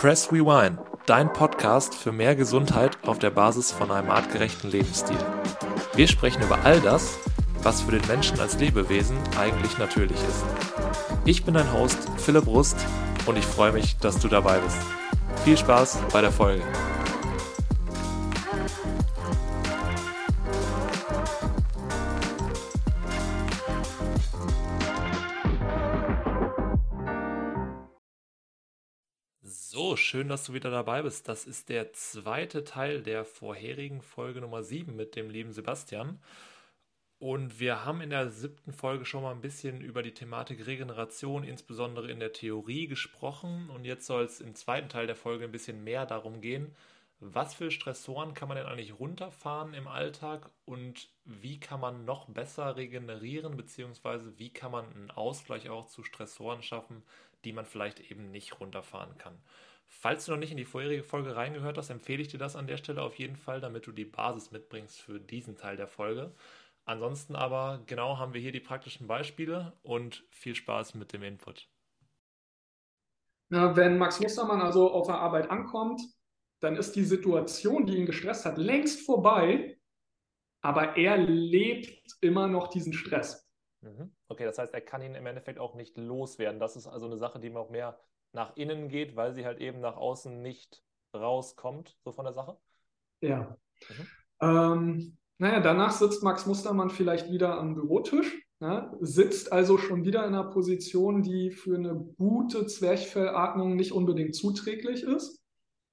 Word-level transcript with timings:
Press 0.00 0.32
Rewind, 0.32 0.78
dein 1.04 1.30
Podcast 1.30 1.94
für 1.94 2.10
mehr 2.10 2.34
Gesundheit 2.34 2.96
auf 3.06 3.18
der 3.18 3.28
Basis 3.28 3.70
von 3.70 3.90
einem 3.90 4.10
artgerechten 4.10 4.70
Lebensstil. 4.70 5.18
Wir 5.94 6.08
sprechen 6.08 6.42
über 6.42 6.58
all 6.64 6.80
das, 6.80 7.18
was 7.62 7.82
für 7.82 7.90
den 7.90 8.06
Menschen 8.08 8.40
als 8.40 8.58
Lebewesen 8.58 9.18
eigentlich 9.38 9.76
natürlich 9.76 10.16
ist. 10.16 10.42
Ich 11.26 11.44
bin 11.44 11.52
dein 11.52 11.70
Host 11.74 11.98
Philipp 12.16 12.46
Rust 12.46 12.78
und 13.26 13.36
ich 13.36 13.44
freue 13.44 13.72
mich, 13.72 13.98
dass 13.98 14.18
du 14.18 14.28
dabei 14.28 14.60
bist. 14.60 14.78
Viel 15.44 15.58
Spaß 15.58 15.98
bei 16.10 16.22
der 16.22 16.32
Folge. 16.32 16.62
Schön, 30.10 30.28
dass 30.28 30.42
du 30.42 30.52
wieder 30.54 30.72
dabei 30.72 31.02
bist. 31.02 31.28
Das 31.28 31.46
ist 31.46 31.68
der 31.68 31.92
zweite 31.92 32.64
Teil 32.64 33.00
der 33.00 33.24
vorherigen 33.24 34.02
Folge 34.02 34.40
Nummer 34.40 34.64
7 34.64 34.96
mit 34.96 35.14
dem 35.14 35.30
lieben 35.30 35.52
Sebastian. 35.52 36.20
Und 37.20 37.60
wir 37.60 37.84
haben 37.84 38.00
in 38.00 38.10
der 38.10 38.28
siebten 38.32 38.72
Folge 38.72 39.04
schon 39.04 39.22
mal 39.22 39.30
ein 39.30 39.40
bisschen 39.40 39.80
über 39.80 40.02
die 40.02 40.12
Thematik 40.12 40.66
Regeneration, 40.66 41.44
insbesondere 41.44 42.10
in 42.10 42.18
der 42.18 42.32
Theorie, 42.32 42.88
gesprochen. 42.88 43.70
Und 43.70 43.84
jetzt 43.84 44.04
soll 44.04 44.24
es 44.24 44.40
im 44.40 44.56
zweiten 44.56 44.88
Teil 44.88 45.06
der 45.06 45.14
Folge 45.14 45.44
ein 45.44 45.52
bisschen 45.52 45.84
mehr 45.84 46.06
darum 46.06 46.40
gehen, 46.40 46.74
was 47.20 47.54
für 47.54 47.70
Stressoren 47.70 48.34
kann 48.34 48.48
man 48.48 48.56
denn 48.56 48.66
eigentlich 48.66 48.98
runterfahren 48.98 49.74
im 49.74 49.86
Alltag 49.86 50.50
und 50.64 51.08
wie 51.24 51.60
kann 51.60 51.78
man 51.78 52.04
noch 52.04 52.28
besser 52.28 52.74
regenerieren, 52.74 53.56
beziehungsweise 53.56 54.36
wie 54.40 54.52
kann 54.52 54.72
man 54.72 54.86
einen 54.86 55.12
Ausgleich 55.12 55.70
auch 55.70 55.86
zu 55.86 56.02
Stressoren 56.02 56.64
schaffen, 56.64 57.04
die 57.44 57.52
man 57.52 57.64
vielleicht 57.64 58.00
eben 58.10 58.32
nicht 58.32 58.58
runterfahren 58.58 59.16
kann. 59.18 59.38
Falls 59.92 60.24
du 60.24 60.30
noch 60.30 60.38
nicht 60.38 60.52
in 60.52 60.56
die 60.56 60.64
vorherige 60.64 61.02
Folge 61.02 61.34
reingehört 61.34 61.76
hast, 61.76 61.90
empfehle 61.90 62.22
ich 62.22 62.28
dir 62.28 62.38
das 62.38 62.54
an 62.54 62.68
der 62.68 62.76
Stelle 62.76 63.02
auf 63.02 63.18
jeden 63.18 63.36
Fall, 63.36 63.60
damit 63.60 63.86
du 63.86 63.92
die 63.92 64.04
Basis 64.04 64.52
mitbringst 64.52 65.00
für 65.00 65.18
diesen 65.18 65.56
Teil 65.56 65.76
der 65.76 65.88
Folge. 65.88 66.32
Ansonsten 66.84 67.34
aber 67.34 67.82
genau 67.86 68.16
haben 68.16 68.32
wir 68.32 68.40
hier 68.40 68.52
die 68.52 68.60
praktischen 68.60 69.08
Beispiele 69.08 69.76
und 69.82 70.24
viel 70.30 70.54
Spaß 70.54 70.94
mit 70.94 71.12
dem 71.12 71.24
Input. 71.24 71.68
Na, 73.48 73.74
wenn 73.76 73.98
Max 73.98 74.20
Mustermann 74.20 74.62
also 74.62 74.90
auf 74.90 75.08
der 75.08 75.16
Arbeit 75.16 75.50
ankommt, 75.50 76.00
dann 76.60 76.76
ist 76.76 76.94
die 76.94 77.04
Situation, 77.04 77.84
die 77.84 77.96
ihn 77.96 78.06
gestresst 78.06 78.46
hat, 78.46 78.58
längst 78.58 79.04
vorbei, 79.04 79.76
aber 80.62 80.96
er 80.96 81.16
lebt 81.16 82.16
immer 82.20 82.46
noch 82.46 82.68
diesen 82.68 82.92
Stress. 82.92 83.50
Mhm. 83.80 84.14
Okay, 84.28 84.44
das 84.44 84.58
heißt, 84.58 84.72
er 84.72 84.82
kann 84.82 85.02
ihn 85.02 85.16
im 85.16 85.26
Endeffekt 85.26 85.58
auch 85.58 85.74
nicht 85.74 85.98
loswerden. 85.98 86.60
Das 86.60 86.76
ist 86.76 86.86
also 86.86 87.06
eine 87.06 87.16
Sache, 87.16 87.40
die 87.40 87.50
mir 87.50 87.58
auch 87.58 87.70
mehr 87.70 87.98
nach 88.32 88.56
innen 88.56 88.88
geht, 88.88 89.16
weil 89.16 89.34
sie 89.34 89.44
halt 89.44 89.60
eben 89.60 89.80
nach 89.80 89.96
außen 89.96 90.40
nicht 90.42 90.82
rauskommt, 91.14 91.96
so 92.04 92.12
von 92.12 92.24
der 92.24 92.34
Sache? 92.34 92.56
Ja. 93.20 93.56
Mhm. 93.88 94.06
Ähm, 94.40 95.16
naja, 95.38 95.60
danach 95.60 95.92
sitzt 95.92 96.22
Max 96.22 96.46
Mustermann 96.46 96.90
vielleicht 96.90 97.30
wieder 97.30 97.58
am 97.58 97.74
Bürotisch, 97.74 98.46
ja, 98.60 98.92
sitzt 99.00 99.52
also 99.52 99.78
schon 99.78 100.04
wieder 100.04 100.20
in 100.26 100.34
einer 100.34 100.50
Position, 100.50 101.22
die 101.22 101.50
für 101.50 101.76
eine 101.76 101.94
gute 101.94 102.66
Zwerchfellatmung 102.66 103.74
nicht 103.74 103.92
unbedingt 103.92 104.36
zuträglich 104.36 105.02
ist, 105.02 105.42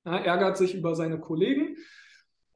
ja, 0.05 0.17
ärgert 0.17 0.58
sich 0.58 0.75
über 0.75 0.95
seine 0.95 1.19
Kollegen, 1.19 1.77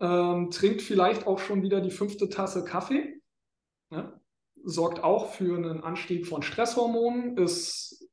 ähm, 0.02 0.52
trinkt 0.52 0.82
vielleicht 0.82 1.28
auch 1.28 1.40
schon 1.40 1.64
wieder 1.64 1.80
die 1.80 1.92
fünfte 1.92 2.28
Tasse 2.28 2.66
Kaffee, 2.66 3.22
ja, 3.90 4.20
sorgt 4.64 5.02
auch 5.04 5.32
für 5.32 5.56
einen 5.56 5.82
Anstieg 5.82 6.28
von 6.28 6.42
Stresshormonen, 6.42 7.38
ist 7.38 8.06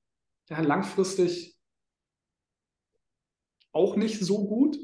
ja, 0.49 0.61
langfristig 0.61 1.58
auch 3.73 3.97
nicht 3.97 4.21
so 4.21 4.47
gut. 4.47 4.79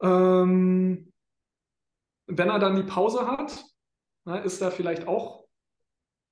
Ähm, 0.00 1.12
wenn 2.26 2.48
er 2.48 2.58
dann 2.58 2.76
die 2.76 2.82
Pause 2.82 3.26
hat, 3.26 3.64
na, 4.24 4.38
ist 4.38 4.60
er 4.60 4.70
vielleicht 4.70 5.08
auch 5.08 5.48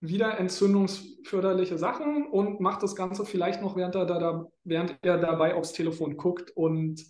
wieder 0.00 0.38
entzündungsförderliche 0.38 1.78
Sachen 1.78 2.26
und 2.26 2.60
macht 2.60 2.82
das 2.82 2.94
Ganze 2.94 3.24
vielleicht 3.24 3.62
noch, 3.62 3.76
während 3.76 3.94
er, 3.94 4.04
da, 4.04 4.46
während 4.64 4.98
er 5.02 5.18
dabei 5.18 5.54
aufs 5.54 5.72
Telefon 5.72 6.16
guckt 6.16 6.50
und, 6.54 7.02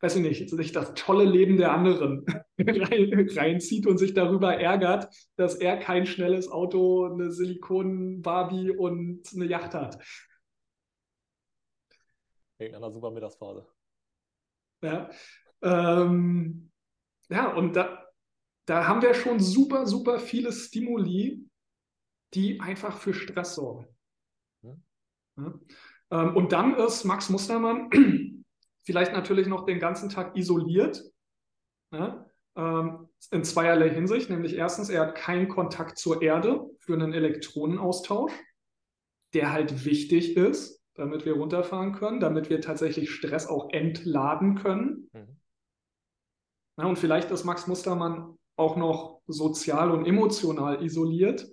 weiß 0.00 0.16
ich 0.16 0.22
nicht, 0.22 0.50
sich 0.50 0.72
das 0.72 0.94
tolle 0.94 1.24
Leben 1.24 1.56
der 1.56 1.72
anderen 1.72 2.26
reinzieht 2.58 3.86
und 3.86 3.98
sich 3.98 4.12
darüber 4.12 4.56
ärgert, 4.56 5.08
dass 5.36 5.54
er 5.54 5.76
kein 5.78 6.06
schnelles 6.06 6.50
Auto, 6.50 7.06
eine 7.06 7.30
Silikon-Barbie 7.30 8.70
und 8.70 9.22
eine 9.34 9.46
Yacht 9.46 9.74
hat. 9.74 9.98
Irgendeiner 12.58 12.90
super 12.90 13.10
Mittagsphase. 13.10 13.66
Ja, 14.82 15.10
ähm, 15.62 16.70
ja 17.28 17.52
und 17.52 17.76
da, 17.76 18.06
da 18.66 18.86
haben 18.86 19.02
wir 19.02 19.14
schon 19.14 19.40
super, 19.40 19.86
super 19.86 20.18
viele 20.18 20.52
Stimuli, 20.52 21.48
die 22.34 22.60
einfach 22.60 22.98
für 22.98 23.14
Stress 23.14 23.54
sorgen. 23.54 23.86
Hm. 24.62 24.82
Ja. 25.36 25.60
Ähm, 26.10 26.36
und 26.36 26.52
dann 26.52 26.74
ist 26.76 27.04
Max 27.04 27.28
Mustermann 27.30 27.90
vielleicht 28.84 29.12
natürlich 29.12 29.48
noch 29.48 29.66
den 29.66 29.78
ganzen 29.78 30.08
Tag 30.08 30.36
isoliert. 30.36 31.02
Ja, 31.92 32.26
ähm, 32.56 33.08
in 33.30 33.44
zweierlei 33.44 33.90
Hinsicht, 33.90 34.30
nämlich 34.30 34.54
erstens, 34.54 34.88
er 34.88 35.02
hat 35.02 35.14
keinen 35.14 35.48
Kontakt 35.48 35.98
zur 35.98 36.22
Erde 36.22 36.64
für 36.78 36.94
einen 36.94 37.12
Elektronenaustausch, 37.12 38.32
der 39.34 39.52
halt 39.52 39.84
wichtig 39.84 40.36
ist 40.36 40.85
damit 40.96 41.24
wir 41.24 41.34
runterfahren 41.34 41.92
können, 41.92 42.20
damit 42.20 42.50
wir 42.50 42.60
tatsächlich 42.60 43.10
Stress 43.10 43.46
auch 43.46 43.70
entladen 43.70 44.56
können. 44.56 45.08
Mhm. 45.12 45.40
Ja, 46.78 46.86
und 46.86 46.98
vielleicht 46.98 47.30
ist 47.30 47.44
Max 47.44 47.66
Mustermann 47.66 48.36
auch 48.56 48.76
noch 48.76 49.22
sozial 49.26 49.90
und 49.90 50.06
emotional 50.06 50.82
isoliert. 50.82 51.48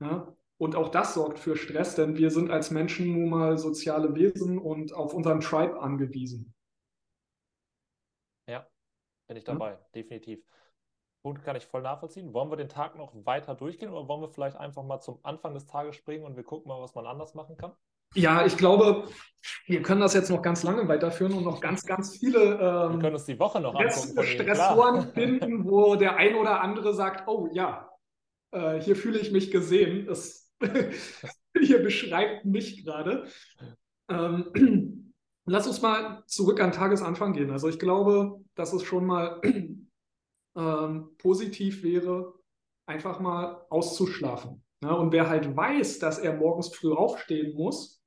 Ja, 0.00 0.34
und 0.58 0.76
auch 0.76 0.88
das 0.90 1.14
sorgt 1.14 1.38
für 1.38 1.56
Stress, 1.56 1.96
denn 1.96 2.16
wir 2.16 2.30
sind 2.30 2.50
als 2.50 2.70
Menschen 2.70 3.12
nun 3.12 3.30
mal 3.30 3.58
soziale 3.58 4.14
Wesen 4.14 4.58
und 4.58 4.92
auf 4.92 5.14
unseren 5.14 5.40
Tribe 5.40 5.80
angewiesen. 5.80 6.54
Ja, 8.48 8.66
bin 9.26 9.36
ich 9.36 9.44
dabei, 9.44 9.72
ja. 9.72 9.86
definitiv. 9.94 10.44
Punkt 11.22 11.44
kann 11.44 11.56
ich 11.56 11.66
voll 11.66 11.82
nachvollziehen. 11.82 12.32
Wollen 12.32 12.50
wir 12.50 12.56
den 12.56 12.68
Tag 12.68 12.96
noch 12.96 13.12
weiter 13.24 13.54
durchgehen 13.54 13.90
oder 13.90 14.08
wollen 14.08 14.22
wir 14.22 14.28
vielleicht 14.28 14.56
einfach 14.56 14.82
mal 14.82 15.00
zum 15.00 15.20
Anfang 15.24 15.54
des 15.54 15.66
Tages 15.66 15.94
springen 15.94 16.24
und 16.24 16.36
wir 16.36 16.42
gucken 16.42 16.68
mal, 16.68 16.82
was 16.82 16.94
man 16.94 17.06
anders 17.06 17.34
machen 17.34 17.56
kann? 17.56 17.72
Ja, 18.14 18.44
ich 18.44 18.56
glaube, 18.56 19.08
wir 19.66 19.82
können 19.82 20.00
das 20.00 20.14
jetzt 20.14 20.30
noch 20.30 20.42
ganz 20.42 20.62
lange 20.62 20.86
weiterführen 20.88 21.32
und 21.32 21.44
noch 21.44 21.60
ganz, 21.60 21.84
ganz 21.84 22.16
viele 22.18 22.38
ähm, 22.38 22.92
wir 22.92 22.98
können 22.98 23.14
uns 23.14 23.24
die 23.24 23.38
Woche 23.38 23.60
noch 23.60 23.74
Stress, 23.74 24.14
Stressoren 24.22 25.12
finden, 25.12 25.64
wo 25.64 25.96
der 25.96 26.16
ein 26.16 26.36
oder 26.36 26.60
andere 26.60 26.94
sagt, 26.94 27.26
oh 27.26 27.48
ja, 27.52 27.90
äh, 28.52 28.80
hier 28.80 28.96
fühle 28.96 29.18
ich 29.18 29.32
mich 29.32 29.50
gesehen. 29.50 30.06
Das 30.06 30.52
hier 31.58 31.82
beschreibt 31.82 32.44
mich 32.44 32.84
gerade. 32.84 33.26
Ähm, 34.08 35.12
lass 35.46 35.66
uns 35.66 35.82
mal 35.82 36.22
zurück 36.26 36.60
an 36.60 36.72
Tagesanfang 36.72 37.32
gehen. 37.32 37.50
Also 37.50 37.68
ich 37.68 37.78
glaube, 37.78 38.40
dass 38.54 38.72
es 38.72 38.84
schon 38.84 39.06
mal 39.06 39.40
ähm, 40.56 41.10
positiv 41.18 41.82
wäre, 41.82 42.34
einfach 42.86 43.20
mal 43.20 43.66
auszuschlafen. 43.70 44.64
Ja, 44.82 44.92
und 44.92 45.12
wer 45.12 45.28
halt 45.28 45.56
weiß, 45.56 46.00
dass 46.00 46.18
er 46.18 46.34
morgens 46.34 46.74
früh 46.74 46.92
aufstehen 46.92 47.54
muss, 47.54 48.01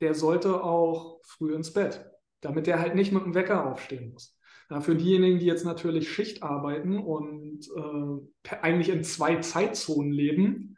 der 0.00 0.14
sollte 0.14 0.62
auch 0.62 1.20
früh 1.24 1.54
ins 1.54 1.72
Bett, 1.72 2.04
damit 2.40 2.66
der 2.66 2.80
halt 2.80 2.94
nicht 2.94 3.12
mit 3.12 3.24
dem 3.24 3.34
Wecker 3.34 3.70
aufstehen 3.70 4.12
muss. 4.12 4.38
Ja, 4.70 4.80
für 4.80 4.94
diejenigen, 4.94 5.38
die 5.38 5.46
jetzt 5.46 5.64
natürlich 5.64 6.12
Schicht 6.12 6.42
arbeiten 6.42 6.98
und 6.98 7.66
äh, 7.74 8.52
eigentlich 8.60 8.90
in 8.90 9.02
zwei 9.02 9.36
Zeitzonen 9.36 10.12
leben, 10.12 10.76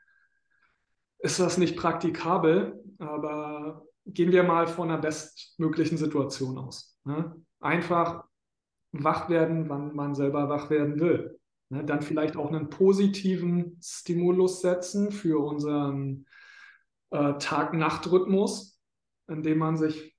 ist 1.19 1.41
das 1.41 1.59
nicht 1.59 1.76
praktikabel, 1.76 2.82
aber 2.98 3.84
gehen 4.06 4.32
wir 4.32 4.42
mal 4.42 4.66
von 4.66 4.91
einer 4.91 5.00
bestmöglichen 5.00 5.98
Situation 5.98 6.56
aus. 6.59 6.98
Ne? 7.04 7.34
Einfach 7.60 8.24
wach 8.92 9.28
werden, 9.28 9.68
wann 9.68 9.94
man 9.94 10.15
selber 10.15 10.48
wach 10.48 10.71
werden 10.71 10.98
will. 11.00 11.39
Ne? 11.68 11.84
Dann 11.84 12.03
vielleicht 12.03 12.36
auch 12.36 12.48
einen 12.48 12.71
positiven 12.71 13.78
Stimulus 13.83 14.60
setzen 14.60 15.12
für 15.12 15.44
unseren 15.44 16.27
äh, 17.10 17.34
Tag-Nacht-Rhythmus, 17.39 18.79
indem 19.30 19.59
man 19.59 19.77
sich, 19.77 20.16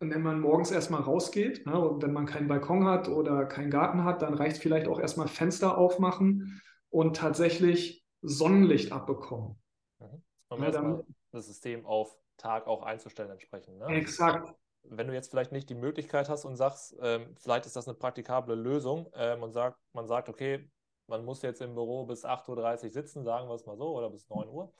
indem 0.00 0.22
man 0.22 0.40
morgens 0.40 0.70
erstmal 0.70 1.02
rausgeht. 1.02 1.66
Ne? 1.66 1.78
Und 1.78 2.02
wenn 2.02 2.12
man 2.12 2.26
keinen 2.26 2.48
Balkon 2.48 2.84
hat 2.84 3.08
oder 3.08 3.46
keinen 3.46 3.70
Garten 3.70 4.04
hat, 4.04 4.22
dann 4.22 4.34
reicht 4.34 4.58
vielleicht 4.58 4.88
auch 4.88 4.98
erstmal 4.98 5.28
Fenster 5.28 5.78
aufmachen 5.78 6.60
und 6.90 7.16
tatsächlich 7.16 8.04
Sonnenlicht 8.22 8.92
abbekommen. 8.92 9.58
Mhm. 9.98 10.22
Um 10.48 10.62
ja, 10.62 10.70
dann, 10.70 11.02
das 11.30 11.46
System 11.46 11.86
auf 11.86 12.18
Tag 12.36 12.66
auch 12.66 12.82
einzustellen 12.82 13.30
entsprechend. 13.30 13.78
Ne? 13.78 13.86
Exakt. 13.86 14.52
Wenn 14.82 15.06
du 15.06 15.14
jetzt 15.14 15.30
vielleicht 15.30 15.52
nicht 15.52 15.68
die 15.68 15.74
Möglichkeit 15.74 16.28
hast 16.28 16.44
und 16.44 16.56
sagst, 16.56 16.96
ähm, 17.00 17.34
vielleicht 17.38 17.66
ist 17.66 17.76
das 17.76 17.86
eine 17.86 17.96
praktikable 17.96 18.54
Lösung 18.54 19.10
ähm, 19.14 19.42
und 19.42 19.52
sagt, 19.52 19.78
man 19.92 20.06
sagt, 20.06 20.28
okay, 20.28 20.70
man 21.06 21.24
muss 21.24 21.42
jetzt 21.42 21.60
im 21.60 21.74
Büro 21.74 22.06
bis 22.06 22.24
8.30 22.24 22.84
Uhr 22.84 22.90
sitzen, 22.90 23.24
sagen 23.24 23.48
wir 23.48 23.54
es 23.54 23.66
mal 23.66 23.76
so, 23.76 23.94
oder 23.94 24.08
bis 24.08 24.28
9 24.30 24.48
Uhr. 24.48 24.72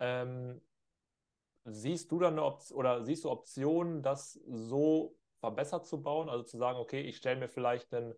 Ähm, 0.00 0.60
siehst 1.72 2.10
du 2.10 2.18
dann 2.18 2.34
eine 2.34 2.44
Option 2.44 2.78
oder 2.78 3.04
siehst 3.04 3.24
du 3.24 3.30
Optionen, 3.30 4.02
das 4.02 4.40
so 4.46 5.16
verbessert 5.40 5.86
zu 5.86 6.02
bauen? 6.02 6.28
Also 6.28 6.44
zu 6.44 6.58
sagen, 6.58 6.78
okay, 6.78 7.00
ich 7.02 7.16
stelle 7.16 7.40
mir 7.40 7.48
vielleicht 7.48 7.92
einen, 7.94 8.14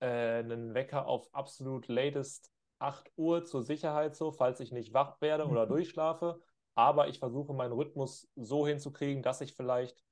äh, 0.00 0.06
einen 0.06 0.74
Wecker 0.74 1.06
auf 1.06 1.32
absolut 1.34 1.88
latest 1.88 2.50
8 2.78 3.10
Uhr 3.16 3.44
zur 3.44 3.62
Sicherheit 3.62 4.16
so, 4.16 4.30
falls 4.30 4.60
ich 4.60 4.72
nicht 4.72 4.92
wach 4.92 5.20
werde 5.20 5.46
oder 5.46 5.64
mhm. 5.64 5.70
durchschlafe. 5.70 6.40
Aber 6.74 7.08
ich 7.08 7.18
versuche 7.18 7.54
meinen 7.54 7.72
Rhythmus 7.72 8.28
so 8.34 8.66
hinzukriegen, 8.66 9.22
dass 9.22 9.40
ich 9.40 9.54
vielleicht 9.54 10.02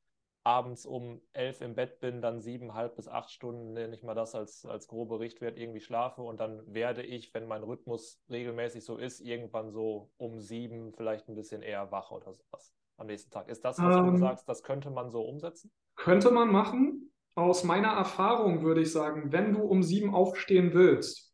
abends 0.45 0.87
um 0.87 1.21
elf 1.33 1.61
im 1.61 1.75
Bett 1.75 2.01
bin, 2.01 2.21
dann 2.21 2.41
siebeneinhalb 2.41 2.97
bis 2.97 3.09
acht 3.09 3.31
Stunden, 3.31 3.75
nenne 3.75 3.95
ich 3.95 4.03
mal 4.03 4.15
das 4.15 4.35
als, 4.35 4.65
als 4.65 4.89
grobe 4.89 5.21
Richtwert, 5.21 5.59
irgendwie 5.59 5.81
schlafe 5.81 6.23
und 6.23 6.41
dann 6.41 6.63
werde 6.73 7.03
ich, 7.03 7.33
wenn 7.35 7.47
mein 7.47 7.63
Rhythmus 7.63 8.21
regelmäßig 8.29 8.85
so 8.85 8.97
ist, 8.97 9.21
irgendwann 9.21 9.71
so 9.71 10.11
um 10.17 10.41
sieben 10.41 10.93
vielleicht 10.95 11.29
ein 11.29 11.35
bisschen 11.35 11.63
eher 11.63 11.91
wach 11.93 12.11
oder 12.11 12.33
sowas 12.33 12.75
am 12.97 13.07
nächsten 13.07 13.31
Tag. 13.31 13.49
Ist 13.49 13.65
das, 13.65 13.79
was 13.79 13.97
ähm, 13.97 14.13
du 14.13 14.17
sagst, 14.19 14.49
das 14.49 14.63
könnte 14.63 14.91
man 14.91 15.11
so 15.11 15.23
umsetzen? 15.23 15.71
Könnte 15.97 16.31
man 16.31 16.51
machen. 16.51 17.13
Aus 17.35 17.65
meiner 17.65 17.89
Erfahrung 17.89 18.63
würde 18.63 18.83
ich 18.83 18.93
sagen, 18.93 19.33
wenn 19.33 19.55
du 19.55 19.63
um 19.63 19.83
sieben 19.83 20.15
aufstehen 20.15 20.75
willst, 20.75 21.33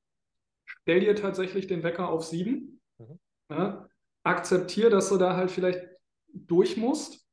stell 0.64 1.00
dir 1.00 1.16
tatsächlich 1.16 1.66
den 1.66 1.82
Wecker 1.82 2.08
auf 2.08 2.24
sieben. 2.24 2.80
Mhm. 2.98 3.18
Ja, 3.50 3.88
akzeptier, 4.22 4.90
dass 4.90 5.08
du 5.08 5.16
da 5.16 5.34
halt 5.34 5.50
vielleicht 5.50 5.80
durch 6.32 6.76
musst 6.76 7.27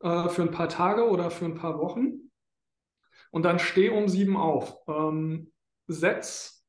äh, 0.00 0.28
für 0.28 0.42
ein 0.42 0.50
paar 0.50 0.68
Tage 0.68 1.08
oder 1.08 1.30
für 1.30 1.44
ein 1.44 1.54
paar 1.54 1.78
Wochen. 1.78 2.30
Und 3.30 3.42
dann 3.42 3.58
steh 3.58 3.90
um 3.90 4.08
sieben 4.08 4.36
auf. 4.36 4.78
Ähm, 4.86 5.52
setz, 5.86 6.64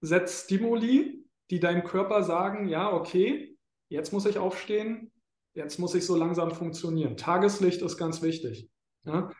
setz 0.00 0.44
Stimuli, 0.44 1.24
die 1.50 1.60
deinem 1.60 1.84
Körper 1.84 2.22
sagen, 2.22 2.68
ja, 2.68 2.92
okay, 2.92 3.56
jetzt 3.88 4.12
muss 4.12 4.26
ich 4.26 4.38
aufstehen, 4.38 5.12
jetzt 5.54 5.78
muss 5.78 5.94
ich 5.94 6.04
so 6.04 6.16
langsam 6.16 6.50
funktionieren. 6.50 7.16
Tageslicht 7.16 7.82
ist 7.82 7.96
ganz 7.96 8.22
wichtig. 8.22 8.70
Ja? 9.04 9.30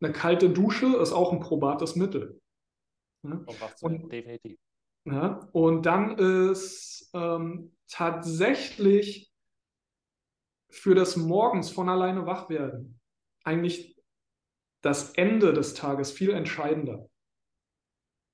Eine 0.00 0.12
kalte 0.12 0.50
Dusche 0.50 0.96
ist 0.96 1.12
auch 1.12 1.32
ein 1.32 1.40
probates 1.40 1.96
Mittel. 1.96 2.40
Ja? 3.22 3.44
Und, 3.80 4.10
definitiv. 4.10 4.58
Ja? 5.04 5.48
Und 5.52 5.86
dann 5.86 6.18
ist 6.18 7.10
ähm, 7.14 7.76
tatsächlich 7.88 9.29
für 10.70 10.94
das 10.94 11.16
Morgens 11.16 11.70
von 11.70 11.88
alleine 11.88 12.26
wach 12.26 12.48
werden 12.48 13.00
eigentlich 13.44 13.96
das 14.82 15.12
Ende 15.14 15.52
des 15.52 15.74
Tages 15.74 16.10
viel 16.10 16.30
entscheidender. 16.30 17.08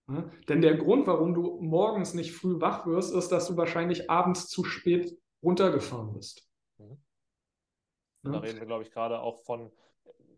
Ja? 0.08 0.30
Denn 0.48 0.60
der 0.60 0.76
Grund, 0.76 1.06
warum 1.06 1.34
du 1.34 1.60
morgens 1.60 2.14
nicht 2.14 2.32
früh 2.32 2.60
wach 2.60 2.86
wirst, 2.86 3.14
ist, 3.14 3.28
dass 3.28 3.48
du 3.48 3.56
wahrscheinlich 3.56 4.10
abends 4.10 4.48
zu 4.48 4.64
spät 4.64 5.16
runtergefahren 5.42 6.12
bist. 6.12 6.48
Mhm. 6.78 6.98
Da 8.22 8.38
reden 8.38 8.58
wir, 8.58 8.66
glaube 8.66 8.82
ich, 8.82 8.90
gerade 8.90 9.20
auch 9.20 9.44
von, 9.44 9.72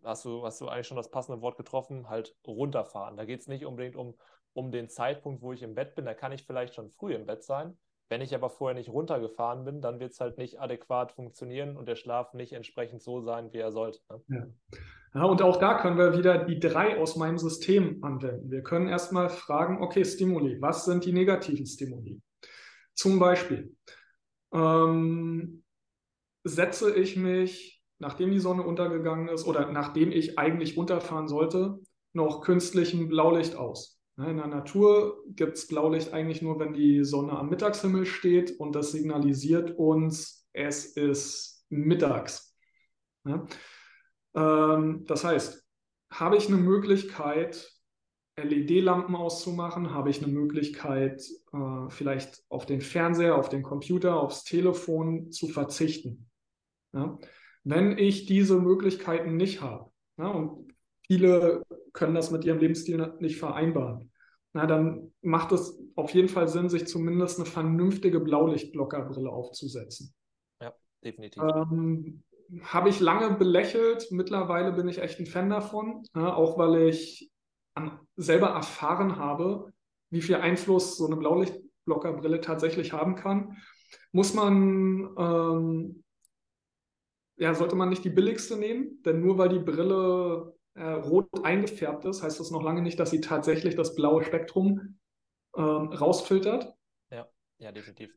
hast 0.03 0.25
du, 0.25 0.45
hast 0.45 0.61
du 0.61 0.69
eigentlich 0.69 0.87
schon 0.87 0.97
das 0.97 1.11
passende 1.11 1.41
Wort 1.43 1.57
getroffen, 1.57 2.09
halt 2.09 2.37
runterfahren. 2.47 3.17
Da 3.17 3.25
geht 3.25 3.41
es 3.41 3.47
nicht 3.47 3.65
unbedingt 3.65 3.97
um, 3.97 4.15
um 4.53 4.71
den 4.71 4.89
Zeitpunkt, 4.89 5.43
wo 5.43 5.53
ich 5.53 5.63
im 5.63 5.75
Bett 5.75 5.95
bin. 5.95 6.05
Da 6.05 6.15
kann 6.15 6.33
ich 6.33 6.45
vielleicht 6.45 6.75
schon 6.75 6.91
früh 6.91 7.15
im 7.15 7.27
Bett 7.27 7.43
sein. 7.43 7.79
Wenn 8.11 8.23
ich 8.23 8.35
aber 8.35 8.49
vorher 8.49 8.75
nicht 8.75 8.89
runtergefahren 8.89 9.65
bin, 9.65 9.83
dann 9.83 10.01
wird 10.01 10.13
es 10.13 10.21
halt 10.21 10.39
nicht 10.39 10.61
adäquat 10.61 11.13
funktionieren 11.13 11.77
und 11.77 11.87
der 11.87 11.97
Schlaf 11.97 12.33
nicht 12.33 12.55
entsprechend 12.55 13.03
so 13.03 13.21
sein, 13.21 13.53
wie 13.53 13.59
er 13.59 13.71
sollte. 13.71 14.01
Ne? 14.09 14.23
Ja. 14.29 15.21
ja, 15.21 15.25
und 15.25 15.43
auch 15.43 15.57
da 15.57 15.79
können 15.79 15.99
wir 15.99 16.17
wieder 16.17 16.45
die 16.45 16.59
drei 16.59 16.99
aus 16.99 17.17
meinem 17.17 17.39
System 17.39 18.03
anwenden. 18.03 18.51
Wir 18.51 18.63
können 18.63 18.89
erstmal 18.89 19.29
fragen, 19.29 19.83
okay, 19.83 20.05
Stimuli, 20.05 20.61
was 20.61 20.87
sind 20.87 21.05
die 21.05 21.13
negativen 21.13 21.67
Stimuli? 21.67 22.21
Zum 22.95 23.19
Beispiel 23.19 23.77
ähm, 24.55 25.63
setze 26.45 26.95
ich 26.95 27.17
mich, 27.17 27.83
nachdem 27.99 28.31
die 28.31 28.39
Sonne 28.39 28.63
untergegangen 28.63 29.29
ist 29.29 29.47
oder 29.47 29.71
nachdem 29.71 30.13
ich 30.13 30.39
eigentlich 30.39 30.77
runterfahren 30.79 31.29
sollte, 31.29 31.79
noch 32.15 32.41
künstlichem 32.41 33.09
Blaulicht 33.09 33.55
aus. 33.55 33.98
Ne, 34.19 34.31
in 34.33 34.37
der 34.37 34.49
Natur 34.49 35.23
gibt 35.29 35.57
es 35.57 35.69
Blaulicht 35.69 36.13
eigentlich 36.13 36.43
nur, 36.43 36.59
wenn 36.59 36.73
die 36.73 37.05
Sonne 37.05 37.39
am 37.39 37.51
Mittagshimmel 37.51 38.05
steht 38.05 38.59
und 38.59 38.75
das 38.75 38.91
signalisiert 38.91 39.79
uns, 39.79 40.49
es 40.53 40.87
ist 40.97 41.65
mittags. 41.69 42.53
Ja? 43.25 43.47
Ähm, 44.35 45.05
das 45.07 45.23
heißt, 45.23 45.65
habe 46.11 46.37
ich 46.37 46.49
eine 46.49 46.57
Möglichkeit, 46.57 47.73
LED-Lampen 48.37 49.15
auszumachen? 49.15 49.95
Habe 49.95 50.11
ich 50.11 50.21
eine 50.21 50.33
Möglichkeit, 50.33 51.23
äh, 51.53 51.89
vielleicht 51.89 52.43
auf 52.49 52.67
den 52.67 52.81
Fernseher, 52.81 53.37
auf 53.37 53.49
den 53.49 53.63
Computer, 53.63 54.21
aufs 54.21 54.43
Telefon 54.43 55.31
zu 55.31 55.47
verzichten? 55.47 56.29
Ja? 56.93 57.19
Wenn 57.63 57.97
ich 57.97 58.27
diese 58.27 58.59
Möglichkeiten 58.59 59.37
nicht 59.37 59.61
habe, 59.61 59.93
und 60.17 60.75
viele 61.09 61.63
können 61.93 62.15
das 62.15 62.31
mit 62.31 62.45
ihrem 62.45 62.59
Lebensstil 62.59 63.15
nicht 63.19 63.39
vereinbaren. 63.39 64.13
Na, 64.53 64.67
dann 64.67 65.13
macht 65.21 65.53
es 65.53 65.79
auf 65.97 66.15
jeden 66.15 66.29
Fall 66.29 66.49
Sinn, 66.49 66.69
sich 66.69 66.87
zumindest 66.87 67.39
eine 67.39 67.47
vernünftige 67.47 68.21
Blaulichtblockerbrille 68.21 69.29
aufzusetzen. 69.29 70.15
Ja, 70.63 70.73
definitiv. 71.05 71.43
Ähm, 71.43 72.23
Habe 72.63 72.89
ich 72.89 73.01
lange 73.01 73.37
belächelt. 73.37 74.09
Mittlerweile 74.11 74.73
bin 74.73 74.89
ich 74.89 74.99
echt 74.99 75.19
ein 75.19 75.27
Fan 75.27 75.51
davon, 75.51 76.05
ja, 76.15 76.35
auch 76.35 76.57
weil 76.57 76.89
ich 76.89 77.31
an, 77.75 77.99
selber 78.17 78.49
erfahren 78.49 79.17
habe, 79.17 79.73
wie 80.11 80.23
viel 80.23 80.37
Einfluss 80.37 80.97
so 80.97 81.07
eine 81.07 81.17
Blaulichtblockerbrille 81.17 82.41
tatsächlich 82.41 82.93
haben 82.93 83.17
kann. 83.17 83.59
Muss 84.13 84.35
man 84.35 85.15
ähm, 85.19 86.03
ja, 87.39 87.55
sollte 87.55 87.77
man 87.77 87.89
nicht 87.89 88.05
die 88.05 88.11
billigste 88.11 88.57
nehmen, 88.57 89.01
denn 89.05 89.21
nur 89.21 89.39
weil 89.39 89.49
die 89.49 89.61
Brille 89.61 90.55
äh, 90.79 90.93
rot 90.93 91.29
eingefärbt 91.43 92.05
ist, 92.05 92.23
heißt 92.23 92.41
das 92.41 92.51
noch 92.51 92.63
lange 92.63 92.83
nicht, 92.83 92.99
dass 93.01 93.11
sie 93.11 93.21
tatsächlich 93.21 93.75
das 93.75 93.95
blaue 93.95 94.25
Spektrum 94.25 94.99
ähm, 95.57 95.93
rausfiltert. 95.93 96.75
Ja, 97.11 97.29
ja, 97.59 97.73
definitiv. 97.73 98.17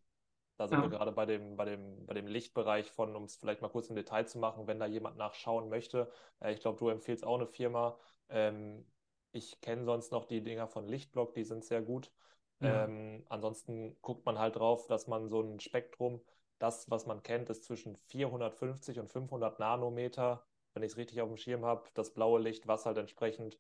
Da 0.58 0.68
sind 0.68 0.78
ja. 0.78 0.84
wir 0.84 0.90
gerade 0.90 1.12
bei 1.12 1.26
dem, 1.26 1.56
bei, 1.56 1.66
dem, 1.66 2.06
bei 2.06 2.14
dem 2.14 2.28
Lichtbereich 2.28 2.92
von, 2.92 3.16
um 3.16 3.24
es 3.24 3.36
vielleicht 3.36 3.62
mal 3.62 3.70
kurz 3.70 3.88
im 3.90 3.96
Detail 3.96 4.28
zu 4.28 4.38
machen, 4.38 4.68
wenn 4.68 4.80
da 4.80 4.86
jemand 4.86 5.18
nachschauen 5.18 5.70
möchte. 5.70 6.12
Äh, 6.40 6.54
ich 6.54 6.60
glaube, 6.60 6.78
du 6.78 6.90
empfiehlst 6.90 7.26
auch 7.26 7.36
eine 7.36 7.48
Firma. 7.48 7.98
Ähm, 8.30 8.86
ich 9.32 9.60
kenne 9.62 9.86
sonst 9.86 10.12
noch 10.12 10.26
die 10.26 10.44
Dinger 10.44 10.68
von 10.68 10.88
Lichtblock, 10.88 11.34
die 11.34 11.44
sind 11.46 11.66
sehr 11.66 11.82
gut. 11.82 12.12
Ja. 12.60 12.84
Ähm, 12.84 13.26
ansonsten 13.28 13.98
guckt 14.02 14.26
man 14.26 14.38
halt 14.38 14.58
drauf, 14.58 14.86
dass 14.86 15.08
man 15.08 15.30
so 15.30 15.42
ein 15.42 15.60
Spektrum, 15.60 16.22
das, 16.60 16.92
was 16.92 17.08
man 17.08 17.24
kennt, 17.24 17.50
ist 17.50 17.64
zwischen 17.64 17.96
450 17.96 19.00
und 19.00 19.10
500 19.10 19.58
Nanometer 19.58 20.46
wenn 20.74 20.84
ich 20.84 20.92
es 20.92 20.98
richtig 20.98 21.22
auf 21.22 21.30
dem 21.30 21.38
Schirm 21.38 21.66
habe, 21.66 21.84
das 21.94 22.14
blaue 22.14 22.40
Licht, 22.40 22.68
was 22.68 22.86
halt 22.86 22.98
entsprechend 22.98 23.58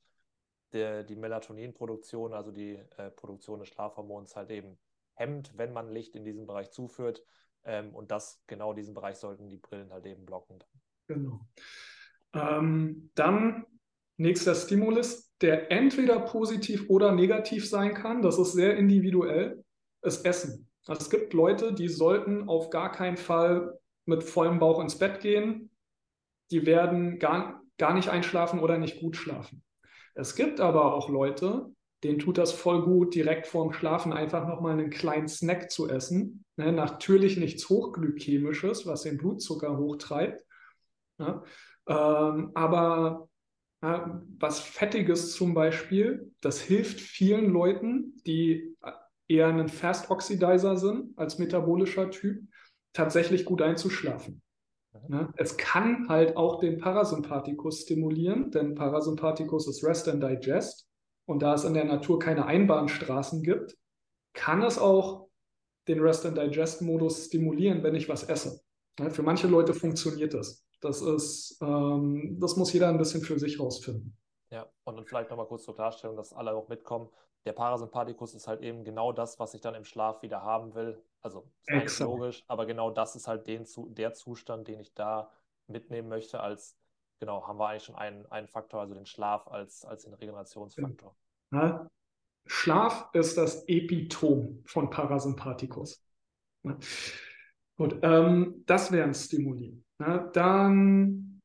der, 0.73 1.03
die 1.03 1.15
Melatoninproduktion, 1.15 2.33
also 2.33 2.51
die 2.51 2.79
äh, 2.97 3.11
Produktion 3.11 3.59
des 3.59 3.69
Schlafhormons 3.69 4.35
halt 4.35 4.51
eben 4.51 4.77
hemmt, 5.15 5.51
wenn 5.57 5.73
man 5.73 5.89
Licht 5.89 6.15
in 6.15 6.23
diesen 6.23 6.47
Bereich 6.47 6.71
zuführt. 6.71 7.23
Ähm, 7.63 7.93
und 7.93 8.11
das, 8.11 8.41
genau 8.47 8.73
diesen 8.73 8.93
Bereich 8.93 9.17
sollten 9.17 9.49
die 9.49 9.57
Brillen 9.57 9.91
halt 9.91 10.05
eben 10.05 10.25
blocken. 10.25 10.59
Genau. 11.07 11.41
Ähm, 12.33 13.11
dann 13.15 13.65
nächster 14.17 14.55
Stimulus, 14.55 15.33
der 15.41 15.71
entweder 15.71 16.19
positiv 16.21 16.89
oder 16.89 17.11
negativ 17.11 17.67
sein 17.67 17.93
kann. 17.93 18.21
Das 18.21 18.37
ist 18.37 18.53
sehr 18.53 18.77
individuell. 18.77 19.63
ist 20.01 20.25
Essen. 20.25 20.69
Es 20.87 21.09
gibt 21.09 21.33
Leute, 21.33 21.73
die 21.73 21.89
sollten 21.89 22.47
auf 22.47 22.69
gar 22.69 22.91
keinen 22.91 23.17
Fall 23.17 23.79
mit 24.05 24.23
vollem 24.23 24.59
Bauch 24.59 24.79
ins 24.79 24.97
Bett 24.97 25.19
gehen, 25.19 25.70
die 26.51 26.65
werden 26.65 27.19
gar, 27.19 27.61
gar 27.77 27.93
nicht 27.93 28.09
einschlafen 28.09 28.59
oder 28.59 28.77
nicht 28.77 28.99
gut 28.99 29.15
schlafen. 29.15 29.63
Es 30.13 30.35
gibt 30.35 30.59
aber 30.59 30.93
auch 30.93 31.09
Leute, 31.09 31.67
denen 32.03 32.19
tut 32.19 32.37
das 32.37 32.51
voll 32.51 32.83
gut, 32.83 33.15
direkt 33.15 33.47
vorm 33.47 33.73
Schlafen 33.73 34.11
einfach 34.11 34.47
nochmal 34.47 34.73
einen 34.73 34.89
kleinen 34.89 35.27
Snack 35.27 35.71
zu 35.71 35.89
essen. 35.89 36.43
Ne, 36.57 36.71
natürlich 36.71 37.37
nichts 37.37 37.69
Hochglykämisches, 37.69 38.85
was 38.85 39.03
den 39.03 39.17
Blutzucker 39.17 39.77
hochtreibt. 39.77 40.43
Ja, 41.19 41.43
ähm, 41.87 42.51
aber 42.55 43.29
ja, 43.83 44.21
was 44.39 44.59
Fettiges 44.59 45.33
zum 45.33 45.53
Beispiel, 45.53 46.31
das 46.41 46.61
hilft 46.61 46.99
vielen 46.99 47.51
Leuten, 47.51 48.21
die 48.25 48.75
eher 49.27 49.47
ein 49.47 49.69
Fast 49.69 50.09
Oxidizer 50.09 50.77
sind 50.77 51.17
als 51.17 51.39
metabolischer 51.39 52.09
Typ, 52.11 52.43
tatsächlich 52.93 53.45
gut 53.45 53.61
einzuschlafen. 53.61 54.41
Ne? 55.07 55.31
Es 55.37 55.57
kann 55.57 56.07
halt 56.09 56.35
auch 56.35 56.59
den 56.59 56.77
Parasympathikus 56.77 57.81
stimulieren, 57.81 58.51
denn 58.51 58.75
Parasympathikus 58.75 59.67
ist 59.67 59.83
Rest 59.83 60.07
and 60.09 60.21
Digest. 60.21 60.87
Und 61.25 61.41
da 61.41 61.53
es 61.53 61.63
in 61.63 61.73
der 61.73 61.85
Natur 61.85 62.19
keine 62.19 62.45
Einbahnstraßen 62.45 63.41
gibt, 63.43 63.77
kann 64.33 64.61
es 64.63 64.77
auch 64.77 65.29
den 65.87 65.99
Rest 65.99 66.25
and 66.25 66.37
Digest 66.37 66.81
Modus 66.81 67.25
stimulieren, 67.25 67.83
wenn 67.83 67.95
ich 67.95 68.09
was 68.09 68.23
esse. 68.23 68.61
Ne? 68.99 69.11
Für 69.11 69.23
manche 69.23 69.47
Leute 69.47 69.73
funktioniert 69.73 70.33
das. 70.33 70.65
Das 70.81 71.01
ist, 71.01 71.57
ähm, 71.61 72.37
das 72.39 72.57
muss 72.57 72.73
jeder 72.73 72.89
ein 72.89 72.97
bisschen 72.97 73.21
für 73.21 73.39
sich 73.39 73.59
rausfinden. 73.59 74.17
Ja, 74.49 74.69
und 74.83 74.95
dann 74.95 75.05
vielleicht 75.05 75.29
nochmal 75.29 75.47
kurz 75.47 75.63
zur 75.63 75.75
Klarstellung, 75.75 76.17
dass 76.17 76.33
alle 76.33 76.53
auch 76.53 76.67
mitkommen. 76.67 77.09
Der 77.45 77.53
Parasympathikus 77.53 78.35
ist 78.35 78.47
halt 78.47 78.61
eben 78.61 78.83
genau 78.83 79.11
das, 79.11 79.39
was 79.39 79.53
ich 79.53 79.61
dann 79.61 79.75
im 79.75 79.85
Schlaf 79.85 80.21
wieder 80.21 80.43
haben 80.43 80.75
will. 80.75 81.01
Also 81.21 81.49
ist 81.67 81.99
logisch, 81.99 82.43
aber 82.47 82.65
genau 82.65 82.91
das 82.91 83.15
ist 83.15 83.27
halt 83.27 83.47
den, 83.47 83.65
der 83.95 84.13
Zustand, 84.13 84.67
den 84.67 84.79
ich 84.79 84.93
da 84.93 85.31
mitnehmen 85.67 86.09
möchte, 86.09 86.39
als 86.39 86.77
genau, 87.19 87.47
haben 87.47 87.59
wir 87.59 87.69
eigentlich 87.69 87.83
schon 87.83 87.95
einen, 87.95 88.25
einen 88.27 88.47
Faktor, 88.47 88.81
also 88.81 88.93
den 88.93 89.05
Schlaf 89.05 89.47
als, 89.47 89.85
als 89.85 90.03
den 90.03 90.13
Regenerationsfaktor. 90.13 91.15
Ja. 91.53 91.87
Schlaf 92.47 93.09
ist 93.13 93.37
das 93.37 93.63
Epitom 93.67 94.63
von 94.65 94.89
Parasympathikus. 94.89 96.03
Ja. 96.63 96.77
Gut, 97.77 97.99
ähm, 98.01 98.63
das 98.65 98.91
wären 98.91 99.13
Stimuli. 99.13 99.83
Ja, 99.99 100.19
dann, 100.29 101.39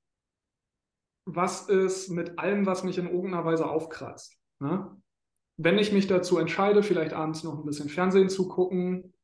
was 1.26 1.68
ist 1.68 2.08
mit 2.08 2.38
allem, 2.38 2.66
was 2.66 2.82
mich 2.82 2.98
in 2.98 3.06
irgendeiner 3.06 3.44
Weise 3.44 3.68
aufkratzt? 3.68 4.38
Wenn 5.56 5.78
ich 5.78 5.92
mich 5.92 6.06
dazu 6.06 6.38
entscheide, 6.38 6.82
vielleicht 6.82 7.12
abends 7.12 7.42
noch 7.42 7.58
ein 7.58 7.64
bisschen 7.64 7.88
Fernsehen 7.88 8.28
zu 8.28 8.48
gucken, 8.48 9.14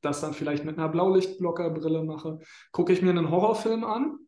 das 0.00 0.20
dann 0.20 0.34
vielleicht 0.34 0.64
mit 0.64 0.78
einer 0.78 0.88
Blaulichtblockerbrille 0.88 2.04
mache, 2.04 2.40
gucke 2.70 2.92
ich 2.92 3.02
mir 3.02 3.10
einen 3.10 3.30
Horrorfilm 3.30 3.84
an 3.84 4.18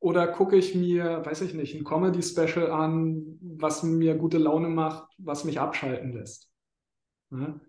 oder 0.00 0.28
gucke 0.28 0.56
ich 0.56 0.74
mir, 0.74 1.24
weiß 1.24 1.42
ich 1.42 1.54
nicht, 1.54 1.74
ein 1.74 1.84
Comedy-Special 1.84 2.70
an, 2.70 3.38
was 3.40 3.82
mir 3.82 4.14
gute 4.14 4.38
Laune 4.38 4.68
macht, 4.68 5.08
was 5.18 5.44
mich 5.44 5.58
abschalten 5.58 6.12
lässt? 6.12 6.50
Ja? 7.30 7.60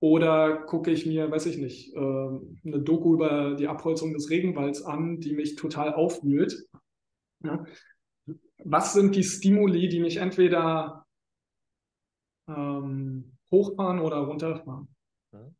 Oder 0.00 0.58
gucke 0.66 0.90
ich 0.90 1.06
mir, 1.06 1.30
weiß 1.30 1.46
ich 1.46 1.56
nicht, 1.56 1.94
äh, 1.94 1.98
eine 1.98 2.80
Doku 2.82 3.14
über 3.14 3.54
die 3.54 3.68
Abholzung 3.68 4.12
des 4.12 4.28
Regenwalds 4.28 4.82
an, 4.82 5.18
die 5.20 5.32
mich 5.32 5.56
total 5.56 5.94
aufwühlt? 5.94 6.68
Ja? 7.42 7.64
Was 8.62 8.92
sind 8.92 9.16
die 9.16 9.24
Stimuli, 9.24 9.88
die 9.88 10.00
mich 10.00 10.18
entweder 10.18 11.03
ähm, 12.48 13.36
hochfahren 13.50 14.00
oder 14.00 14.18
runterfahren? 14.18 14.94
Mhm. 15.32 15.56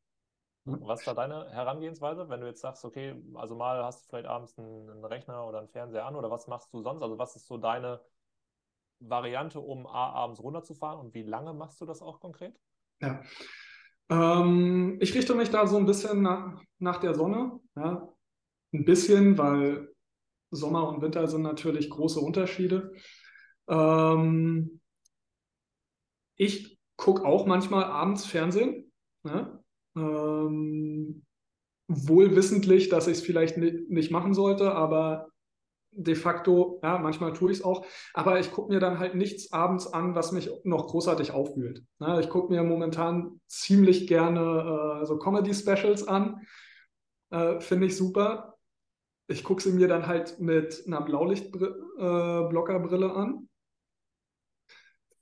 Was 0.64 1.00
ist 1.00 1.06
da 1.06 1.14
deine 1.14 1.50
Herangehensweise, 1.50 2.28
wenn 2.30 2.40
du 2.40 2.46
jetzt 2.46 2.62
sagst, 2.62 2.84
okay, 2.84 3.14
also 3.34 3.54
mal 3.54 3.84
hast 3.84 4.04
du 4.04 4.08
vielleicht 4.08 4.26
abends 4.26 4.56
einen, 4.58 4.88
einen, 4.88 5.04
Rechner 5.04 5.46
oder 5.46 5.58
einen 5.58 5.68
Fernseher 5.68 6.06
an 6.06 6.16
oder 6.16 6.30
was 6.30 6.46
machst 6.46 6.72
du 6.72 6.80
sonst? 6.80 7.02
Also 7.02 7.18
was 7.18 7.36
ist 7.36 7.46
so 7.46 7.58
deine 7.58 8.00
Variante, 8.98 9.60
um 9.60 9.86
A, 9.86 10.10
abends 10.12 10.42
runterzufahren 10.42 10.98
und 10.98 11.12
wie 11.12 11.22
lange 11.22 11.52
machst 11.52 11.80
du 11.82 11.84
das 11.84 12.00
auch 12.00 12.18
konkret? 12.18 12.58
Ja, 13.00 13.22
ähm, 14.08 14.98
ich 15.00 15.14
richte 15.14 15.34
mich 15.34 15.50
da 15.50 15.66
so 15.66 15.76
ein 15.76 15.86
bisschen 15.86 16.22
nach, 16.22 16.62
nach 16.78 16.98
der 16.98 17.14
Sonne. 17.14 17.60
Ja. 17.76 18.08
Ein 18.72 18.84
bisschen, 18.84 19.38
weil 19.38 19.94
Sommer 20.50 20.88
und 20.88 21.00
Winter 21.00 21.26
sind 21.28 21.42
natürlich 21.42 21.90
große 21.90 22.20
Unterschiede. 22.20 22.92
Ähm, 23.68 24.80
ich 26.36 26.73
gucke 26.96 27.24
auch 27.24 27.46
manchmal 27.46 27.84
abends 27.84 28.26
Fernsehen. 28.26 28.92
Ja. 29.24 29.60
Ähm, 29.96 31.24
wohl 31.86 32.34
wissentlich, 32.34 32.88
dass 32.88 33.06
ich 33.06 33.18
es 33.18 33.24
vielleicht 33.24 33.58
nicht 33.58 34.10
machen 34.10 34.34
sollte, 34.34 34.72
aber 34.72 35.28
de 35.96 36.14
facto, 36.14 36.80
ja, 36.82 36.98
manchmal 36.98 37.32
tue 37.32 37.52
ich 37.52 37.58
es 37.58 37.64
auch, 37.64 37.86
aber 38.14 38.40
ich 38.40 38.50
gucke 38.50 38.72
mir 38.72 38.80
dann 38.80 38.98
halt 38.98 39.14
nichts 39.14 39.52
abends 39.52 39.86
an, 39.86 40.14
was 40.14 40.32
mich 40.32 40.50
noch 40.64 40.88
großartig 40.88 41.30
aufwühlt. 41.30 41.84
Ja, 42.00 42.18
ich 42.18 42.28
gucke 42.28 42.52
mir 42.52 42.64
momentan 42.64 43.40
ziemlich 43.46 44.08
gerne 44.08 45.00
äh, 45.02 45.06
so 45.06 45.18
Comedy-Specials 45.18 46.08
an, 46.08 46.46
äh, 47.30 47.60
finde 47.60 47.86
ich 47.86 47.96
super. 47.96 48.56
Ich 49.26 49.42
gucke 49.44 49.62
sie 49.62 49.72
mir 49.72 49.88
dann 49.88 50.06
halt 50.06 50.38
mit 50.40 50.84
einer 50.86 51.00
Blaulichtblockerbrille 51.00 53.06
äh, 53.06 53.12
an. 53.12 53.48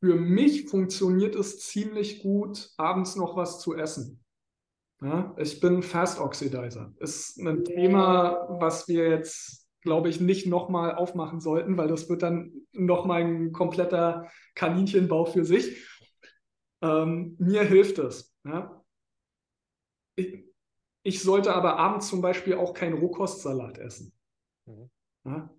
Für 0.03 0.17
mich 0.17 0.69
funktioniert 0.69 1.37
es 1.37 1.61
ziemlich 1.61 2.25
gut, 2.25 2.71
abends 2.77 3.15
noch 3.15 3.37
was 3.37 3.61
zu 3.61 3.77
essen. 3.77 4.21
Ja, 5.01 5.33
ich 5.39 5.61
bin 5.61 5.81
Fast 5.85 6.19
Oxidizer. 6.19 6.93
Ist 6.99 7.39
ein 7.39 7.63
Thema, 7.63 8.49
was 8.49 8.89
wir 8.89 9.09
jetzt, 9.09 9.69
glaube 9.81 10.09
ich, 10.09 10.21
nicht 10.21 10.49
nochmal 10.49 10.97
aufmachen 10.97 11.41
sollten, 11.41 11.77
weil 11.77 11.87
das 11.87 12.09
wird 12.09 12.25
dann 12.25 12.53
nochmal 12.73 13.23
ein 13.23 13.53
kompletter 13.53 14.29
Kaninchenbau 14.57 15.25
für 15.25 15.45
sich. 15.45 15.89
Ähm, 16.81 17.37
mir 17.39 17.63
hilft 17.63 18.01
es. 18.01 18.35
Ja. 18.45 18.83
Ich, 20.17 20.45
ich, 21.05 21.23
sollte 21.23 21.55
aber 21.55 21.77
abends 21.77 22.09
zum 22.09 22.23
Beispiel 22.23 22.55
auch 22.55 22.75
keinen 22.75 22.99
Rohkostsalat 22.99 23.79
essen. 23.79 24.13
Mhm. 24.67 24.91
Ja. 25.27 25.55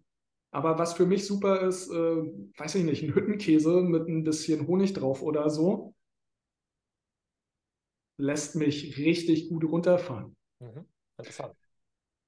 Aber 0.54 0.78
was 0.78 0.94
für 0.94 1.06
mich 1.08 1.26
super 1.26 1.62
ist, 1.62 1.90
äh, 1.90 1.94
weiß 2.58 2.76
ich 2.76 2.84
nicht, 2.84 3.04
ein 3.04 3.16
Hüttenkäse 3.16 3.82
mit 3.82 4.08
ein 4.08 4.24
bisschen 4.24 4.68
Honig 4.68 4.94
drauf 4.94 5.22
oder 5.24 5.50
so 5.50 5.96
lässt 8.18 8.56
mich 8.56 8.98
richtig 8.98 9.50
gut 9.50 9.64
runterfahren. 9.64 10.36
Mhm. 10.60 10.86
Interessant. 11.18 11.56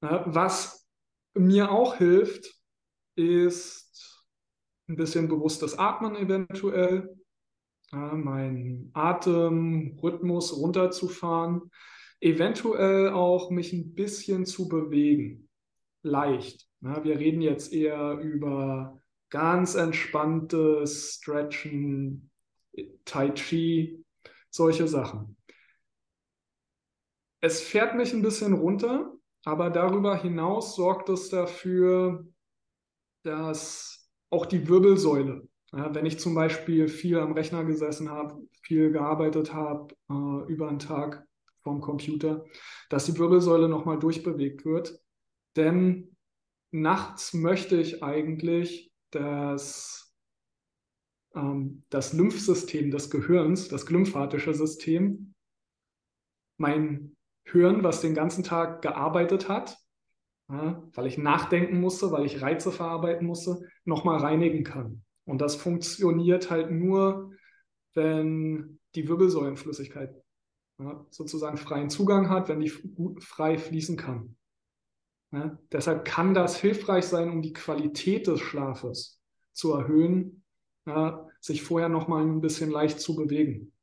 Was 0.02 0.88
mir 1.36 1.72
auch 1.72 1.96
hilft, 1.96 2.60
ist 3.16 4.26
ein 4.88 4.96
bisschen 4.96 5.28
bewusstes 5.28 5.78
Atmen 5.78 6.16
eventuell, 6.16 7.16
meinen 7.92 8.90
Atemrhythmus 8.94 10.58
runterzufahren, 10.58 11.72
eventuell 12.20 13.10
auch 13.10 13.52
mich 13.52 13.72
ein 13.74 13.94
bisschen 13.94 14.46
zu 14.46 14.68
bewegen. 14.68 15.45
Leicht. 16.06 16.68
wir 16.80 17.20
reden 17.20 17.42
jetzt 17.42 17.74
eher 17.74 18.20
über 18.20 19.02
ganz 19.30 19.76
entspanntes 19.76 21.16
Stretchen, 21.16 22.30
Tai 23.06 23.32
Chi, 23.32 24.06
solche 24.50 24.88
Sachen. 24.88 25.36
Es 27.42 27.62
fährt 27.62 27.96
mich 27.96 28.14
ein 28.14 28.22
bisschen 28.22 28.54
runter, 28.54 29.14
aber 29.44 29.70
darüber 29.70 30.16
hinaus 30.16 30.76
sorgt 30.76 31.10
es 31.10 31.30
dafür, 31.30 32.26
dass 33.24 34.10
auch 34.30 34.46
die 34.46 34.68
Wirbelsäule, 34.68 35.48
ja, 35.72 35.94
wenn 35.94 36.06
ich 36.06 36.20
zum 36.20 36.36
Beispiel 36.36 36.88
viel 36.88 37.20
am 37.20 37.34
Rechner 37.34 37.64
gesessen 37.64 38.10
habe, 38.10 38.48
viel 38.62 38.92
gearbeitet 38.92 39.54
habe 39.54 39.94
äh, 40.10 40.52
über 40.52 40.70
einen 40.70 40.80
Tag 40.80 41.26
vom 41.62 41.82
Computer, 41.82 42.46
dass 42.90 43.06
die 43.06 43.18
Wirbelsäule 43.18 43.68
nochmal 43.68 44.00
durchbewegt 44.00 44.66
wird. 44.66 45.00
Denn 45.56 46.16
nachts 46.72 47.34
möchte 47.34 47.80
ich 47.80 48.04
eigentlich, 48.04 48.92
dass 49.12 50.14
ähm, 51.36 51.84
das 51.90 52.14
Lymphsystem 52.14 52.92
des 52.92 53.10
Gehirns, 53.10 53.68
das 53.68 53.86
glymphatische 53.86 54.54
System, 54.54 55.34
mein 56.58 57.16
hören, 57.48 57.84
was 57.84 58.02
den 58.02 58.16
ganzen 58.16 58.44
Tag 58.44 58.82
gearbeitet 58.82 59.50
hat, 59.50 59.78
ja, 60.50 60.84
weil 60.94 61.08
ich 61.08 61.18
nachdenken 61.18 61.80
musste, 61.80 62.12
weil 62.12 62.26
ich 62.26 62.42
Reize 62.42 62.72
verarbeiten 62.72 63.26
musste, 63.26 63.62
nochmal 63.84 64.18
reinigen 64.18 64.64
kann. 64.64 65.04
Und 65.26 65.42
das 65.42 65.56
funktioniert 65.56 66.52
halt 66.52 66.72
nur, 66.72 67.32
wenn 67.94 68.80
die 68.94 69.08
Wirbelsäulenflüssigkeit 69.08 70.14
ja, 70.80 71.06
sozusagen 71.10 71.58
freien 71.58 71.90
Zugang 71.90 72.30
hat, 72.30 72.50
wenn 72.50 72.60
die 72.60 72.72
frei 73.20 73.58
fließen 73.58 73.98
kann. 73.98 74.38
Ja, 75.36 75.60
deshalb 75.70 76.06
kann 76.06 76.34
das 76.34 76.56
hilfreich 76.56 77.06
sein, 77.06 77.30
um 77.30 77.42
die 77.42 77.52
Qualität 77.52 78.28
des 78.28 78.40
Schlafes 78.40 79.20
zu 79.52 79.74
erhöhen, 79.74 80.44
sich 81.42 81.62
vorher 81.62 81.90
nochmal 81.90 82.24
ein 82.24 82.40
bisschen 82.40 82.72
leicht 82.72 83.02
zu 83.02 83.16
bewegen. 83.16 83.74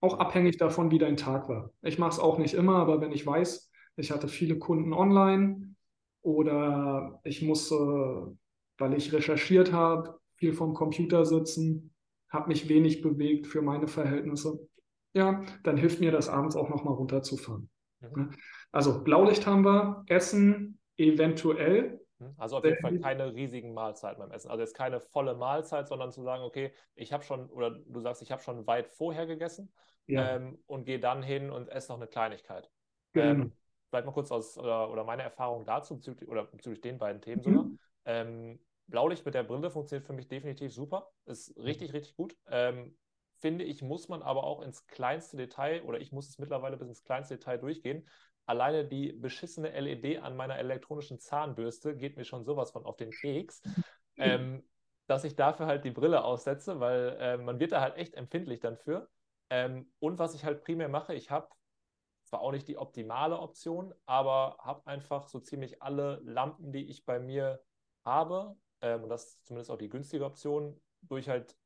Auch 0.00 0.18
abhängig 0.18 0.56
davon, 0.56 0.90
wie 0.90 0.98
dein 0.98 1.18
Tag 1.18 1.50
war. 1.50 1.70
Ich 1.82 1.98
mache 1.98 2.12
es 2.12 2.18
auch 2.18 2.38
nicht 2.38 2.54
immer, 2.54 2.76
aber 2.76 3.02
wenn 3.02 3.12
ich 3.12 3.26
weiß, 3.26 3.70
ich 3.96 4.10
hatte 4.10 4.26
viele 4.26 4.58
Kunden 4.58 4.94
online 4.94 5.74
oder 6.22 7.20
ich 7.24 7.42
musste, 7.42 8.34
weil 8.78 8.94
ich 8.94 9.12
recherchiert 9.12 9.70
habe, 9.70 10.18
viel 10.36 10.54
vom 10.54 10.72
Computer 10.72 11.26
sitzen, 11.26 11.92
habe 12.30 12.48
mich 12.48 12.70
wenig 12.70 13.02
bewegt 13.02 13.46
für 13.46 13.60
meine 13.60 13.86
Verhältnisse, 13.86 14.66
ja, 15.12 15.42
dann 15.62 15.76
hilft 15.76 16.00
mir 16.00 16.10
das 16.10 16.30
abends 16.30 16.56
auch 16.56 16.70
nochmal 16.70 16.94
runterzufahren. 16.94 17.68
Mhm. 18.00 18.30
Also 18.70 19.04
Blaulicht 19.04 19.46
haben 19.46 19.64
wir, 19.64 20.04
Essen 20.06 20.78
eventuell. 21.02 22.00
Mhm. 22.18 22.34
Also 22.36 22.58
auf 22.58 22.64
jeden 22.64 22.80
Fall 22.80 22.98
keine 22.98 23.34
riesigen 23.34 23.74
Mahlzeiten 23.74 24.18
beim 24.18 24.30
Essen. 24.30 24.50
Also 24.50 24.62
jetzt 24.62 24.74
keine 24.74 25.00
volle 25.00 25.34
Mahlzeit, 25.34 25.88
sondern 25.88 26.10
zu 26.10 26.22
sagen, 26.22 26.42
okay, 26.42 26.72
ich 26.94 27.12
habe 27.12 27.22
schon, 27.22 27.48
oder 27.50 27.70
du 27.70 28.00
sagst, 28.00 28.22
ich 28.22 28.32
habe 28.32 28.42
schon 28.42 28.66
weit 28.66 28.88
vorher 28.88 29.26
gegessen 29.26 29.72
ja. 30.06 30.36
ähm, 30.36 30.58
und 30.66 30.84
gehe 30.84 31.00
dann 31.00 31.22
hin 31.22 31.50
und 31.50 31.68
esse 31.68 31.90
noch 31.90 31.98
eine 31.98 32.06
Kleinigkeit. 32.06 32.70
Genau. 33.12 33.26
Ähm, 33.26 33.52
vielleicht 33.90 34.06
mal 34.06 34.12
kurz 34.12 34.30
aus 34.30 34.56
oder, 34.56 34.90
oder 34.90 35.04
meine 35.04 35.22
Erfahrung 35.22 35.64
dazu 35.66 35.96
bezüglich, 35.96 36.28
oder 36.28 36.44
bezüglich 36.44 36.80
den 36.80 36.98
beiden 36.98 37.20
Themen 37.20 37.42
mhm. 37.44 37.44
sogar. 37.44 37.66
Ähm, 38.04 38.60
Blaulicht 38.86 39.24
mit 39.24 39.34
der 39.34 39.44
Brille 39.44 39.70
funktioniert 39.70 40.06
für 40.06 40.12
mich 40.12 40.28
definitiv 40.28 40.72
super. 40.72 41.10
Ist 41.26 41.56
mhm. 41.56 41.64
richtig, 41.64 41.92
richtig 41.92 42.16
gut. 42.16 42.36
Ähm, 42.48 42.96
finde 43.38 43.64
ich, 43.64 43.82
muss 43.82 44.08
man 44.08 44.22
aber 44.22 44.44
auch 44.44 44.62
ins 44.62 44.86
kleinste 44.86 45.36
Detail 45.36 45.82
oder 45.82 46.00
ich 46.00 46.12
muss 46.12 46.28
es 46.28 46.38
mittlerweile 46.38 46.76
bis 46.76 46.88
ins 46.88 47.02
kleinste 47.02 47.36
Detail 47.36 47.58
durchgehen. 47.58 48.08
Alleine 48.46 48.84
die 48.84 49.12
beschissene 49.12 49.72
LED 49.72 50.18
an 50.18 50.36
meiner 50.36 50.58
elektronischen 50.58 51.18
Zahnbürste 51.18 51.96
geht 51.96 52.16
mir 52.16 52.24
schon 52.24 52.44
sowas 52.44 52.70
von 52.72 52.84
auf 52.84 52.96
den 52.96 53.10
Keks, 53.10 53.62
ähm, 54.16 54.62
dass 55.06 55.24
ich 55.24 55.36
dafür 55.36 55.66
halt 55.66 55.84
die 55.84 55.90
Brille 55.90 56.24
aussetze, 56.24 56.80
weil 56.80 57.16
äh, 57.20 57.36
man 57.36 57.60
wird 57.60 57.72
da 57.72 57.80
halt 57.80 57.96
echt 57.96 58.14
empfindlich 58.14 58.60
dann 58.60 58.76
für. 58.76 59.08
Ähm, 59.50 59.92
und 59.98 60.18
was 60.18 60.34
ich 60.34 60.44
halt 60.44 60.64
primär 60.64 60.88
mache, 60.88 61.14
ich 61.14 61.30
habe 61.30 61.48
zwar 62.24 62.40
auch 62.40 62.52
nicht 62.52 62.68
die 62.68 62.78
optimale 62.78 63.38
Option, 63.38 63.94
aber 64.06 64.56
habe 64.60 64.86
einfach 64.86 65.28
so 65.28 65.40
ziemlich 65.40 65.82
alle 65.82 66.20
Lampen, 66.24 66.72
die 66.72 66.88
ich 66.88 67.04
bei 67.04 67.18
mir 67.18 67.62
habe, 68.04 68.56
ähm, 68.80 69.04
und 69.04 69.08
das 69.08 69.24
ist 69.24 69.46
zumindest 69.46 69.70
auch 69.70 69.78
die 69.78 69.88
günstige 69.88 70.24
Option, 70.24 70.80
durch 71.02 71.28
halt 71.28 71.56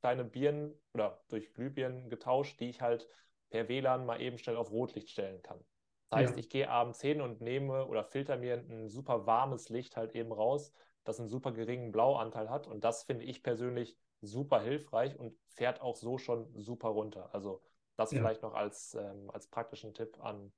kleine 0.00 0.24
Birnen 0.24 0.74
oder 0.94 1.22
durch 1.28 1.52
Glühbirnen 1.54 2.08
getauscht, 2.10 2.60
die 2.60 2.68
ich 2.68 2.80
halt 2.80 3.08
per 3.50 3.68
WLAN 3.68 4.06
mal 4.06 4.20
eben 4.20 4.38
schnell 4.38 4.56
auf 4.56 4.70
Rotlicht 4.70 5.10
stellen 5.10 5.42
kann. 5.42 5.64
Das 6.08 6.20
heißt, 6.20 6.34
ja. 6.34 6.38
ich 6.38 6.48
gehe 6.48 6.70
abends 6.70 7.00
hin 7.00 7.20
und 7.20 7.40
nehme 7.40 7.86
oder 7.86 8.04
filter 8.04 8.36
mir 8.36 8.54
ein 8.54 8.88
super 8.88 9.26
warmes 9.26 9.68
Licht 9.68 9.96
halt 9.96 10.14
eben 10.14 10.32
raus, 10.32 10.72
das 11.04 11.18
einen 11.18 11.28
super 11.28 11.52
geringen 11.52 11.92
Blauanteil 11.92 12.48
hat. 12.48 12.66
Und 12.66 12.84
das 12.84 13.04
finde 13.04 13.24
ich 13.24 13.42
persönlich 13.42 13.98
super 14.20 14.60
hilfreich 14.60 15.18
und 15.18 15.36
fährt 15.48 15.80
auch 15.80 15.96
so 15.96 16.18
schon 16.18 16.48
super 16.58 16.88
runter. 16.88 17.34
Also 17.34 17.62
das 17.96 18.12
ja. 18.12 18.18
vielleicht 18.18 18.42
noch 18.42 18.54
als, 18.54 18.94
ähm, 18.94 19.30
als 19.30 19.48
praktischen 19.48 19.94
Tipp 19.94 20.18
an, 20.20 20.52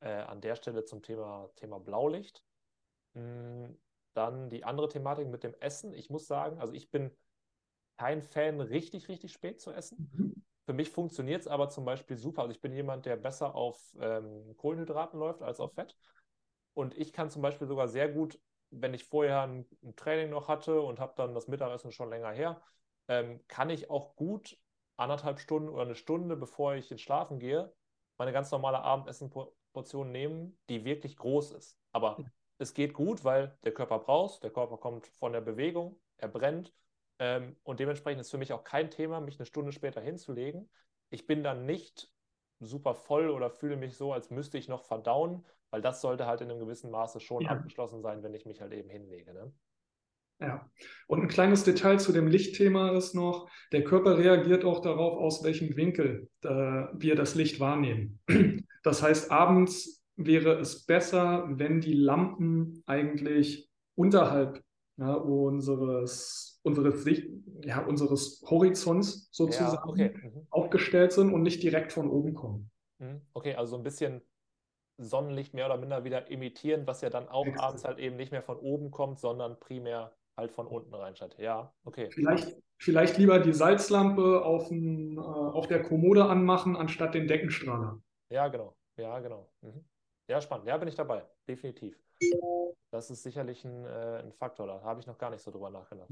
äh, 0.00 0.08
an 0.08 0.40
der 0.40 0.56
Stelle 0.56 0.84
zum 0.84 1.02
Thema, 1.02 1.50
Thema 1.56 1.78
Blaulicht. 1.80 2.42
Hm, 3.14 3.78
dann 4.14 4.48
die 4.48 4.64
andere 4.64 4.88
Thematik 4.88 5.28
mit 5.28 5.42
dem 5.42 5.54
Essen. 5.60 5.92
Ich 5.92 6.08
muss 6.08 6.26
sagen, 6.26 6.60
also 6.60 6.72
ich 6.72 6.90
bin 6.90 7.10
kein 7.96 8.22
Fan, 8.22 8.60
richtig, 8.60 9.08
richtig 9.08 9.32
spät 9.32 9.60
zu 9.60 9.72
essen. 9.72 10.10
Mhm. 10.12 10.44
Für 10.66 10.72
mich 10.72 10.90
funktioniert 10.90 11.42
es 11.42 11.48
aber 11.48 11.68
zum 11.68 11.84
Beispiel 11.84 12.16
super. 12.16 12.42
Also 12.42 12.52
ich 12.52 12.60
bin 12.60 12.72
jemand, 12.72 13.06
der 13.06 13.16
besser 13.16 13.54
auf 13.54 13.78
ähm, 14.00 14.56
Kohlenhydraten 14.56 15.18
läuft 15.18 15.42
als 15.42 15.60
auf 15.60 15.74
Fett. 15.74 15.96
Und 16.72 16.96
ich 16.96 17.12
kann 17.12 17.30
zum 17.30 17.42
Beispiel 17.42 17.66
sogar 17.66 17.88
sehr 17.88 18.08
gut, 18.08 18.40
wenn 18.70 18.94
ich 18.94 19.04
vorher 19.04 19.42
ein, 19.42 19.66
ein 19.82 19.94
Training 19.94 20.30
noch 20.30 20.48
hatte 20.48 20.80
und 20.80 20.98
habe 21.00 21.12
dann 21.16 21.34
das 21.34 21.48
Mittagessen 21.48 21.92
schon 21.92 22.10
länger 22.10 22.32
her, 22.32 22.60
ähm, 23.08 23.40
kann 23.46 23.70
ich 23.70 23.90
auch 23.90 24.16
gut 24.16 24.58
anderthalb 24.96 25.38
Stunden 25.38 25.68
oder 25.68 25.82
eine 25.82 25.94
Stunde, 25.94 26.36
bevor 26.36 26.74
ich 26.74 26.90
ins 26.90 27.02
Schlafen 27.02 27.38
gehe, 27.38 27.72
meine 28.16 28.32
ganz 28.32 28.50
normale 28.50 28.80
Abendessenportion 28.80 30.10
nehmen, 30.10 30.58
die 30.68 30.84
wirklich 30.84 31.16
groß 31.16 31.52
ist. 31.52 31.78
Aber 31.92 32.16
es 32.58 32.74
geht 32.74 32.94
gut, 32.94 33.24
weil 33.24 33.56
der 33.64 33.74
Körper 33.74 33.98
braucht, 33.98 34.42
der 34.42 34.50
Körper 34.50 34.78
kommt 34.78 35.06
von 35.06 35.32
der 35.32 35.40
Bewegung, 35.40 36.00
er 36.16 36.28
brennt. 36.28 36.72
Ähm, 37.18 37.56
und 37.62 37.80
dementsprechend 37.80 38.20
ist 38.20 38.30
für 38.30 38.38
mich 38.38 38.52
auch 38.52 38.64
kein 38.64 38.90
Thema, 38.90 39.20
mich 39.20 39.38
eine 39.38 39.46
Stunde 39.46 39.72
später 39.72 40.00
hinzulegen. 40.00 40.68
Ich 41.10 41.26
bin 41.26 41.42
dann 41.42 41.66
nicht 41.66 42.10
super 42.60 42.94
voll 42.94 43.30
oder 43.30 43.50
fühle 43.50 43.76
mich 43.76 43.96
so, 43.96 44.12
als 44.12 44.30
müsste 44.30 44.58
ich 44.58 44.68
noch 44.68 44.84
verdauen, 44.84 45.44
weil 45.70 45.80
das 45.80 46.00
sollte 46.00 46.26
halt 46.26 46.40
in 46.40 46.50
einem 46.50 46.60
gewissen 46.60 46.90
Maße 46.90 47.20
schon 47.20 47.42
ja. 47.42 47.50
abgeschlossen 47.50 48.00
sein, 48.00 48.22
wenn 48.22 48.34
ich 48.34 48.46
mich 48.46 48.60
halt 48.60 48.72
eben 48.72 48.88
hinlege. 48.88 49.32
Ne? 49.32 49.52
Ja, 50.40 50.68
und 51.06 51.22
ein 51.22 51.28
kleines 51.28 51.64
Detail 51.64 51.98
zu 51.98 52.12
dem 52.12 52.26
Lichtthema 52.26 52.96
ist 52.96 53.14
noch, 53.14 53.48
der 53.72 53.84
Körper 53.84 54.18
reagiert 54.18 54.64
auch 54.64 54.80
darauf, 54.80 55.18
aus 55.18 55.44
welchem 55.44 55.76
Winkel 55.76 56.28
äh, 56.42 56.48
wir 56.48 57.14
das 57.14 57.34
Licht 57.34 57.60
wahrnehmen. 57.60 58.20
Das 58.82 59.02
heißt, 59.02 59.30
abends 59.30 60.04
wäre 60.16 60.58
es 60.58 60.84
besser, 60.84 61.46
wenn 61.48 61.80
die 61.80 61.94
Lampen 61.94 62.82
eigentlich 62.84 63.70
unterhalb 63.94 64.62
ja, 64.96 65.14
unseres, 65.14 66.60
unseres, 66.62 67.04
Licht, 67.04 67.28
ja, 67.62 67.84
unseres 67.84 68.42
Horizonts 68.48 69.28
sozusagen 69.32 69.98
ja, 69.98 70.06
okay. 70.06 70.14
mhm. 70.22 70.46
aufgestellt 70.50 71.12
sind 71.12 71.32
und 71.32 71.42
nicht 71.42 71.62
direkt 71.62 71.92
von 71.92 72.08
oben 72.08 72.34
kommen. 72.34 72.70
Mhm. 72.98 73.20
Okay, 73.32 73.54
also 73.54 73.72
so 73.72 73.76
ein 73.76 73.82
bisschen 73.82 74.22
Sonnenlicht 74.98 75.54
mehr 75.54 75.66
oder 75.66 75.76
minder 75.76 76.04
wieder 76.04 76.30
imitieren, 76.30 76.86
was 76.86 77.00
ja 77.00 77.10
dann 77.10 77.28
auch 77.28 77.46
Exakt. 77.46 77.64
abends 77.64 77.84
halt 77.84 77.98
eben 77.98 78.16
nicht 78.16 78.30
mehr 78.30 78.42
von 78.42 78.58
oben 78.58 78.90
kommt, 78.90 79.18
sondern 79.18 79.58
primär 79.58 80.14
halt 80.36 80.52
von 80.52 80.66
unten 80.66 80.94
reinscheint. 80.94 81.36
Ja, 81.38 81.72
okay. 81.84 82.10
Vielleicht, 82.10 82.56
vielleicht 82.78 83.18
lieber 83.18 83.40
die 83.40 83.52
Salzlampe 83.52 84.44
auf, 84.44 84.70
ein, 84.70 85.16
äh, 85.16 85.20
auf 85.20 85.66
der 85.66 85.82
Kommode 85.82 86.26
anmachen, 86.26 86.76
anstatt 86.76 87.14
den 87.14 87.26
Deckenstrahler. 87.26 88.00
Ja, 88.30 88.48
genau. 88.48 88.76
Ja, 88.96 89.18
genau. 89.18 89.50
Mhm. 89.62 89.84
Ja, 90.28 90.40
spannend. 90.40 90.66
Ja, 90.66 90.76
bin 90.78 90.88
ich 90.88 90.94
dabei. 90.94 91.26
Definitiv. 91.48 92.03
Das 92.90 93.10
ist 93.10 93.22
sicherlich 93.22 93.64
ein, 93.64 93.84
äh, 93.84 94.22
ein 94.22 94.32
Faktor. 94.32 94.66
Da 94.66 94.82
habe 94.82 95.00
ich 95.00 95.06
noch 95.06 95.18
gar 95.18 95.30
nicht 95.30 95.42
so 95.42 95.50
drüber 95.50 95.70
nachgedacht. 95.70 96.10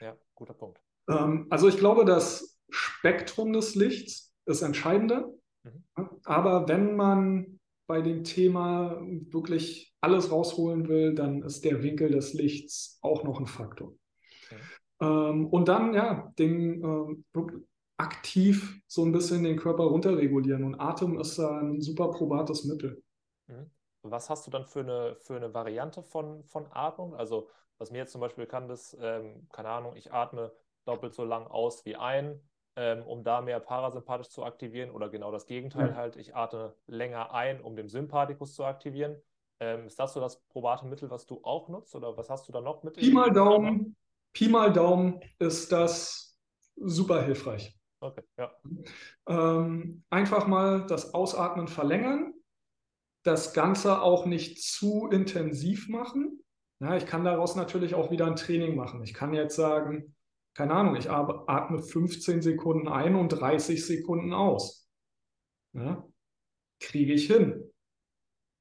Ja, 0.00 0.16
guter 0.34 0.54
Punkt. 0.54 0.80
Ähm, 1.08 1.46
also 1.50 1.68
ich 1.68 1.78
glaube, 1.78 2.04
das 2.04 2.58
Spektrum 2.70 3.52
des 3.52 3.74
Lichts 3.74 4.32
ist 4.46 4.62
entscheidender. 4.62 5.32
Mhm. 5.62 5.84
Aber 6.24 6.68
wenn 6.68 6.96
man 6.96 7.60
bei 7.86 8.02
dem 8.02 8.24
Thema 8.24 9.00
wirklich 9.00 9.94
alles 10.00 10.32
rausholen 10.32 10.88
will, 10.88 11.14
dann 11.14 11.42
ist 11.42 11.64
der 11.64 11.82
Winkel 11.82 12.10
des 12.10 12.34
Lichts 12.34 12.98
auch 13.00 13.22
noch 13.22 13.38
ein 13.38 13.46
Faktor. 13.46 13.94
Okay. 14.46 14.60
Ähm, 15.00 15.46
und 15.46 15.68
dann, 15.68 15.94
ja, 15.94 16.32
den, 16.38 16.82
ähm, 16.82 17.24
aktiv 17.98 18.80
so 18.86 19.04
ein 19.04 19.12
bisschen 19.12 19.44
den 19.44 19.56
Körper 19.56 19.84
runterregulieren. 19.84 20.64
Und 20.64 20.80
Atem 20.80 21.18
ist 21.18 21.38
da 21.38 21.60
ein 21.60 21.80
super 21.80 22.10
probates 22.10 22.64
Mittel. 22.64 23.02
Mhm. 24.16 24.18
Was 24.18 24.30
hast 24.30 24.46
du 24.46 24.50
dann 24.50 24.64
für 24.64 24.80
eine, 24.80 25.16
für 25.16 25.36
eine 25.36 25.52
Variante 25.54 26.02
von, 26.02 26.44
von 26.44 26.66
Atmung? 26.72 27.14
Also, 27.14 27.48
was 27.78 27.90
mir 27.90 27.98
jetzt 27.98 28.12
zum 28.12 28.20
Beispiel 28.20 28.44
bekannt 28.44 28.70
ist, 28.70 28.96
ähm, 29.00 29.48
keine 29.52 29.68
Ahnung, 29.68 29.96
ich 29.96 30.12
atme 30.12 30.52
doppelt 30.84 31.14
so 31.14 31.24
lang 31.24 31.46
aus 31.46 31.84
wie 31.84 31.96
ein 31.96 32.40
ähm, 32.76 33.02
um 33.02 33.24
da 33.24 33.40
mehr 33.40 33.58
parasympathisch 33.58 34.28
zu 34.28 34.44
aktivieren 34.44 34.90
oder 34.90 35.08
genau 35.08 35.32
das 35.32 35.46
Gegenteil 35.46 35.90
ja. 35.90 35.94
halt, 35.96 36.16
ich 36.16 36.36
atme 36.36 36.74
länger 36.86 37.32
ein, 37.32 37.60
um 37.60 37.74
den 37.74 37.88
Sympathikus 37.88 38.54
zu 38.54 38.64
aktivieren. 38.64 39.16
Ähm, 39.58 39.86
ist 39.86 39.98
das 39.98 40.12
so 40.12 40.20
das 40.20 40.42
probate 40.48 40.84
Mittel, 40.84 41.10
was 41.10 41.26
du 41.26 41.40
auch 41.42 41.68
nutzt 41.68 41.94
oder 41.94 42.16
was 42.18 42.28
hast 42.28 42.46
du 42.46 42.52
da 42.52 42.60
noch 42.60 42.82
mit? 42.82 42.94
Pi 42.94 43.10
mal 43.10 43.32
Daumen, 43.32 43.96
Pi 44.34 44.48
mal 44.48 44.70
Daumen 44.70 45.20
ist 45.38 45.72
das 45.72 46.38
super 46.76 47.22
hilfreich. 47.22 47.74
Okay, 48.00 48.22
ja. 48.36 48.52
Ähm, 49.26 50.04
einfach 50.10 50.46
mal 50.46 50.84
das 50.86 51.14
Ausatmen 51.14 51.68
verlängern, 51.68 52.34
das 53.26 53.52
Ganze 53.52 54.02
auch 54.02 54.26
nicht 54.26 54.62
zu 54.62 55.08
intensiv 55.08 55.88
machen. 55.88 56.40
Ja, 56.80 56.96
ich 56.96 57.06
kann 57.06 57.24
daraus 57.24 57.56
natürlich 57.56 57.94
auch 57.94 58.10
wieder 58.10 58.26
ein 58.26 58.36
Training 58.36 58.76
machen. 58.76 59.02
Ich 59.02 59.14
kann 59.14 59.32
jetzt 59.32 59.56
sagen, 59.56 60.14
keine 60.54 60.74
Ahnung, 60.74 60.96
ich 60.96 61.10
atme 61.10 61.82
15 61.82 62.42
Sekunden 62.42 62.88
ein 62.88 63.14
und 63.14 63.28
30 63.28 63.84
Sekunden 63.84 64.32
aus. 64.32 64.88
Ja? 65.72 66.06
Kriege 66.80 67.12
ich 67.12 67.26
hin. 67.26 67.72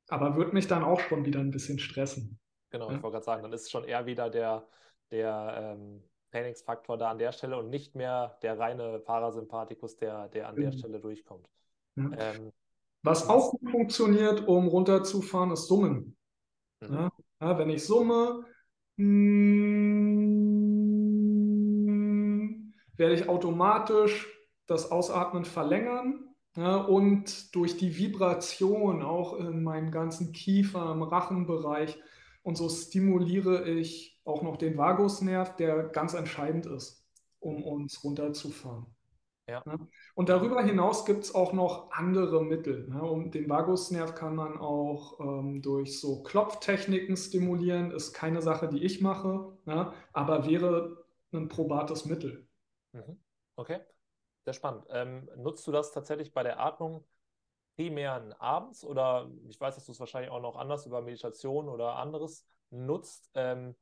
Aber 0.08 0.36
wird 0.36 0.54
mich 0.54 0.68
dann 0.68 0.84
auch 0.84 1.00
schon 1.00 1.26
wieder 1.26 1.40
ein 1.40 1.52
bisschen 1.52 1.80
stressen. 1.80 2.40
Genau, 2.70 2.90
ja? 2.90 2.98
ich 2.98 3.04
wollte 3.04 3.16
gerade 3.16 3.26
sagen, 3.26 3.44
dann 3.44 3.54
ist 3.54 3.64
es 3.64 3.72
schon 3.72 3.86
eher 3.86 4.06
wieder 4.06 4.30
der, 4.30 4.68
der 5.12 5.78
ähm, 5.78 6.04
Trainingsfaktor 6.32 6.98
da 6.98 7.12
an 7.12 7.18
der 7.18 7.32
Stelle 7.32 7.58
und 7.58 7.70
nicht 7.70 7.96
mehr 7.96 8.38
der 8.42 8.60
reine 8.60 9.00
Parasympathikus, 9.00 9.96
der, 9.98 10.28
der 10.30 10.50
an 10.50 10.56
mhm. 10.56 10.62
der 10.62 10.70
genau. 10.72 10.80
Stelle 10.80 11.00
durchkommt. 11.00 11.50
Ja. 11.96 12.12
Ähm, 12.18 12.52
was 13.06 13.30
auch 13.30 13.52
gut 13.52 13.70
funktioniert, 13.70 14.48
um 14.48 14.68
runterzufahren, 14.68 15.52
ist 15.52 15.68
Summen. 15.68 16.18
Mhm. 16.82 17.12
wenn 17.40 17.70
ich 17.70 17.86
summe, 17.86 18.46
mh, 18.98 19.06
hm, 21.88 22.74
werde 22.98 23.14
ich 23.14 23.30
automatisch 23.30 24.28
das 24.68 24.92
Ausatmen 24.92 25.46
verlängern 25.46 26.36
ja, 26.56 26.78
und 26.78 27.54
durch 27.56 27.78
die 27.78 27.98
Vibration 27.98 29.04
auch 29.04 29.38
in 29.38 29.64
meinem 29.64 29.92
ganzen 29.92 30.32
Kiefer, 30.32 30.92
im 30.92 31.04
Rachenbereich 31.04 32.00
und 32.44 32.58
so 32.58 32.70
stimuliere 32.70 33.70
ich 33.70 34.20
auch 34.24 34.42
noch 34.42 34.58
den 34.58 34.78
Vagusnerv, 34.78 35.56
der 35.58 35.84
ganz 35.84 36.14
entscheidend 36.14 36.66
ist, 36.66 37.06
um 37.40 37.64
uns 37.64 38.04
runterzufahren. 38.04 38.95
Ja. 39.48 39.64
Ja. 39.66 39.78
Und 40.16 40.30
darüber 40.30 40.64
hinaus 40.64 41.06
gibt 41.06 41.24
es 41.24 41.36
auch 41.36 41.54
noch 41.54 41.92
andere 41.92 42.44
Mittel. 42.44 42.88
Ja. 42.90 43.02
Und 43.02 43.36
den 43.36 43.48
Vagusnerv 43.48 44.16
kann 44.16 44.36
man 44.36 44.58
auch 44.58 45.20
ähm, 45.20 45.62
durch 45.62 46.00
so 46.00 46.24
Klopftechniken 46.24 47.16
stimulieren. 47.16 47.92
Ist 47.92 48.14
keine 48.14 48.42
Sache, 48.42 48.68
die 48.68 48.84
ich 48.84 49.02
mache, 49.02 49.56
aber 50.14 50.48
wäre 50.48 51.06
ein 51.32 51.48
probates 51.48 52.06
Mittel. 52.06 52.48
Mhm. 52.94 53.20
Okay, 53.56 53.80
sehr 54.46 54.54
spannend. 54.54 54.86
Ähm, 54.90 55.30
nutzt 55.38 55.66
du 55.68 55.72
das 55.72 55.92
tatsächlich 55.92 56.34
bei 56.34 56.44
der 56.44 56.60
Atmung 56.60 57.06
primär 57.76 58.36
abends 58.40 58.84
oder 58.84 59.30
ich 59.48 59.60
weiß, 59.60 59.76
dass 59.76 59.86
du 59.86 59.92
es 59.92 60.00
wahrscheinlich 60.00 60.32
auch 60.32 60.42
noch 60.42 60.56
anders 60.56 60.86
über 60.86 61.02
Meditation 61.02 61.68
oder 61.68 61.98
anderes 61.98 62.48
nutzt, 62.70 63.30
ähm, 63.34 63.76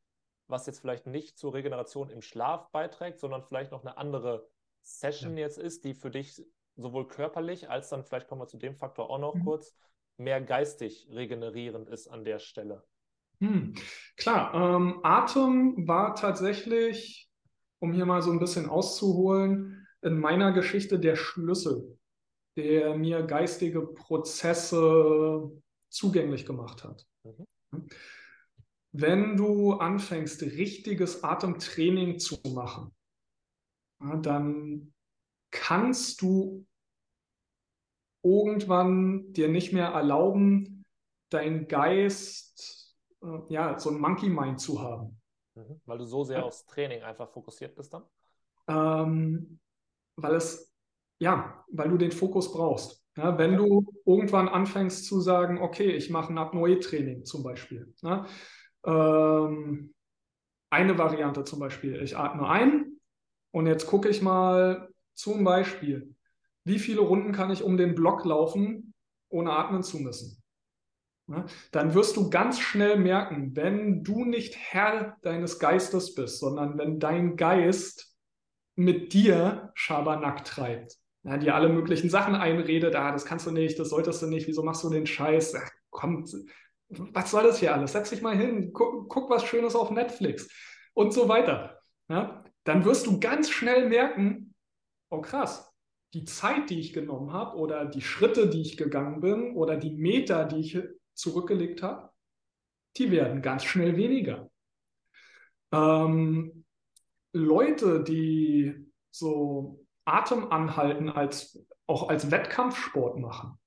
was 0.47 0.65
jetzt 0.65 0.80
vielleicht 0.80 1.06
nicht 1.08 1.38
zur 1.38 1.54
Regeneration 1.54 2.10
im 2.10 2.21
Schlaf 2.21 2.69
beiträgt, 2.71 3.19
sondern 3.19 3.43
vielleicht 3.43 3.71
noch 3.71 3.82
eine 3.82 3.97
andere 3.97 4.49
Session 4.84 5.38
ja. 5.38 5.46
jetzt 5.46 5.58
ist, 5.58 5.84
die 5.84 5.96
für 5.96 6.12
dich 6.12 6.41
sowohl 6.76 7.08
körperlich 7.08 7.69
als 7.69 7.89
dann, 7.89 8.04
vielleicht 8.04 8.28
kommen 8.28 8.41
wir 8.41 8.48
zu 8.48 8.58
dem 8.58 8.76
Faktor 8.76 9.10
auch 9.10 9.19
noch 9.19 9.36
mhm. 9.36 9.46
kurz, 9.46 9.76
mehr 10.17 10.41
geistig 10.41 11.08
regenerierend 11.12 11.89
ist 11.89 12.08
an 12.08 12.24
der 12.24 12.39
Stelle? 12.39 12.84
Hm. 13.39 13.74
Klar, 14.15 14.54
ähm, 14.54 15.00
Atem 15.04 15.88
war 15.88 16.15
tatsächlich 16.15 17.32
um 17.84 17.91
hier 17.91 18.06
mal 18.06 18.22
so 18.22 18.32
ein 18.32 18.39
bisschen 18.39 18.69
auszuholen, 18.69 19.86
in 20.02 20.17
meiner 20.17 20.54
Geschichte 20.54 21.00
der 21.00 21.17
Schlüssel, 21.17 21.98
der 22.56 22.96
mir 22.96 23.24
geistige 23.24 23.86
Prozesse 23.86 25.52
zugänglich 25.89 26.46
gemacht 26.46 26.86
hat. 26.86 27.06
Mhm. 27.24 27.89
Wenn 28.93 29.36
du 29.36 29.74
anfängst, 29.74 30.43
richtiges 30.43 31.26
Atemtraining 31.26 32.19
zu 32.19 32.38
machen, 32.54 32.96
dann 34.22 34.94
kannst 35.52 36.22
du 36.22 36.66
irgendwann 38.24 39.34
dir 39.34 39.50
nicht 39.50 39.74
mehr 39.74 39.88
erlauben, 39.88 40.86
dein 41.30 41.68
Geist, 41.68 42.96
äh, 43.22 43.28
ja, 43.50 43.78
so 43.78 43.89
ein 43.89 44.00
Monkey 44.00 44.30
Mind 44.30 44.60
zu 44.60 44.82
haben. 44.82 45.20
Mhm. 45.56 45.82
Weil 45.86 45.98
du 45.98 46.06
so 46.06 46.24
sehr 46.24 46.39
ja. 46.39 46.44
aufs 46.44 46.66
Training 46.66 47.04
einfach 47.04 47.30
fokussiert 47.30 47.76
bist 47.76 47.94
dann? 47.94 48.04
Ähm, 48.68 49.60
weil 50.16 50.36
es, 50.36 50.74
ja, 51.20 51.63
weil 51.72 51.89
du 51.89 51.98
den 51.98 52.12
Fokus 52.12 52.52
brauchst. 52.52 53.04
Ja, 53.16 53.38
wenn 53.38 53.58
du 53.58 53.86
irgendwann 54.06 54.48
anfängst 54.48 55.06
zu 55.06 55.22
sagen, 55.22 55.60
okay, 55.60 55.92
ich 55.92 56.10
mache 56.10 56.34
ein 56.34 56.38
Apnoe-Training 56.38 57.26
zum 57.26 57.44
Beispiel. 57.44 57.94
Ja, 58.02 58.26
ähm, 58.86 59.94
eine 60.72 60.98
Variante 60.98 61.44
zum 61.44 61.60
Beispiel, 61.60 62.02
ich 62.02 62.18
atme 62.18 62.48
ein 62.48 62.93
und 63.54 63.68
jetzt 63.68 63.86
gucke 63.86 64.10
ich 64.10 64.22
mal 64.22 64.89
zum 65.13 65.44
Beispiel, 65.44 66.16
wie 66.66 66.80
viele 66.80 67.02
Runden 67.02 67.34
kann 67.34 67.52
ich 67.52 67.62
um 67.62 67.78
den 67.78 67.94
Block 67.94 68.26
laufen, 68.26 68.94
ohne 69.30 69.52
atmen 69.52 69.84
zu 69.84 70.00
müssen. 70.00 70.42
Ja, 71.28 71.46
dann 71.72 71.94
wirst 71.94 72.18
du 72.18 72.30
ganz 72.30 72.60
schnell 72.60 72.98
merken, 72.98 73.56
wenn 73.56 74.04
du 74.04 74.26
nicht 74.26 74.58
Herr 74.58 75.18
deines 75.22 75.60
Geistes 75.60 76.16
bist, 76.16 76.39
sondern 76.39 76.78
wenn 76.78 77.00
dein 77.00 77.38
Geist 77.38 78.13
mit 78.76 79.13
dir 79.13 79.72
Schabernack 79.76 80.44
treibt, 80.44 80.98
ja, 81.24 81.38
dir 81.38 81.56
alle 81.56 81.70
möglichen 81.70 82.10
Sachen 82.10 82.36
einredet, 82.36 82.96
ah, 82.96 83.12
das 83.12 83.24
kannst 83.24 83.46
du 83.46 83.52
nicht, 83.52 83.80
das 83.80 83.89
solltest 83.89 84.22
du 84.22 84.28
nicht, 84.28 84.48
wieso 84.48 84.63
machst 84.63 84.84
du 84.84 84.89
den 84.89 85.06
Scheiß? 85.06 85.56
Ach, 85.56 85.70
komm, 85.92 86.26
was 86.89 87.32
soll 87.32 87.44
das 87.44 87.60
hier 87.60 87.74
alles? 87.74 87.94
Setz 87.94 88.10
dich 88.10 88.24
mal 88.24 88.36
hin, 88.36 88.74
guck, 88.74 89.08
guck 89.10 89.30
was 89.30 89.46
Schönes 89.46 89.76
auf 89.76 89.92
Netflix 89.92 90.50
und 90.94 91.13
so 91.13 91.30
weiter. 91.30 91.80
Ja, 92.10 92.43
dann 92.63 92.86
wirst 92.86 93.08
du 93.08 93.19
ganz 93.19 93.49
schnell 93.49 93.89
merken, 93.89 94.54
oh 95.10 95.21
krass, 95.21 95.73
die 96.13 96.26
Zeit, 96.26 96.69
die 96.69 96.80
ich 96.80 96.93
genommen 96.93 97.34
habe 97.34 97.58
oder 97.58 97.86
die 97.86 98.02
Schritte, 98.02 98.49
die 98.49 98.62
ich 98.62 98.78
gegangen 98.78 99.19
bin 99.19 99.56
oder 99.56 99.78
die 99.78 99.95
Meter, 99.95 100.45
die 100.45 100.60
ich 100.60 100.80
zurückgelegt 101.13 101.82
habe, 101.82 102.12
die 102.97 103.12
werden 103.12 103.41
ganz 103.41 103.65
schnell 103.65 103.97
weniger. 103.97 104.49
Ähm, 105.71 106.65
Leute, 107.34 108.04
die 108.04 108.91
so 109.10 109.84
Atemanhalten 110.06 111.10
als, 111.10 111.65
auch 111.88 112.10
als 112.10 112.30
Wettkampfsport 112.30 113.17
machen, 113.17 113.58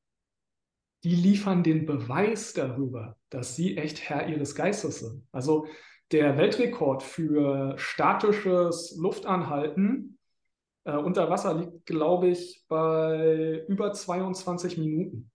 die 1.02 1.14
liefern 1.14 1.62
den 1.62 1.86
Beweis 1.86 2.52
darüber, 2.52 3.16
dass 3.28 3.56
sie 3.56 3.76
echt 3.76 4.08
Herr 4.08 4.28
ihres 4.28 4.54
Geistes 4.54 5.00
sind. 5.00 5.26
Also 5.32 5.66
der 6.12 6.36
Weltrekord 6.36 7.02
für 7.02 7.76
statisches 7.78 8.96
Luftanhalten 8.98 10.18
äh, 10.84 10.96
unter 10.96 11.28
Wasser 11.28 11.54
liegt, 11.54 11.86
glaube 11.86 12.28
ich, 12.28 12.64
bei 12.68 13.64
über 13.68 13.92
22 13.92 14.78
Minuten 14.78 15.30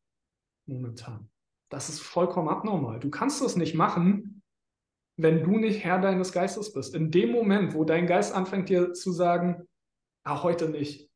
momentan. 0.65 1.29
Das 1.69 1.89
ist 1.89 2.01
vollkommen 2.01 2.49
abnormal. 2.49 2.99
Du 2.99 3.09
kannst 3.09 3.41
das 3.41 3.55
nicht 3.55 3.75
machen, 3.75 4.41
wenn 5.17 5.43
du 5.43 5.57
nicht 5.57 5.83
Herr 5.83 5.99
deines 5.99 6.31
Geistes 6.31 6.73
bist. 6.73 6.95
In 6.95 7.11
dem 7.11 7.31
Moment, 7.31 7.73
wo 7.73 7.83
dein 7.83 8.07
Geist 8.07 8.33
anfängt 8.33 8.69
dir 8.69 8.93
zu 8.93 9.11
sagen, 9.11 9.67
ah, 10.23 10.41
heute 10.41 10.69
nicht. 10.69 11.09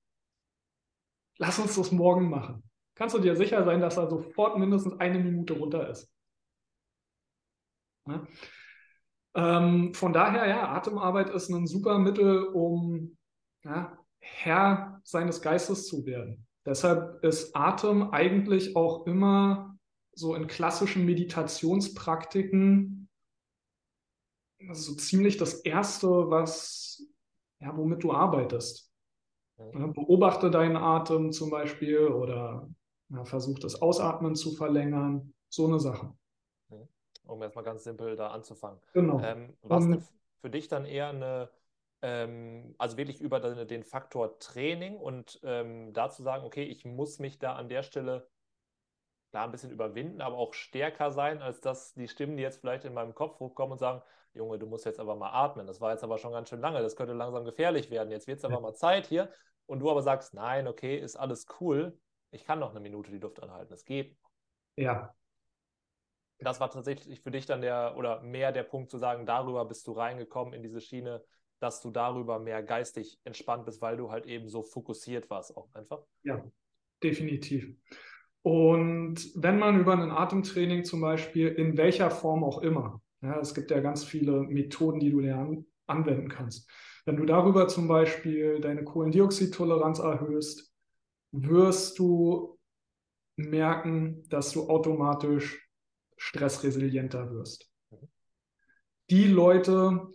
Lass 1.37 1.59
uns 1.59 1.75
das 1.75 1.91
morgen 1.91 2.29
machen. 2.29 2.63
Kannst 2.95 3.15
du 3.15 3.19
dir 3.19 3.35
sicher 3.35 3.63
sein, 3.65 3.81
dass 3.81 3.97
er 3.97 4.09
sofort 4.09 4.57
mindestens 4.57 4.99
eine 4.99 5.19
Minute 5.19 5.53
runter 5.53 5.89
ist. 5.89 6.09
Ja? 8.07 8.25
Ähm, 9.35 9.93
von 9.93 10.13
daher, 10.13 10.47
ja, 10.47 10.69
Atemarbeit 10.69 11.29
ist 11.29 11.49
ein 11.49 11.67
super 11.67 11.99
Mittel, 11.99 12.45
um 12.45 13.17
ja, 13.63 13.97
Herr 14.19 15.01
seines 15.03 15.41
Geistes 15.41 15.87
zu 15.87 16.05
werden. 16.05 16.47
Deshalb 16.65 17.23
ist 17.23 17.55
Atem 17.55 18.11
eigentlich 18.11 18.75
auch 18.75 19.05
immer 19.05 19.77
so 20.13 20.35
in 20.35 20.47
klassischen 20.47 21.05
Meditationspraktiken 21.05 23.09
so 24.71 24.95
ziemlich 24.95 25.37
das 25.37 25.61
Erste, 25.61 26.07
was, 26.07 27.03
ja, 27.59 27.75
womit 27.75 28.03
du 28.03 28.13
arbeitest. 28.13 28.91
Ja, 29.57 29.87
beobachte 29.87 30.49
deinen 30.49 30.75
Atem 30.75 31.31
zum 31.31 31.49
Beispiel 31.49 32.07
oder 32.07 32.67
ja, 33.09 33.25
versuch 33.25 33.59
das 33.59 33.81
Ausatmen 33.81 34.35
zu 34.35 34.53
verlängern. 34.53 35.33
So 35.49 35.67
eine 35.67 35.79
Sache. 35.79 36.13
Um 37.27 37.41
erstmal 37.41 37.65
ganz 37.65 37.83
simpel 37.83 38.15
da 38.15 38.29
anzufangen. 38.29 38.79
Genau. 38.93 39.19
Ähm, 39.21 39.57
was 39.61 39.87
denn 39.87 40.03
für 40.41 40.49
dich 40.49 40.67
dann 40.67 40.85
eher 40.85 41.09
eine, 41.09 41.49
ähm, 42.01 42.75
also 42.77 42.97
wirklich 42.97 43.19
über 43.19 43.39
den, 43.39 43.83
Faktor 43.83 44.37
Training 44.39 44.97
und 44.97 45.39
ähm, 45.43 45.93
da 45.93 46.09
zu 46.09 46.23
sagen, 46.23 46.45
okay, 46.45 46.63
ich 46.63 46.85
muss 46.85 47.19
mich 47.19 47.39
da 47.39 47.55
an 47.55 47.67
der 47.69 47.83
Stelle 47.83 48.27
klar 49.31 49.45
ein 49.45 49.51
bisschen 49.51 49.71
überwinden, 49.71 50.21
aber 50.21 50.37
auch 50.37 50.53
stärker 50.53 51.11
sein, 51.11 51.41
als 51.41 51.61
dass 51.61 51.93
die 51.93 52.07
Stimmen, 52.07 52.37
die 52.37 52.43
jetzt 52.43 52.61
vielleicht 52.61 52.85
in 52.85 52.93
meinem 52.93 53.15
Kopf 53.15 53.39
hochkommen 53.39 53.73
und 53.73 53.79
sagen, 53.79 54.01
Junge, 54.33 54.59
du 54.59 54.67
musst 54.67 54.85
jetzt 54.85 54.99
aber 54.99 55.15
mal 55.15 55.31
atmen. 55.31 55.65
Das 55.65 55.81
war 55.81 55.91
jetzt 55.91 56.03
aber 56.03 56.17
schon 56.17 56.31
ganz 56.31 56.49
schön 56.49 56.59
lange. 56.59 56.81
Das 56.81 56.95
könnte 56.95 57.13
langsam 57.13 57.45
gefährlich 57.45 57.89
werden. 57.89 58.11
Jetzt 58.11 58.27
wird 58.27 58.37
es 58.37 58.45
aber 58.45 58.59
mal 58.59 58.75
Zeit 58.75 59.07
hier. 59.07 59.29
Und 59.65 59.79
du 59.79 59.89
aber 59.89 60.01
sagst, 60.01 60.33
nein, 60.33 60.67
okay, 60.67 60.97
ist 60.97 61.15
alles 61.15 61.47
cool. 61.59 61.97
Ich 62.31 62.43
kann 62.43 62.59
noch 62.59 62.71
eine 62.71 62.81
Minute 62.81 63.11
die 63.11 63.17
Luft 63.17 63.41
anhalten. 63.41 63.73
Es 63.73 63.85
geht. 63.85 64.17
Ja. 64.75 65.15
Das 66.39 66.59
war 66.59 66.69
tatsächlich 66.69 67.21
für 67.21 67.31
dich 67.31 67.45
dann 67.45 67.61
der 67.61 67.95
oder 67.97 68.21
mehr 68.21 68.51
der 68.51 68.63
Punkt 68.63 68.91
zu 68.91 68.97
sagen, 68.97 69.25
darüber 69.25 69.65
bist 69.65 69.87
du 69.87 69.93
reingekommen 69.93 70.53
in 70.53 70.61
diese 70.61 70.81
Schiene, 70.81 71.23
dass 71.59 71.81
du 71.81 71.91
darüber 71.91 72.39
mehr 72.39 72.61
geistig 72.61 73.19
entspannt 73.23 73.65
bist, 73.65 73.81
weil 73.81 73.97
du 73.97 74.11
halt 74.11 74.25
eben 74.25 74.49
so 74.49 74.61
fokussiert 74.61 75.29
warst 75.29 75.55
auch 75.55 75.69
einfach. 75.73 76.01
Ja, 76.23 76.43
definitiv. 77.01 77.73
Und 78.41 79.31
wenn 79.35 79.57
man 79.57 79.79
über 79.79 79.93
ein 79.93 80.11
Atemtraining 80.11 80.83
zum 80.83 81.01
Beispiel, 81.01 81.47
in 81.47 81.77
welcher 81.77 82.11
Form 82.11 82.43
auch 82.43 82.61
immer, 82.61 83.01
ja, 83.21 83.39
es 83.39 83.55
gibt 83.55 83.71
ja 83.71 83.79
ganz 83.79 84.03
viele 84.03 84.41
Methoden, 84.43 84.99
die 84.99 85.09
du 85.09 85.19
lernen, 85.19 85.65
anwenden 85.87 86.29
kannst. 86.29 86.69
Wenn 87.05 87.17
du 87.17 87.25
darüber 87.25 87.67
zum 87.67 87.87
Beispiel 87.87 88.59
deine 88.59 88.83
Kohlendioxidtoleranz 88.83 89.99
erhöhst, 89.99 90.71
wirst 91.31 91.97
du 91.99 92.59
merken, 93.35 94.23
dass 94.29 94.51
du 94.51 94.69
automatisch 94.69 95.64
stressresilienter 96.17 97.31
wirst. 97.31 97.69
Die 99.09 99.27
Leute, 99.27 100.07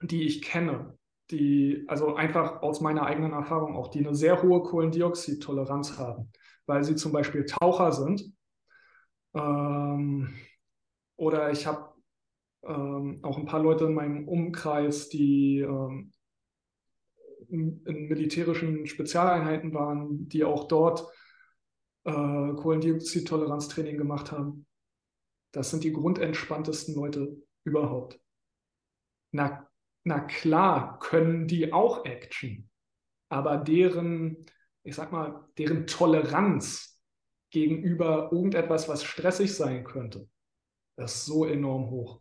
die 0.00 0.24
ich 0.24 0.42
kenne, 0.42 0.98
die, 1.30 1.84
also 1.88 2.14
einfach 2.14 2.62
aus 2.62 2.80
meiner 2.80 3.06
eigenen 3.06 3.32
Erfahrung 3.32 3.76
auch, 3.76 3.88
die 3.88 4.00
eine 4.00 4.14
sehr 4.14 4.42
hohe 4.42 4.62
Kohlendioxidtoleranz 4.62 5.98
haben, 5.98 6.30
weil 6.66 6.84
sie 6.84 6.96
zum 6.96 7.12
Beispiel 7.12 7.44
Taucher 7.44 7.92
sind, 7.92 8.24
ähm, 9.34 10.34
oder 11.16 11.50
ich 11.50 11.66
habe 11.66 11.92
ähm, 12.62 13.20
auch 13.22 13.38
ein 13.38 13.46
paar 13.46 13.62
Leute 13.62 13.84
in 13.84 13.94
meinem 13.94 14.28
Umkreis, 14.28 15.08
die 15.08 15.60
ähm, 15.60 16.12
in, 17.48 17.82
militärischen 17.84 18.86
Spezialeinheiten 18.86 19.74
waren, 19.74 20.28
die 20.28 20.44
auch 20.44 20.68
dort 20.68 21.06
äh, 22.04 22.12
Kohlendioxidtoleranztraining 22.12 23.98
gemacht 23.98 24.32
haben. 24.32 24.66
Das 25.54 25.70
sind 25.70 25.84
die 25.84 25.92
grundentspanntesten 25.92 26.96
Leute 26.96 27.40
überhaupt. 27.62 28.20
Na, 29.30 29.70
na 30.02 30.20
klar 30.20 30.98
können 30.98 31.46
die 31.46 31.72
auch 31.72 32.04
Action, 32.04 32.68
aber 33.28 33.58
deren, 33.58 34.44
ich 34.82 34.96
sag 34.96 35.12
mal, 35.12 35.48
deren 35.56 35.86
Toleranz 35.86 37.00
gegenüber 37.50 38.30
irgendetwas, 38.32 38.88
was 38.88 39.04
stressig 39.04 39.54
sein 39.54 39.84
könnte, 39.84 40.28
das 40.96 41.14
ist 41.14 41.26
so 41.26 41.44
enorm 41.46 41.88
hoch. 41.88 42.20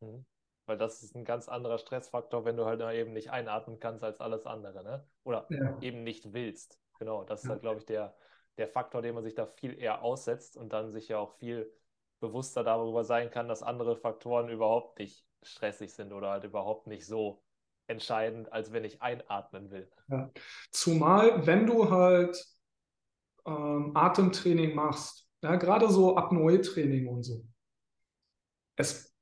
Mhm. 0.00 0.24
Weil 0.66 0.78
das 0.78 1.02
ist 1.02 1.16
ein 1.16 1.24
ganz 1.24 1.48
anderer 1.48 1.78
Stressfaktor, 1.78 2.44
wenn 2.44 2.56
du 2.56 2.64
halt 2.64 2.80
eben 2.94 3.12
nicht 3.12 3.30
einatmen 3.30 3.80
kannst 3.80 4.04
als 4.04 4.20
alles 4.20 4.46
andere, 4.46 4.84
ne? 4.84 5.08
Oder 5.24 5.46
ja. 5.50 5.76
eben 5.80 6.04
nicht 6.04 6.32
willst. 6.32 6.78
Genau, 7.00 7.24
das 7.24 7.42
ist 7.42 7.50
halt, 7.50 7.62
glaube 7.62 7.78
ich, 7.80 7.86
der, 7.86 8.16
der 8.56 8.68
Faktor, 8.68 9.02
den 9.02 9.16
man 9.16 9.24
sich 9.24 9.34
da 9.34 9.46
viel 9.46 9.76
eher 9.76 10.02
aussetzt 10.02 10.56
und 10.56 10.72
dann 10.72 10.92
sich 10.92 11.08
ja 11.08 11.18
auch 11.18 11.38
viel 11.38 11.72
bewusster 12.20 12.64
darüber 12.64 13.04
sein 13.04 13.30
kann, 13.30 13.48
dass 13.48 13.62
andere 13.62 13.96
Faktoren 13.96 14.48
überhaupt 14.48 14.98
nicht 14.98 15.24
stressig 15.42 15.92
sind 15.92 16.12
oder 16.12 16.30
halt 16.30 16.44
überhaupt 16.44 16.86
nicht 16.86 17.06
so 17.06 17.42
entscheidend, 17.86 18.52
als 18.52 18.72
wenn 18.72 18.84
ich 18.84 19.00
einatmen 19.00 19.70
will. 19.70 19.90
Ja. 20.08 20.30
Zumal, 20.70 21.46
wenn 21.46 21.66
du 21.66 21.90
halt 21.90 22.44
ähm, 23.46 23.96
Atemtraining 23.96 24.74
machst, 24.74 25.28
ja, 25.42 25.56
gerade 25.56 25.88
so 25.88 26.16
Apnoe-Training 26.16 27.08
und 27.08 27.22
so, 27.22 27.44
es 28.76 29.14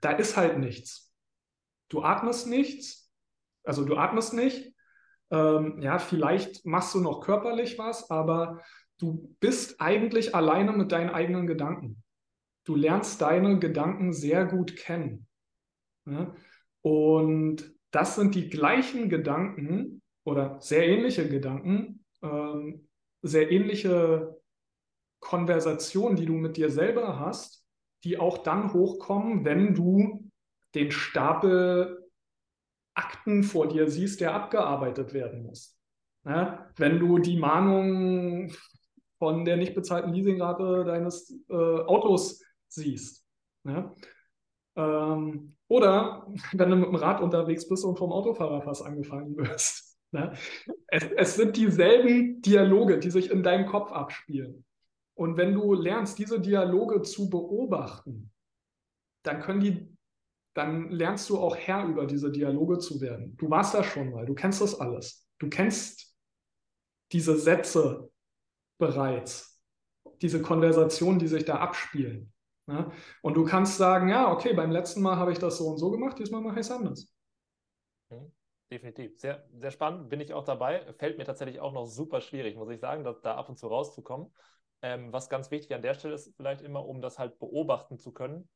da 0.00 0.10
ist 0.10 0.36
halt 0.36 0.58
nichts. 0.58 1.14
Du 1.88 2.02
atmest 2.02 2.46
nichts, 2.46 3.10
also 3.64 3.84
du 3.84 3.96
atmest 3.96 4.34
nicht. 4.34 4.74
Ähm, 5.30 5.80
ja, 5.80 5.98
vielleicht 5.98 6.66
machst 6.66 6.94
du 6.94 7.00
noch 7.00 7.20
körperlich 7.20 7.78
was, 7.78 8.10
aber 8.10 8.60
du 9.02 9.34
bist 9.40 9.80
eigentlich 9.80 10.34
alleine 10.34 10.72
mit 10.72 10.92
deinen 10.92 11.10
eigenen 11.10 11.46
Gedanken. 11.46 12.02
Du 12.64 12.76
lernst 12.76 13.20
deine 13.20 13.58
Gedanken 13.58 14.12
sehr 14.12 14.46
gut 14.46 14.76
kennen. 14.76 15.26
Ja? 16.06 16.34
Und 16.82 17.74
das 17.90 18.14
sind 18.14 18.34
die 18.34 18.48
gleichen 18.48 19.08
Gedanken 19.08 20.02
oder 20.24 20.60
sehr 20.60 20.86
ähnliche 20.86 21.28
Gedanken, 21.28 22.04
ähm, 22.22 22.88
sehr 23.22 23.50
ähnliche 23.50 24.40
Konversationen, 25.20 26.16
die 26.16 26.26
du 26.26 26.34
mit 26.34 26.56
dir 26.56 26.70
selber 26.70 27.18
hast, 27.18 27.64
die 28.04 28.18
auch 28.18 28.38
dann 28.38 28.72
hochkommen, 28.72 29.44
wenn 29.44 29.74
du 29.74 30.30
den 30.74 30.90
Stapel 30.90 32.08
Akten 32.94 33.42
vor 33.42 33.68
dir 33.68 33.88
siehst, 33.88 34.20
der 34.20 34.34
abgearbeitet 34.34 35.12
werden 35.12 35.44
muss. 35.44 35.78
Ja, 36.24 36.70
wenn 36.76 36.98
du 36.98 37.18
die 37.18 37.36
Mahnung 37.36 38.52
von 39.22 39.44
der 39.44 39.56
nicht 39.56 39.76
bezahlten 39.76 40.12
Leasingrate 40.12 40.84
deines 40.84 41.32
äh, 41.48 41.54
Autos 41.54 42.42
siehst. 42.66 43.24
Ja? 43.62 43.94
Ähm, 44.74 45.54
oder 45.68 46.26
wenn 46.52 46.70
du 46.70 46.74
mit 46.74 46.88
dem 46.88 46.96
Rad 46.96 47.20
unterwegs 47.20 47.68
bist 47.68 47.84
und 47.84 47.96
vom 47.96 48.10
Autofahrer 48.10 48.62
fast 48.62 48.84
angefangen 48.84 49.36
wirst. 49.36 49.96
Ne? 50.10 50.32
Es, 50.88 51.04
es 51.04 51.36
sind 51.36 51.56
dieselben 51.56 52.42
Dialoge, 52.42 52.98
die 52.98 53.12
sich 53.12 53.30
in 53.30 53.44
deinem 53.44 53.66
Kopf 53.66 53.92
abspielen. 53.92 54.64
Und 55.14 55.36
wenn 55.36 55.54
du 55.54 55.72
lernst, 55.72 56.18
diese 56.18 56.40
Dialoge 56.40 57.02
zu 57.02 57.30
beobachten, 57.30 58.32
dann 59.22 59.40
können 59.40 59.60
die, 59.60 59.96
dann 60.54 60.90
lernst 60.90 61.30
du 61.30 61.38
auch 61.38 61.54
Herr 61.54 61.86
über 61.86 62.06
diese 62.06 62.32
Dialoge 62.32 62.78
zu 62.78 63.00
werden. 63.00 63.36
Du 63.36 63.48
warst 63.48 63.72
da 63.72 63.84
schon 63.84 64.10
mal, 64.10 64.26
du 64.26 64.34
kennst 64.34 64.60
das 64.60 64.80
alles. 64.80 65.28
Du 65.38 65.48
kennst 65.48 66.12
diese 67.12 67.38
Sätze 67.38 68.11
bereits, 68.82 69.62
diese 70.20 70.42
Konversationen, 70.42 71.20
die 71.20 71.28
sich 71.28 71.44
da 71.44 71.56
abspielen. 71.56 72.32
Ja? 72.66 72.90
Und 73.22 73.34
du 73.34 73.44
kannst 73.44 73.76
sagen, 73.76 74.08
ja, 74.08 74.30
okay, 74.30 74.54
beim 74.54 74.72
letzten 74.72 75.02
Mal 75.02 75.16
habe 75.16 75.30
ich 75.30 75.38
das 75.38 75.58
so 75.58 75.68
und 75.68 75.78
so 75.78 75.90
gemacht, 75.92 76.18
diesmal 76.18 76.40
mache 76.40 76.54
ich 76.54 76.66
es 76.66 76.70
anders. 76.70 77.14
Mhm. 78.10 78.32
Definitiv. 78.72 79.20
Sehr, 79.20 79.44
sehr 79.54 79.70
spannend, 79.70 80.08
bin 80.08 80.20
ich 80.20 80.32
auch 80.32 80.44
dabei. 80.44 80.92
Fällt 80.94 81.18
mir 81.18 81.24
tatsächlich 81.24 81.60
auch 81.60 81.72
noch 81.72 81.84
super 81.84 82.20
schwierig, 82.20 82.56
muss 82.56 82.70
ich 82.70 82.80
sagen, 82.80 83.04
da, 83.04 83.12
da 83.12 83.36
ab 83.36 83.48
und 83.48 83.58
zu 83.58 83.68
rauszukommen. 83.68 84.32
Ähm, 84.80 85.12
was 85.12 85.28
ganz 85.28 85.50
wichtig 85.50 85.74
an 85.74 85.82
der 85.82 85.94
Stelle 85.94 86.14
ist, 86.14 86.34
vielleicht 86.36 86.62
immer, 86.62 86.84
um 86.86 87.02
das 87.02 87.18
halt 87.18 87.38
beobachten 87.38 87.98
zu 87.98 88.12
können, 88.12 88.48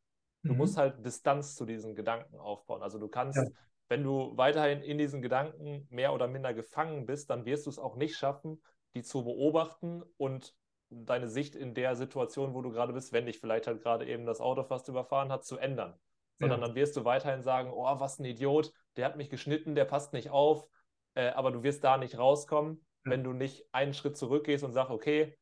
du 0.43 0.53
mhm. 0.53 0.59
musst 0.59 0.77
halt 0.77 1.05
Distanz 1.05 1.55
zu 1.55 1.67
diesen 1.67 1.95
Gedanken 1.95 2.39
aufbauen. 2.39 2.83
Also 2.83 2.99
du 2.99 3.09
kannst, 3.09 3.39
ja. 3.39 3.45
wenn 3.89 4.03
du 4.03 4.37
weiterhin 4.37 4.81
in 4.81 4.99
diesen 4.99 5.23
Gedanken 5.23 5.87
mehr 5.91 6.15
oder 6.15 6.27
minder 6.27 6.53
gefangen 6.55 7.07
bist, 7.07 7.29
dann 7.31 7.45
wirst 7.45 7.67
du 7.67 7.71
es 7.71 7.79
auch 7.79 7.95
nicht 7.95 8.17
schaffen, 8.17 8.61
die 8.97 9.03
zu 9.03 9.23
beobachten 9.23 10.03
und 10.17 10.55
deine 10.89 11.29
Sicht 11.29 11.55
in 11.55 11.75
der 11.75 11.97
Situation, 11.97 12.55
wo 12.55 12.63
du 12.63 12.71
gerade 12.71 12.95
bist, 12.95 13.13
wenn 13.13 13.27
dich 13.27 13.39
vielleicht 13.39 13.67
halt 13.67 13.83
gerade 13.83 14.07
eben 14.07 14.25
das 14.25 14.41
Auto 14.41 14.65
fast 14.65 14.89
überfahren 14.89 15.31
hat, 15.31 15.45
zu 15.45 15.59
ändern. 15.59 15.99
Sondern 16.39 16.61
ja. 16.61 16.67
dann 16.67 16.77
wirst 16.77 16.97
du 16.97 17.05
weiterhin 17.05 17.43
sagen, 17.43 17.71
oh, 17.71 18.01
was 18.01 18.19
ein 18.19 18.25
Idiot, 18.25 18.73
der 18.97 19.05
hat 19.05 19.17
mich 19.17 19.29
geschnitten, 19.29 19.75
der 19.75 19.85
passt 19.85 20.15
nicht 20.15 20.31
auf, 20.31 20.67
äh, 21.15 21.29
aber 21.29 21.51
du 21.51 21.63
wirst 21.63 21.85
da 21.85 21.99
nicht 21.99 22.19
rauskommen, 22.19 22.87
ja. 23.05 23.11
wenn 23.11 23.23
du 23.23 23.35
nicht 23.35 23.67
einen 23.73 23.93
Schritt 23.93 24.17
zurückgehst 24.17 24.65
und 24.65 24.73
sagst, 24.73 24.91
okay, 24.91 25.37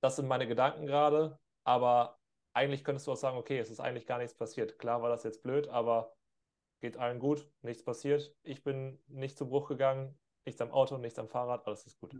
das 0.00 0.16
sind 0.16 0.26
meine 0.26 0.48
Gedanken 0.48 0.86
gerade, 0.86 1.38
aber 1.64 2.18
eigentlich 2.52 2.82
könntest 2.82 3.06
du 3.06 3.12
auch 3.12 3.16
sagen, 3.16 3.36
okay, 3.36 3.58
es 3.58 3.70
ist 3.70 3.80
eigentlich 3.80 4.06
gar 4.06 4.18
nichts 4.18 4.36
passiert. 4.36 4.78
Klar 4.78 5.00
war 5.02 5.10
das 5.10 5.22
jetzt 5.22 5.42
blöd, 5.42 5.68
aber 5.68 6.12
geht 6.80 6.96
allen 6.96 7.20
gut, 7.20 7.48
nichts 7.62 7.84
passiert. 7.84 8.34
Ich 8.42 8.64
bin 8.64 9.00
nicht 9.06 9.38
zu 9.38 9.48
Bruch 9.48 9.68
gegangen, 9.68 10.18
nichts 10.44 10.60
am 10.60 10.72
Auto, 10.72 10.98
nichts 10.98 11.18
am 11.18 11.28
Fahrrad, 11.28 11.66
alles 11.66 11.86
ist 11.86 12.00
gut. 12.00 12.16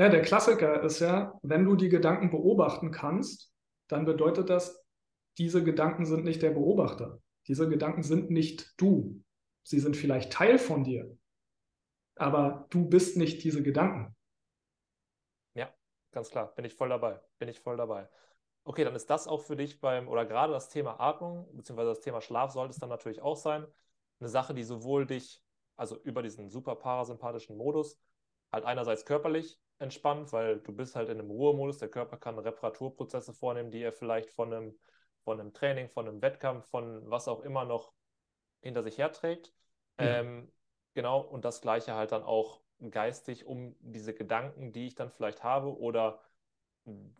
Ja, 0.00 0.08
der 0.08 0.22
Klassiker 0.22 0.82
ist 0.82 1.00
ja, 1.00 1.38
wenn 1.42 1.66
du 1.66 1.76
die 1.76 1.90
Gedanken 1.90 2.30
beobachten 2.30 2.90
kannst, 2.90 3.52
dann 3.86 4.06
bedeutet 4.06 4.48
das, 4.48 4.82
diese 5.36 5.62
Gedanken 5.62 6.06
sind 6.06 6.24
nicht 6.24 6.40
der 6.40 6.52
Beobachter. 6.52 7.20
Diese 7.48 7.68
Gedanken 7.68 8.02
sind 8.02 8.30
nicht 8.30 8.72
du. 8.78 9.22
Sie 9.62 9.78
sind 9.78 9.98
vielleicht 9.98 10.32
Teil 10.32 10.56
von 10.56 10.84
dir. 10.84 11.18
Aber 12.16 12.66
du 12.70 12.88
bist 12.88 13.18
nicht 13.18 13.44
diese 13.44 13.62
Gedanken. 13.62 14.16
Ja, 15.52 15.70
ganz 16.12 16.30
klar. 16.30 16.54
Bin 16.54 16.64
ich 16.64 16.74
voll 16.74 16.88
dabei. 16.88 17.20
Bin 17.38 17.50
ich 17.50 17.60
voll 17.60 17.76
dabei. 17.76 18.08
Okay, 18.64 18.84
dann 18.84 18.94
ist 18.94 19.10
das 19.10 19.28
auch 19.28 19.42
für 19.42 19.56
dich 19.56 19.82
beim, 19.82 20.08
oder 20.08 20.24
gerade 20.24 20.54
das 20.54 20.70
Thema 20.70 20.98
Atmung, 20.98 21.46
beziehungsweise 21.54 21.90
das 21.90 22.00
Thema 22.00 22.22
Schlaf 22.22 22.52
sollte 22.52 22.72
es 22.72 22.78
dann 22.78 22.88
natürlich 22.88 23.20
auch 23.20 23.36
sein. 23.36 23.66
Eine 24.18 24.30
Sache, 24.30 24.54
die 24.54 24.64
sowohl 24.64 25.04
dich, 25.04 25.44
also 25.76 26.00
über 26.04 26.22
diesen 26.22 26.48
super 26.48 26.74
parasympathischen 26.74 27.58
Modus, 27.58 28.00
halt 28.50 28.64
einerseits 28.64 29.04
körperlich 29.04 29.60
entspannt, 29.80 30.32
weil 30.32 30.60
du 30.60 30.72
bist 30.72 30.94
halt 30.94 31.08
in 31.08 31.18
einem 31.18 31.30
Ruhemodus. 31.30 31.78
Der 31.78 31.88
Körper 31.88 32.16
kann 32.16 32.38
Reparaturprozesse 32.38 33.32
vornehmen, 33.32 33.70
die 33.70 33.82
er 33.82 33.92
vielleicht 33.92 34.30
von 34.30 34.52
einem, 34.52 34.78
von 35.24 35.40
einem 35.40 35.52
Training, 35.52 35.88
von 35.88 36.06
einem 36.06 36.22
Wettkampf, 36.22 36.68
von 36.68 37.10
was 37.10 37.28
auch 37.28 37.40
immer 37.40 37.64
noch 37.64 37.92
hinter 38.60 38.82
sich 38.82 38.98
herträgt. 38.98 39.52
Ja. 39.98 40.20
Ähm, 40.20 40.52
genau, 40.94 41.20
und 41.20 41.44
das 41.44 41.60
gleiche 41.60 41.94
halt 41.94 42.12
dann 42.12 42.22
auch 42.22 42.60
geistig, 42.90 43.46
um 43.46 43.76
diese 43.80 44.14
Gedanken, 44.14 44.72
die 44.72 44.86
ich 44.86 44.94
dann 44.94 45.10
vielleicht 45.10 45.42
habe 45.42 45.76
oder 45.78 46.20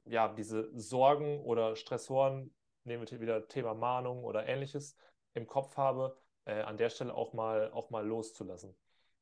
ja, 0.05 0.29
diese 0.29 0.71
Sorgen 0.79 1.41
oder 1.45 1.77
Stressoren, 1.77 2.55
nehmen 2.85 3.09
wir 3.11 3.21
wieder 3.21 3.47
Thema 3.49 3.75
Mahnung 3.75 4.25
oder 4.25 4.47
ähnliches, 4.47 4.97
im 5.35 5.47
Kopf 5.47 5.77
habe, 5.77 6.17
äh, 6.45 6.63
an 6.63 6.77
der 6.77 6.91
Stelle 6.91 7.15
auch 7.15 7.33
mal, 7.33 7.71
auch 7.73 7.91
mal 7.91 8.07
loszulassen. 8.07 8.75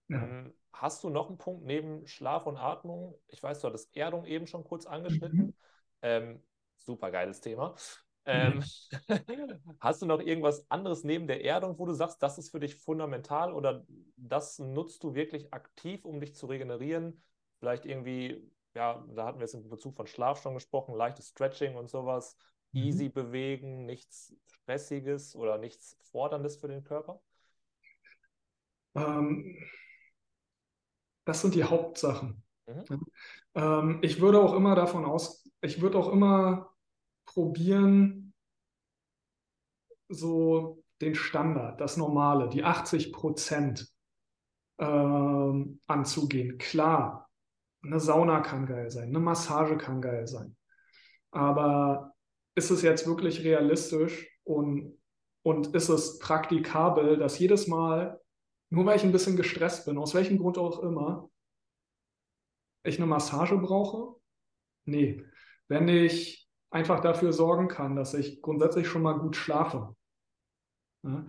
Ja. 0.08 0.22
Ähm, 0.22 0.54
hast 0.72 1.04
du 1.04 1.10
noch 1.10 1.28
einen 1.28 1.38
Punkt 1.38 1.64
neben 1.64 2.06
Schlaf 2.06 2.46
und 2.46 2.56
Atmung? 2.56 3.18
Ich 3.28 3.42
weiß, 3.42 3.60
du 3.60 3.68
hattest 3.68 3.94
Erdung 3.96 4.24
eben 4.24 4.46
schon 4.46 4.64
kurz 4.64 4.86
angeschnitten. 4.86 5.38
Mhm. 5.38 5.54
Ähm, 6.02 6.42
super 6.76 7.10
geiles 7.10 7.40
Thema. 7.40 7.74
Ähm, 8.24 8.62
hast 9.80 10.02
du 10.02 10.06
noch 10.06 10.20
irgendwas 10.20 10.70
anderes 10.70 11.04
neben 11.04 11.26
der 11.26 11.44
Erdung, 11.44 11.78
wo 11.78 11.86
du 11.86 11.92
sagst, 11.92 12.22
das 12.22 12.38
ist 12.38 12.50
für 12.50 12.60
dich 12.60 12.76
fundamental 12.76 13.52
oder 13.52 13.86
das 14.16 14.58
nutzt 14.58 15.02
du 15.02 15.14
wirklich 15.14 15.52
aktiv, 15.52 16.04
um 16.04 16.20
dich 16.20 16.34
zu 16.34 16.46
regenerieren? 16.46 17.22
Vielleicht 17.58 17.86
irgendwie, 17.86 18.50
ja, 18.74 19.04
da 19.14 19.26
hatten 19.26 19.38
wir 19.38 19.44
jetzt 19.44 19.54
in 19.54 19.68
Bezug 19.68 19.96
von 19.96 20.06
Schlaf 20.06 20.42
schon 20.42 20.54
gesprochen, 20.54 20.94
leichtes 20.94 21.28
Stretching 21.28 21.76
und 21.76 21.90
sowas, 21.90 22.36
mhm. 22.72 22.82
easy 22.82 23.08
bewegen, 23.08 23.84
nichts 23.86 24.34
Stressiges 24.46 25.34
oder 25.34 25.58
nichts 25.58 25.96
Forderndes 26.02 26.56
für 26.56 26.68
den 26.68 26.84
Körper? 26.84 27.20
Ähm, 28.94 29.56
das 31.28 31.42
sind 31.42 31.54
die 31.54 31.64
Hauptsachen. 31.64 32.42
Mhm. 32.66 33.06
Ähm, 33.54 33.98
ich 34.00 34.18
würde 34.18 34.40
auch 34.40 34.54
immer 34.54 34.74
davon 34.74 35.04
aus, 35.04 35.46
ich 35.60 35.82
würde 35.82 35.98
auch 35.98 36.10
immer 36.10 36.74
probieren, 37.26 38.32
so 40.08 40.82
den 41.02 41.14
Standard, 41.14 41.82
das 41.82 41.98
Normale, 41.98 42.48
die 42.48 42.64
80 42.64 43.12
Prozent 43.12 43.92
ähm, 44.78 45.80
anzugehen. 45.86 46.56
Klar, 46.56 47.28
eine 47.84 48.00
Sauna 48.00 48.40
kann 48.40 48.64
geil 48.64 48.90
sein, 48.90 49.08
eine 49.08 49.20
Massage 49.20 49.76
kann 49.76 50.00
geil 50.00 50.26
sein. 50.26 50.56
Aber 51.30 52.14
ist 52.54 52.70
es 52.70 52.80
jetzt 52.80 53.06
wirklich 53.06 53.44
realistisch 53.44 54.26
und, 54.44 54.98
und 55.42 55.74
ist 55.74 55.90
es 55.90 56.18
praktikabel, 56.20 57.18
dass 57.18 57.38
jedes 57.38 57.66
Mal 57.66 58.18
nur 58.70 58.86
weil 58.86 58.96
ich 58.96 59.04
ein 59.04 59.12
bisschen 59.12 59.36
gestresst 59.36 59.86
bin, 59.86 59.98
aus 59.98 60.14
welchem 60.14 60.38
Grund 60.38 60.58
auch 60.58 60.82
immer, 60.82 61.30
ich 62.82 62.98
eine 62.98 63.06
Massage 63.06 63.56
brauche? 63.56 64.18
Nee. 64.84 65.24
Wenn 65.68 65.88
ich 65.88 66.48
einfach 66.70 67.00
dafür 67.00 67.32
sorgen 67.32 67.68
kann, 67.68 67.96
dass 67.96 68.14
ich 68.14 68.42
grundsätzlich 68.42 68.88
schon 68.88 69.02
mal 69.02 69.18
gut 69.18 69.36
schlafe, 69.36 69.94
ja, 71.02 71.26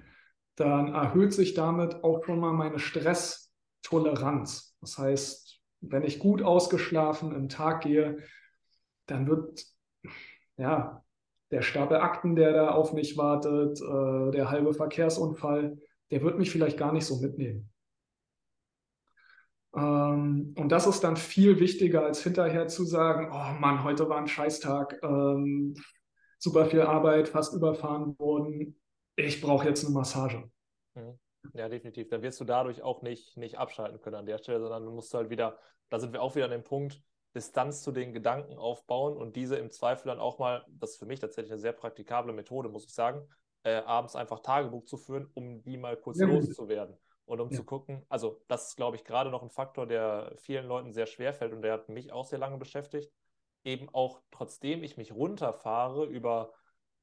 dann 0.56 0.94
erhöht 0.94 1.34
sich 1.34 1.54
damit 1.54 2.04
auch 2.04 2.24
schon 2.26 2.40
mal 2.40 2.52
meine 2.52 2.80
Stresstoleranz. 2.80 4.76
Das 4.82 4.98
heißt, 4.98 5.62
wenn 5.82 6.04
ich 6.04 6.20
gut 6.20 6.42
ausgeschlafen 6.42 7.34
im 7.34 7.48
Tag 7.48 7.82
gehe, 7.82 8.18
dann 9.06 9.28
wird 9.28 9.66
ja 10.58 11.04
der 11.52 11.62
Stapel 11.62 11.98
Akten, 11.98 12.36
der 12.36 12.54
da 12.54 12.72
auf 12.72 12.94
mich 12.94 13.18
wartet, 13.18 13.82
äh, 13.82 14.32
der 14.32 14.52
halbe 14.52 14.74
Verkehrsunfall, 14.74 15.78
der 16.12 16.22
wird 16.22 16.38
mich 16.38 16.52
vielleicht 16.52 16.78
gar 16.78 16.92
nicht 16.92 17.06
so 17.06 17.20
mitnehmen. 17.20 17.72
Ähm, 19.76 20.54
und 20.58 20.70
das 20.70 20.88
ist 20.88 21.02
dann 21.02 21.18
viel 21.18 21.60
wichtiger, 21.60 22.04
als 22.04 22.24
hinterher 22.24 22.68
zu 22.68 22.86
sagen, 22.86 23.30
oh 23.32 23.60
Mann, 23.60 23.84
heute 23.84 24.10
war 24.10 24.18
ein 24.18 24.28
Scheißtag, 24.28 25.00
ähm, 25.04 25.76
super 26.40 26.66
viel 26.66 26.82
Arbeit, 26.82 27.30
fast 27.30 27.54
überfahren 27.54 28.18
worden, 28.18 28.80
ich 29.16 29.42
brauche 29.42 29.68
jetzt 29.68 29.86
eine 29.86 29.94
Massage. 29.94 30.50
Mhm. 30.96 31.20
Ja, 31.54 31.70
definitiv. 31.70 32.10
Dann 32.10 32.22
wirst 32.22 32.40
du 32.40 32.46
dadurch 32.46 32.82
auch 32.82 33.02
nicht, 33.02 33.38
nicht 33.38 33.58
abschalten 33.58 34.00
können 34.00 34.16
an 34.16 34.26
der 34.26 34.38
Stelle, 34.38 34.60
sondern 34.60 34.86
du 34.86 34.92
musst 34.92 35.14
halt 35.14 35.30
wieder, 35.30 35.58
da 35.90 36.00
sind 36.00 36.14
wir 36.14 36.22
auch 36.22 36.36
wieder 36.36 36.46
an 36.46 36.52
dem 36.52 36.64
Punkt, 36.64 37.02
Distanz 37.36 37.84
zu 37.84 37.92
den 37.92 38.12
Gedanken 38.12 38.58
aufbauen 38.58 39.16
und 39.16 39.36
diese 39.36 39.56
im 39.56 39.70
Zweifel 39.70 40.08
dann 40.08 40.20
auch 40.20 40.40
mal, 40.40 40.66
das 40.68 40.92
ist 40.92 40.98
für 40.98 41.06
mich 41.06 41.20
tatsächlich 41.20 41.52
eine 41.52 41.62
sehr 41.62 41.74
praktikable 41.74 42.34
Methode, 42.34 42.70
muss 42.70 42.86
ich 42.86 42.94
sagen, 42.94 43.22
äh, 43.64 43.76
abends 43.76 44.16
einfach 44.16 44.40
Tagebuch 44.40 44.86
zu 44.86 44.98
führen, 44.98 45.30
um 45.34 45.62
die 45.64 45.78
mal 45.78 45.98
kurz 45.98 46.20
ja, 46.20 46.28
loszuwerden 46.28 46.98
und 47.26 47.40
um 47.40 47.50
ja. 47.50 47.58
zu 47.58 47.64
gucken. 47.64 48.06
Also, 48.10 48.42
das 48.48 48.70
ist, 48.70 48.76
glaube 48.76 48.96
ich, 48.96 49.04
gerade 49.04 49.30
noch 49.30 49.44
ein 49.44 49.50
Faktor, 49.50 49.86
der 49.86 50.34
vielen 50.38 50.66
Leuten 50.66 50.94
sehr 50.94 51.06
schwer 51.06 51.34
fällt 51.34 51.54
und 51.54 51.62
der 51.62 51.74
hat 51.74 51.90
mich 51.90 52.12
auch 52.12 52.26
sehr 52.26 52.40
lange 52.40 52.58
beschäftigt. 52.58 53.12
Eben 53.64 53.90
auch 53.90 54.22
trotzdem 54.32 54.84
ich 54.84 54.98
mich 54.98 55.14
runterfahre 55.14 56.06
über 56.06 56.54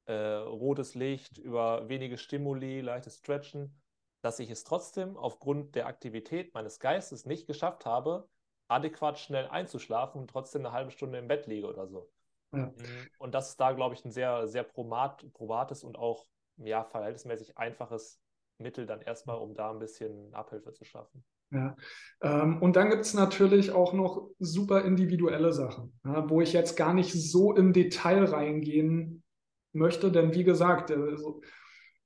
äh, 0.05 0.13
rotes 0.13 0.95
Licht, 0.95 1.37
über 1.37 1.87
wenige 1.87 2.17
Stimuli, 2.17 2.81
leichtes 2.81 3.17
Stretchen, 3.17 3.79
dass 4.21 4.39
ich 4.39 4.49
es 4.49 4.63
trotzdem 4.63 5.17
aufgrund 5.17 5.75
der 5.75 5.85
Aktivität 5.87 6.53
meines 6.53 6.79
Geistes 6.79 7.25
nicht 7.25 7.45
geschafft 7.45 7.85
habe, 7.85 8.27
adäquat 8.67 9.19
schnell 9.19 9.47
einzuschlafen 9.47 10.21
und 10.21 10.29
trotzdem 10.29 10.65
eine 10.65 10.73
halbe 10.73 10.91
Stunde 10.91 11.19
im 11.19 11.27
Bett 11.27 11.45
liege 11.47 11.67
oder 11.67 11.87
so. 11.87 12.09
Ja. 12.51 12.67
Mhm. 12.67 12.75
Und 13.19 13.35
das 13.35 13.49
ist 13.49 13.59
da, 13.59 13.71
glaube 13.73 13.95
ich, 13.95 14.03
ein 14.03 14.11
sehr, 14.11 14.47
sehr 14.47 14.63
probat, 14.63 15.25
probates 15.33 15.83
und 15.83 15.97
auch 15.97 16.25
ja, 16.57 16.83
verhältnismäßig 16.83 17.57
einfaches 17.57 18.19
Mittel 18.57 18.85
dann 18.85 19.01
erstmal, 19.01 19.37
um 19.37 19.53
da 19.53 19.71
ein 19.71 19.79
bisschen 19.79 20.33
Abhilfe 20.33 20.73
zu 20.73 20.83
schaffen. 20.83 21.23
Ja. 21.51 21.75
Ähm, 22.21 22.61
und 22.61 22.75
dann 22.75 22.89
gibt 22.89 23.05
es 23.05 23.13
natürlich 23.13 23.71
auch 23.71 23.93
noch 23.93 24.29
super 24.39 24.83
individuelle 24.83 25.53
Sachen, 25.53 25.97
wo 26.03 26.41
ich 26.41 26.53
jetzt 26.53 26.75
gar 26.75 26.93
nicht 26.93 27.13
so 27.13 27.55
im 27.55 27.71
Detail 27.71 28.25
reingehen 28.25 29.23
möchte, 29.71 30.11
denn 30.11 30.33
wie 30.33 30.43
gesagt, 30.43 30.91
also, 30.91 31.41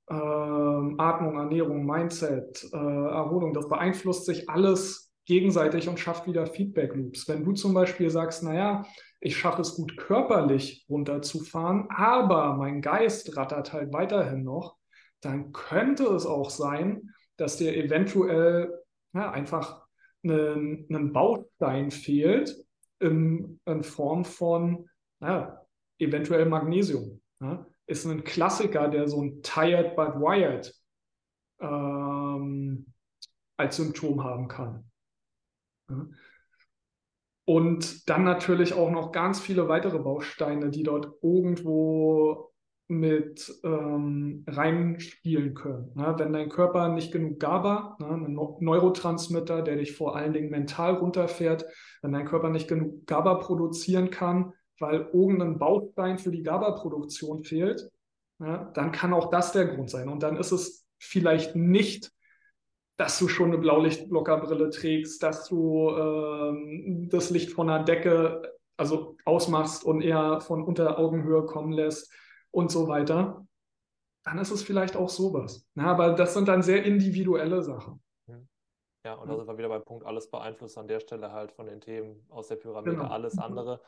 äh, 0.08 0.14
Atmung, 0.14 1.38
Ernährung, 1.38 1.86
Mindset, 1.86 2.68
äh, 2.72 2.76
Erholung, 2.76 3.52
das 3.54 3.68
beeinflusst 3.68 4.26
sich 4.26 4.48
alles 4.48 5.01
gegenseitig 5.26 5.88
und 5.88 6.00
schafft 6.00 6.26
wieder 6.26 6.46
Feedback 6.46 6.94
Loops. 6.94 7.28
Wenn 7.28 7.44
du 7.44 7.52
zum 7.52 7.74
Beispiel 7.74 8.10
sagst, 8.10 8.42
naja, 8.42 8.84
ich 9.20 9.36
schaffe 9.36 9.62
es 9.62 9.76
gut 9.76 9.96
körperlich 9.96 10.84
runterzufahren, 10.88 11.86
aber 11.90 12.56
mein 12.56 12.82
Geist 12.82 13.36
rattert 13.36 13.72
halt 13.72 13.92
weiterhin 13.92 14.42
noch, 14.42 14.76
dann 15.20 15.52
könnte 15.52 16.04
es 16.06 16.26
auch 16.26 16.50
sein, 16.50 17.14
dass 17.36 17.56
dir 17.56 17.76
eventuell 17.76 18.82
ja, 19.14 19.30
einfach 19.30 19.86
einen, 20.24 20.86
einen 20.88 21.12
Baustein 21.12 21.90
fehlt 21.90 22.56
in, 22.98 23.60
in 23.64 23.82
Form 23.82 24.24
von 24.24 24.88
ja, 25.20 25.64
eventuell 25.98 26.46
Magnesium. 26.46 27.20
Ja. 27.40 27.66
Ist 27.86 28.06
ein 28.06 28.24
Klassiker, 28.24 28.88
der 28.88 29.08
so 29.08 29.22
ein 29.22 29.42
Tired 29.42 29.96
but 29.96 30.14
Wired 30.16 30.72
ähm, 31.60 32.86
als 33.56 33.76
Symptom 33.76 34.24
haben 34.24 34.48
kann. 34.48 34.90
Und 37.44 38.08
dann 38.08 38.24
natürlich 38.24 38.74
auch 38.74 38.90
noch 38.90 39.10
ganz 39.12 39.40
viele 39.40 39.68
weitere 39.68 39.98
Bausteine, 39.98 40.70
die 40.70 40.84
dort 40.84 41.08
irgendwo 41.22 42.52
mit 42.88 43.52
ähm, 43.64 44.44
reinspielen 44.46 45.54
können. 45.54 45.92
Ne? 45.94 46.14
Wenn 46.18 46.32
dein 46.32 46.50
Körper 46.50 46.88
nicht 46.88 47.10
genug 47.10 47.40
GABA, 47.40 47.96
ne, 47.98 48.06
ein 48.06 48.34
Neurotransmitter, 48.34 49.62
der 49.62 49.76
dich 49.76 49.96
vor 49.96 50.14
allen 50.14 50.32
Dingen 50.32 50.50
mental 50.50 50.94
runterfährt, 50.94 51.64
wenn 52.02 52.12
dein 52.12 52.26
Körper 52.26 52.50
nicht 52.50 52.68
genug 52.68 53.06
GABA 53.06 53.36
produzieren 53.36 54.10
kann, 54.10 54.52
weil 54.78 55.08
irgendein 55.12 55.58
Baustein 55.58 56.18
für 56.18 56.30
die 56.30 56.42
GABA-Produktion 56.42 57.44
fehlt, 57.44 57.88
ne, 58.38 58.70
dann 58.74 58.92
kann 58.92 59.14
auch 59.14 59.30
das 59.30 59.52
der 59.52 59.66
Grund 59.66 59.88
sein. 59.88 60.08
Und 60.08 60.22
dann 60.22 60.36
ist 60.36 60.52
es 60.52 60.86
vielleicht 60.98 61.56
nicht 61.56 62.12
dass 63.02 63.18
du 63.18 63.26
schon 63.26 63.48
eine 63.48 63.58
Blaulichtblockerbrille 63.58 64.70
trägst, 64.70 65.24
dass 65.24 65.48
du 65.48 65.90
ähm, 65.90 67.08
das 67.10 67.30
Licht 67.30 67.50
von 67.50 67.66
der 67.66 67.82
Decke 67.82 68.54
also 68.76 69.16
ausmachst 69.24 69.82
und 69.84 70.02
eher 70.02 70.40
von 70.40 70.62
unter 70.62 71.00
Augenhöhe 71.00 71.44
kommen 71.44 71.72
lässt 71.72 72.12
und 72.52 72.70
so 72.70 72.86
weiter, 72.86 73.44
dann 74.22 74.38
ist 74.38 74.52
es 74.52 74.62
vielleicht 74.62 74.94
auch 74.94 75.08
sowas. 75.08 75.66
Ja, 75.74 75.86
aber 75.86 76.12
das 76.12 76.32
sind 76.34 76.46
dann 76.46 76.62
sehr 76.62 76.84
individuelle 76.84 77.60
Sachen. 77.64 78.00
Mhm. 78.28 78.48
Ja, 79.04 79.14
und 79.14 79.28
da 79.28 79.34
sind 79.34 79.48
wir 79.48 79.58
wieder 79.58 79.68
beim 79.68 79.84
Punkt, 79.84 80.06
alles 80.06 80.30
beeinflusst 80.30 80.78
an 80.78 80.86
der 80.86 81.00
Stelle 81.00 81.32
halt 81.32 81.50
von 81.50 81.66
den 81.66 81.80
Themen 81.80 82.24
aus 82.28 82.46
der 82.46 82.56
Pyramide, 82.56 82.98
genau. 82.98 83.08
alles 83.08 83.36
andere. 83.36 83.80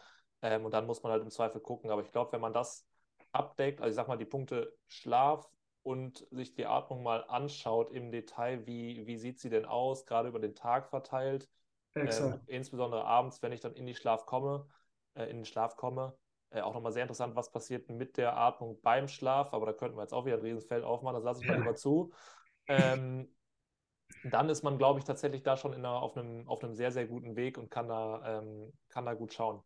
Ähm, 0.43 0.65
und 0.65 0.75
dann 0.75 0.87
muss 0.87 1.05
man 1.05 1.13
halt 1.13 1.23
im 1.23 1.31
Zweifel 1.31 1.61
gucken. 1.61 1.89
Aber 1.89 2.03
ich 2.03 2.11
glaube, 2.11 2.33
wenn 2.33 2.41
man 2.41 2.53
das 2.53 2.85
abdeckt, 3.31 3.81
also 3.81 3.91
ich 3.91 3.95
sag 3.97 4.09
mal, 4.09 4.19
die 4.19 4.25
Punkte 4.25 4.75
Schlaf, 4.89 5.49
und 5.85 6.27
sich 6.31 6.55
die 6.55 6.67
Atmung 6.67 7.03
mal 7.03 7.25
anschaut 7.29 7.93
im 7.93 8.11
Detail, 8.11 8.67
wie, 8.67 9.07
wie 9.07 9.19
sieht 9.19 9.39
sie 9.39 9.51
denn 9.51 9.67
aus, 9.67 10.07
gerade 10.07 10.29
über 10.29 10.41
den 10.41 10.55
Tag 10.55 10.89
verteilt, 10.89 11.49
ähm, 11.95 12.41
insbesondere 12.47 13.05
abends, 13.05 13.43
wenn 13.43 13.53
ich 13.53 13.61
dann 13.61 13.75
in 13.75 13.87
die 13.87 13.95
Schlaf 13.95 14.27
komme, 14.27 14.67
äh, 15.15 15.25
in 15.25 15.37
den 15.37 15.45
Schlaf 15.45 15.77
komme. 15.77 16.17
Äh, 16.51 16.63
auch 16.63 16.73
nochmal 16.73 16.93
sehr 16.93 17.03
interessant, 17.03 17.37
was 17.37 17.53
passiert 17.53 17.89
mit 17.91 18.17
der 18.17 18.37
Atmung 18.37 18.81
beim 18.81 19.09
Schlaf, 19.09 19.53
aber 19.53 19.67
da 19.67 19.73
könnten 19.75 19.97
wir 19.97 20.03
jetzt 20.03 20.15
auch 20.15 20.25
wieder 20.25 20.37
ein 20.37 20.43
Riesenfeld 20.43 20.85
aufmachen, 20.85 21.17
das 21.17 21.25
lasse 21.25 21.43
ich 21.43 21.47
ja. 21.47 21.53
mal 21.53 21.61
lieber 21.61 21.75
zu. 21.75 22.13
Ähm, 22.67 23.29
dann 24.25 24.49
ist 24.49 24.63
man, 24.63 24.79
glaube 24.79 24.99
ich, 24.99 25.05
tatsächlich 25.05 25.43
da 25.43 25.57
schon 25.57 25.75
einer, 25.75 26.03
auf, 26.03 26.17
einem, 26.17 26.49
auf 26.49 26.65
einem 26.65 26.75
sehr, 26.75 26.93
sehr 26.93 27.07
guten 27.07 27.37
Weg 27.37 27.59
und 27.59 27.71
kann 27.71 27.89
da, 27.89 28.39
ähm, 28.39 28.73
kann 28.89 29.05
da 29.05 29.13
gut 29.13 29.35
schauen. 29.35 29.63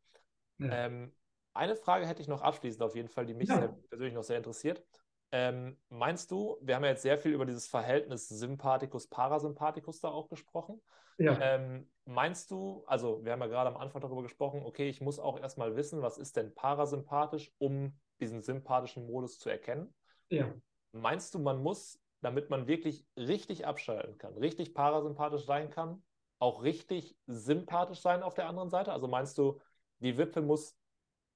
Ja. 0.58 0.86
Ähm, 0.86 1.14
eine 1.54 1.76
Frage 1.76 2.06
hätte 2.06 2.22
ich 2.22 2.28
noch 2.28 2.42
abschließend 2.42 2.82
auf 2.82 2.96
jeden 2.96 3.08
Fall, 3.08 3.26
die 3.26 3.34
mich 3.34 3.48
ja. 3.48 3.68
persönlich 3.88 4.14
noch 4.14 4.24
sehr 4.24 4.36
interessiert. 4.36 4.82
Ähm, 5.30 5.76
meinst 5.90 6.30
du, 6.30 6.56
wir 6.62 6.74
haben 6.74 6.84
ja 6.84 6.90
jetzt 6.90 7.02
sehr 7.02 7.18
viel 7.18 7.32
über 7.32 7.44
dieses 7.44 7.68
Verhältnis 7.68 8.28
Sympathikus-Parasympathikus 8.28 10.00
da 10.00 10.08
auch 10.08 10.28
gesprochen. 10.28 10.80
Ja. 11.18 11.38
Ähm, 11.40 11.90
meinst 12.04 12.50
du, 12.50 12.84
also 12.86 13.24
wir 13.24 13.32
haben 13.32 13.40
ja 13.40 13.48
gerade 13.48 13.68
am 13.68 13.76
Anfang 13.76 14.00
darüber 14.00 14.22
gesprochen, 14.22 14.62
okay, 14.62 14.88
ich 14.88 15.00
muss 15.00 15.18
auch 15.18 15.38
erstmal 15.38 15.76
wissen, 15.76 16.00
was 16.00 16.16
ist 16.16 16.36
denn 16.36 16.54
parasympathisch, 16.54 17.52
um 17.58 17.98
diesen 18.20 18.40
sympathischen 18.40 19.06
Modus 19.06 19.38
zu 19.38 19.50
erkennen? 19.50 19.92
Ja. 20.30 20.54
Meinst 20.92 21.34
du, 21.34 21.40
man 21.40 21.62
muss, 21.62 22.00
damit 22.20 22.50
man 22.50 22.66
wirklich 22.66 23.04
richtig 23.16 23.66
abschalten 23.66 24.16
kann, 24.16 24.34
richtig 24.38 24.74
parasympathisch 24.74 25.44
sein 25.44 25.70
kann, 25.70 26.02
auch 26.38 26.62
richtig 26.62 27.16
sympathisch 27.26 28.00
sein 28.00 28.22
auf 28.22 28.34
der 28.34 28.48
anderen 28.48 28.70
Seite? 28.70 28.92
Also 28.92 29.08
meinst 29.08 29.36
du, 29.38 29.60
die 29.98 30.16
Wippe 30.16 30.40
muss 30.40 30.78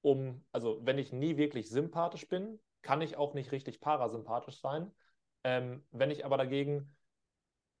um, 0.01 0.43
also 0.51 0.79
wenn 0.83 0.97
ich 0.97 1.13
nie 1.13 1.37
wirklich 1.37 1.69
sympathisch 1.69 2.27
bin, 2.27 2.59
kann 2.83 3.01
ich 3.01 3.17
auch 3.17 3.33
nicht 3.33 3.51
richtig 3.51 3.81
parasympathisch 3.81 4.59
sein. 4.61 4.91
Ähm, 5.43 5.83
wenn 5.91 6.11
ich 6.11 6.25
aber 6.25 6.37
dagegen, 6.37 6.95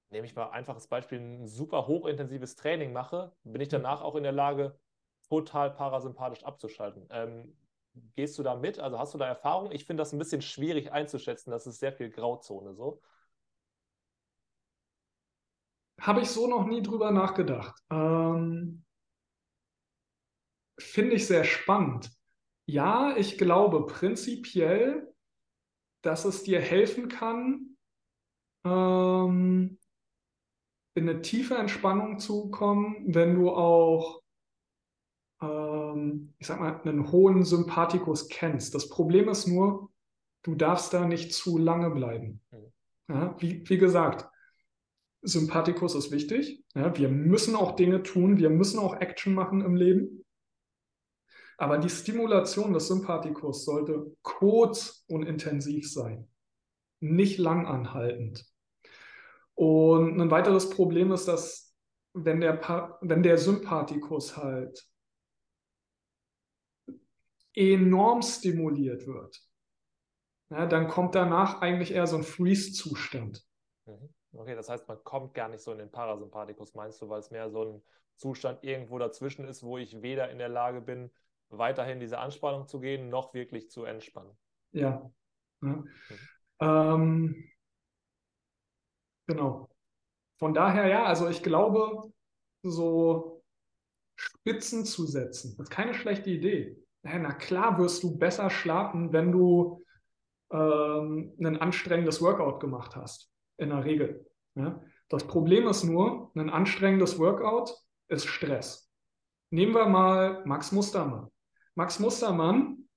nehme 0.09 0.25
ich 0.25 0.35
mal 0.35 0.47
ein 0.47 0.53
einfaches 0.53 0.87
Beispiel, 0.87 1.19
ein 1.19 1.47
super 1.47 1.87
hochintensives 1.87 2.55
Training 2.55 2.93
mache, 2.93 3.31
bin 3.43 3.61
ich 3.61 3.69
danach 3.69 4.01
auch 4.01 4.15
in 4.15 4.23
der 4.23 4.31
Lage, 4.31 4.79
total 5.29 5.71
parasympathisch 5.71 6.43
abzuschalten. 6.43 7.07
Ähm, 7.09 7.55
gehst 8.15 8.37
du 8.37 8.43
da 8.43 8.55
mit? 8.55 8.79
Also 8.79 8.99
hast 8.99 9.13
du 9.13 9.17
da 9.17 9.27
Erfahrung? 9.27 9.71
Ich 9.71 9.85
finde 9.85 10.01
das 10.01 10.13
ein 10.13 10.19
bisschen 10.19 10.41
schwierig 10.41 10.91
einzuschätzen. 10.91 11.51
Das 11.51 11.67
ist 11.67 11.79
sehr 11.79 11.93
viel 11.93 12.09
Grauzone 12.09 12.73
so. 12.73 13.01
Habe 15.99 16.21
ich 16.21 16.29
so 16.29 16.47
noch 16.47 16.65
nie 16.65 16.81
drüber 16.81 17.11
nachgedacht. 17.11 17.75
Ähm, 17.89 18.83
finde 20.79 21.15
ich 21.15 21.27
sehr 21.27 21.43
spannend. 21.43 22.11
Ja, 22.65 23.15
ich 23.17 23.37
glaube 23.37 23.85
prinzipiell, 23.85 25.13
dass 26.01 26.25
es 26.25 26.43
dir 26.43 26.59
helfen 26.61 27.09
kann, 27.09 27.77
ähm, 28.65 29.77
in 30.95 31.09
eine 31.09 31.21
tiefe 31.21 31.55
Entspannung 31.55 32.19
zu 32.19 32.49
kommen, 32.51 33.13
wenn 33.13 33.35
du 33.35 33.49
auch, 33.49 34.21
ähm, 35.41 36.33
ich 36.37 36.47
sag 36.47 36.59
mal, 36.59 36.79
einen 36.81 37.11
hohen 37.11 37.43
Sympathikus 37.43 38.29
kennst. 38.29 38.75
Das 38.75 38.89
Problem 38.89 39.27
ist 39.27 39.47
nur, 39.47 39.89
du 40.43 40.55
darfst 40.55 40.93
da 40.93 41.05
nicht 41.05 41.33
zu 41.33 41.57
lange 41.57 41.89
bleiben. 41.89 42.41
Mhm. 42.51 42.71
Ja, 43.09 43.35
wie, 43.39 43.67
wie 43.67 43.77
gesagt, 43.77 44.29
Sympathikus 45.21 45.95
ist 45.95 46.11
wichtig. 46.11 46.63
Ja, 46.75 46.95
wir 46.97 47.09
müssen 47.09 47.55
auch 47.55 47.75
Dinge 47.75 48.03
tun, 48.03 48.37
wir 48.37 48.49
müssen 48.49 48.79
auch 48.79 48.99
Action 48.99 49.33
machen 49.33 49.61
im 49.61 49.75
Leben. 49.75 50.22
Aber 51.57 51.77
die 51.77 51.89
Stimulation 51.89 52.73
des 52.73 52.87
Sympathikus 52.87 53.65
sollte 53.65 54.15
kurz 54.21 55.03
und 55.07 55.23
intensiv 55.23 55.91
sein, 55.91 56.27
nicht 56.99 57.37
langanhaltend. 57.37 58.45
Und 59.55 60.19
ein 60.19 60.31
weiteres 60.31 60.69
Problem 60.69 61.11
ist, 61.11 61.27
dass 61.27 61.75
wenn 62.13 62.41
der, 62.41 62.97
wenn 63.01 63.23
der 63.23 63.37
Sympathikus 63.37 64.37
halt 64.37 64.87
enorm 67.55 68.21
stimuliert 68.21 69.05
wird, 69.05 69.39
ja, 70.49 70.65
dann 70.65 70.87
kommt 70.87 71.15
danach 71.15 71.61
eigentlich 71.61 71.91
eher 71.91 72.07
so 72.07 72.17
ein 72.17 72.23
Freeze-Zustand. 72.23 73.43
Mhm. 73.85 74.13
Okay, 74.33 74.55
das 74.55 74.69
heißt, 74.69 74.87
man 74.87 75.03
kommt 75.03 75.33
gar 75.33 75.49
nicht 75.49 75.61
so 75.61 75.71
in 75.71 75.77
den 75.77 75.91
Parasympathikus, 75.91 76.73
meinst 76.73 77.01
du, 77.01 77.09
weil 77.09 77.19
es 77.19 77.31
mehr 77.31 77.49
so 77.51 77.63
ein 77.63 77.83
Zustand 78.15 78.63
irgendwo 78.63 78.97
dazwischen 78.97 79.45
ist, 79.45 79.63
wo 79.63 79.77
ich 79.77 80.01
weder 80.01 80.29
in 80.31 80.39
der 80.39 80.49
Lage 80.49 80.81
bin, 80.81 81.11
weiterhin 81.57 81.99
diese 81.99 82.19
Anspannung 82.19 82.67
zu 82.67 82.79
gehen, 82.79 83.09
noch 83.09 83.33
wirklich 83.33 83.69
zu 83.69 83.83
entspannen. 83.83 84.35
Ja. 84.71 85.11
ja. 85.61 85.67
Mhm. 85.69 85.89
Ähm, 86.59 87.49
genau. 89.27 89.69
Von 90.37 90.53
daher, 90.53 90.87
ja, 90.87 91.05
also 91.05 91.29
ich 91.29 91.43
glaube, 91.43 92.11
so 92.63 93.43
Spitzen 94.15 94.85
zu 94.85 95.05
setzen, 95.05 95.57
ist 95.59 95.69
keine 95.69 95.93
schlechte 95.93 96.29
Idee. 96.29 96.77
Na 97.03 97.33
klar 97.33 97.77
wirst 97.77 98.03
du 98.03 98.17
besser 98.17 98.49
schlafen, 98.49 99.11
wenn 99.11 99.31
du 99.31 99.83
ähm, 100.51 101.33
ein 101.39 101.59
anstrengendes 101.59 102.21
Workout 102.21 102.59
gemacht 102.59 102.95
hast, 102.95 103.29
in 103.57 103.69
der 103.69 103.83
Regel. 103.83 104.25
Ja? 104.55 104.81
Das 105.09 105.27
Problem 105.27 105.67
ist 105.67 105.83
nur, 105.83 106.31
ein 106.35 106.49
anstrengendes 106.49 107.19
Workout 107.19 107.75
ist 108.07 108.27
Stress. 108.27 108.89
Nehmen 109.49 109.73
wir 109.73 109.85
mal 109.85 110.43
Max 110.45 110.71
Mustermann. 110.71 111.29
Max 111.75 111.99
Mustermann 111.99 112.89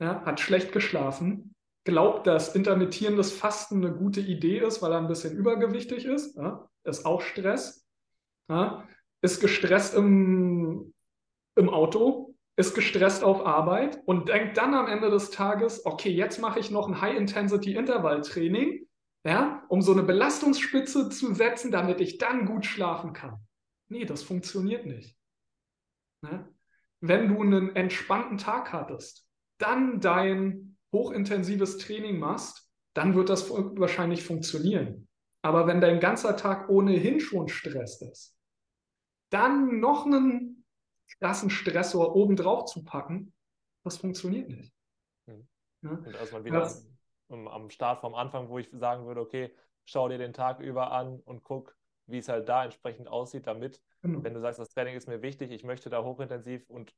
ja, 0.00 0.24
hat 0.24 0.40
schlecht 0.40 0.72
geschlafen, 0.72 1.54
glaubt, 1.84 2.26
dass 2.26 2.54
intermittierendes 2.54 3.32
Fasten 3.32 3.84
eine 3.84 3.94
gute 3.94 4.20
Idee 4.20 4.58
ist, 4.58 4.82
weil 4.82 4.92
er 4.92 4.98
ein 4.98 5.08
bisschen 5.08 5.36
übergewichtig 5.36 6.04
ist. 6.04 6.36
Ja, 6.36 6.68
ist 6.84 7.06
auch 7.06 7.20
Stress. 7.20 7.86
Ja, 8.50 8.86
ist 9.22 9.40
gestresst 9.40 9.94
im, 9.94 10.94
im 11.56 11.70
Auto, 11.70 12.34
ist 12.56 12.74
gestresst 12.74 13.24
auf 13.24 13.44
Arbeit 13.44 14.00
und 14.06 14.28
denkt 14.28 14.56
dann 14.56 14.74
am 14.74 14.86
Ende 14.86 15.10
des 15.10 15.30
Tages, 15.30 15.84
okay, 15.86 16.10
jetzt 16.10 16.40
mache 16.40 16.60
ich 16.60 16.70
noch 16.70 16.88
ein 16.88 17.00
High-Intensity-Intervall-Training, 17.00 18.86
ja, 19.26 19.64
um 19.68 19.82
so 19.82 19.92
eine 19.92 20.02
Belastungsspitze 20.02 21.10
zu 21.10 21.34
setzen, 21.34 21.70
damit 21.70 22.00
ich 22.00 22.18
dann 22.18 22.46
gut 22.46 22.64
schlafen 22.64 23.12
kann. 23.12 23.38
Nee, 23.88 24.04
das 24.04 24.22
funktioniert 24.22 24.86
nicht. 24.86 25.16
Ne? 26.22 26.48
Wenn 27.00 27.28
du 27.28 27.40
einen 27.40 27.76
entspannten 27.76 28.38
Tag 28.38 28.72
hattest, 28.72 29.28
dann 29.58 30.00
dein 30.00 30.76
hochintensives 30.92 31.78
Training 31.78 32.18
machst, 32.18 32.68
dann 32.94 33.14
wird 33.14 33.28
das 33.28 33.50
wahrscheinlich 33.50 34.24
funktionieren. 34.24 35.08
Aber 35.42 35.66
wenn 35.66 35.80
dein 35.80 36.00
ganzer 36.00 36.36
Tag 36.36 36.68
ohnehin 36.68 37.20
schon 37.20 37.48
Stress 37.48 38.02
ist, 38.02 38.36
dann 39.30 39.78
noch 39.80 40.06
einen 40.06 40.64
krassen 41.18 41.50
Stressor 41.50 42.16
obendrauf 42.16 42.64
zu 42.64 42.84
packen, 42.84 43.32
das 43.84 43.98
funktioniert 43.98 44.48
nicht. 44.48 44.74
Hm. 45.26 45.48
Ja? 45.82 45.90
Und 45.90 46.14
erstmal 46.14 46.44
wieder 46.44 46.60
das, 46.60 46.90
am, 47.28 47.46
am 47.46 47.70
Start 47.70 48.00
vom 48.00 48.14
Anfang, 48.14 48.48
wo 48.48 48.58
ich 48.58 48.68
sagen 48.72 49.06
würde, 49.06 49.20
okay, 49.20 49.54
schau 49.84 50.08
dir 50.08 50.18
den 50.18 50.32
Tag 50.32 50.60
über 50.60 50.92
an 50.92 51.20
und 51.20 51.44
guck, 51.44 51.77
wie 52.08 52.18
es 52.18 52.28
halt 52.28 52.48
da 52.48 52.64
entsprechend 52.64 53.08
aussieht, 53.08 53.46
damit, 53.46 53.80
genau. 54.02 54.22
wenn 54.24 54.34
du 54.34 54.40
sagst, 54.40 54.58
das 54.58 54.70
Training 54.70 54.96
ist 54.96 55.08
mir 55.08 55.22
wichtig, 55.22 55.50
ich 55.50 55.64
möchte 55.64 55.90
da 55.90 56.02
hochintensiv 56.02 56.68
und 56.68 56.94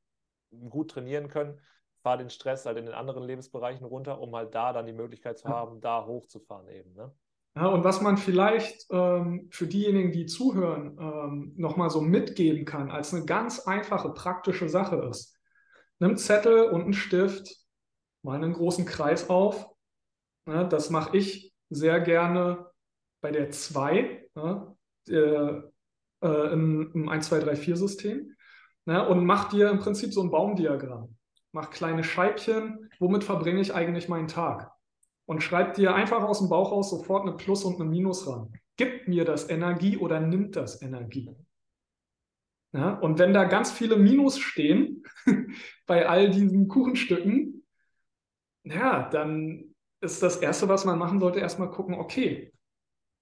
gut 0.69 0.91
trainieren 0.91 1.27
können, 1.27 1.59
fahr 2.01 2.17
den 2.17 2.29
Stress 2.29 2.65
halt 2.65 2.77
in 2.77 2.85
den 2.85 2.95
anderen 2.95 3.23
Lebensbereichen 3.23 3.85
runter, 3.85 4.19
um 4.19 4.35
halt 4.35 4.55
da 4.55 4.73
dann 4.73 4.85
die 4.85 4.93
Möglichkeit 4.93 5.37
zu 5.37 5.47
haben, 5.47 5.81
da 5.81 6.05
hochzufahren 6.05 6.67
eben. 6.69 6.93
Ne? 6.93 7.13
Ja, 7.55 7.67
und 7.67 7.83
was 7.83 8.01
man 8.01 8.17
vielleicht 8.17 8.87
ähm, 8.89 9.49
für 9.51 9.67
diejenigen, 9.67 10.11
die 10.11 10.25
zuhören, 10.25 10.97
ähm, 10.99 11.53
nochmal 11.57 11.89
so 11.89 12.01
mitgeben 12.01 12.65
kann, 12.65 12.89
als 12.89 13.13
eine 13.13 13.25
ganz 13.25 13.59
einfache, 13.67 14.13
praktische 14.13 14.69
Sache 14.69 14.95
ist, 15.09 15.37
nimm 15.99 16.17
Zettel 16.17 16.69
und 16.69 16.83
einen 16.83 16.93
Stift, 16.93 17.53
mal 18.23 18.35
einen 18.35 18.53
großen 18.53 18.85
Kreis 18.85 19.29
auf. 19.29 19.69
Ja, 20.47 20.63
das 20.63 20.89
mache 20.89 21.17
ich 21.17 21.53
sehr 21.69 21.99
gerne 21.99 22.71
bei 23.21 23.31
der 23.31 23.51
2 23.51 24.27
ja, 24.35 24.43
der, 24.43 24.77
äh, 25.09 25.61
im, 26.21 26.91
im 26.93 27.09
1, 27.09 27.27
2, 27.27 27.39
3, 27.39 27.55
4 27.55 27.77
System. 27.77 28.35
Ja, 28.85 29.01
und 29.01 29.25
mach 29.25 29.49
dir 29.49 29.69
im 29.69 29.79
Prinzip 29.79 30.13
so 30.13 30.21
ein 30.21 30.31
Baumdiagramm. 30.31 31.15
Mach 31.51 31.69
kleine 31.69 32.03
Scheibchen, 32.03 32.89
womit 32.99 33.23
verbringe 33.23 33.61
ich 33.61 33.73
eigentlich 33.73 34.07
meinen 34.07 34.27
Tag? 34.27 34.71
und 35.31 35.41
schreibt 35.41 35.77
dir 35.77 35.95
einfach 35.95 36.23
aus 36.23 36.39
dem 36.39 36.49
Bauch 36.49 36.73
aus 36.73 36.89
sofort 36.89 37.25
eine 37.25 37.37
Plus 37.37 37.63
und 37.63 37.79
eine 37.79 37.89
Minus 37.89 38.27
ran. 38.27 38.51
Gibt 38.75 39.07
mir 39.07 39.23
das 39.23 39.49
Energie 39.49 39.95
oder 39.95 40.19
nimmt 40.19 40.57
das 40.57 40.81
Energie? 40.81 41.33
Ja, 42.73 42.95
und 42.95 43.17
wenn 43.17 43.31
da 43.31 43.45
ganz 43.45 43.71
viele 43.71 43.95
Minus 43.95 44.39
stehen 44.39 45.03
bei 45.85 46.09
all 46.09 46.29
diesen 46.31 46.67
Kuchenstücken, 46.67 47.65
ja, 48.65 49.07
dann 49.09 49.73
ist 50.01 50.21
das 50.21 50.35
Erste, 50.35 50.67
was 50.67 50.83
man 50.83 50.99
machen 50.99 51.21
sollte, 51.21 51.39
erstmal 51.39 51.71
gucken, 51.71 51.95
okay, 51.95 52.51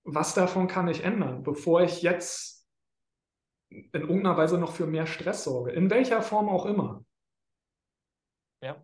was 0.04 0.34
davon 0.34 0.68
kann 0.68 0.88
ich 0.88 1.04
ändern, 1.04 1.44
bevor 1.44 1.82
ich 1.82 2.02
jetzt 2.02 2.68
in 3.70 3.90
irgendeiner 3.94 4.38
Weise 4.38 4.58
noch 4.58 4.72
für 4.72 4.88
mehr 4.88 5.06
Stress 5.06 5.44
sorge, 5.44 5.72
in 5.72 5.90
welcher 5.90 6.22
Form 6.22 6.50
auch 6.50 6.66
immer. 6.66 7.04
Ja, 8.62 8.82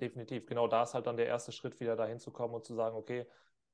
definitiv. 0.00 0.46
Genau 0.46 0.68
da 0.68 0.84
ist 0.84 0.94
halt 0.94 1.06
dann 1.06 1.16
der 1.16 1.26
erste 1.26 1.52
Schritt, 1.52 1.80
wieder 1.80 1.96
dahin 1.96 2.18
zu 2.18 2.30
kommen 2.30 2.54
und 2.54 2.64
zu 2.64 2.74
sagen, 2.74 2.96
okay, 2.96 3.26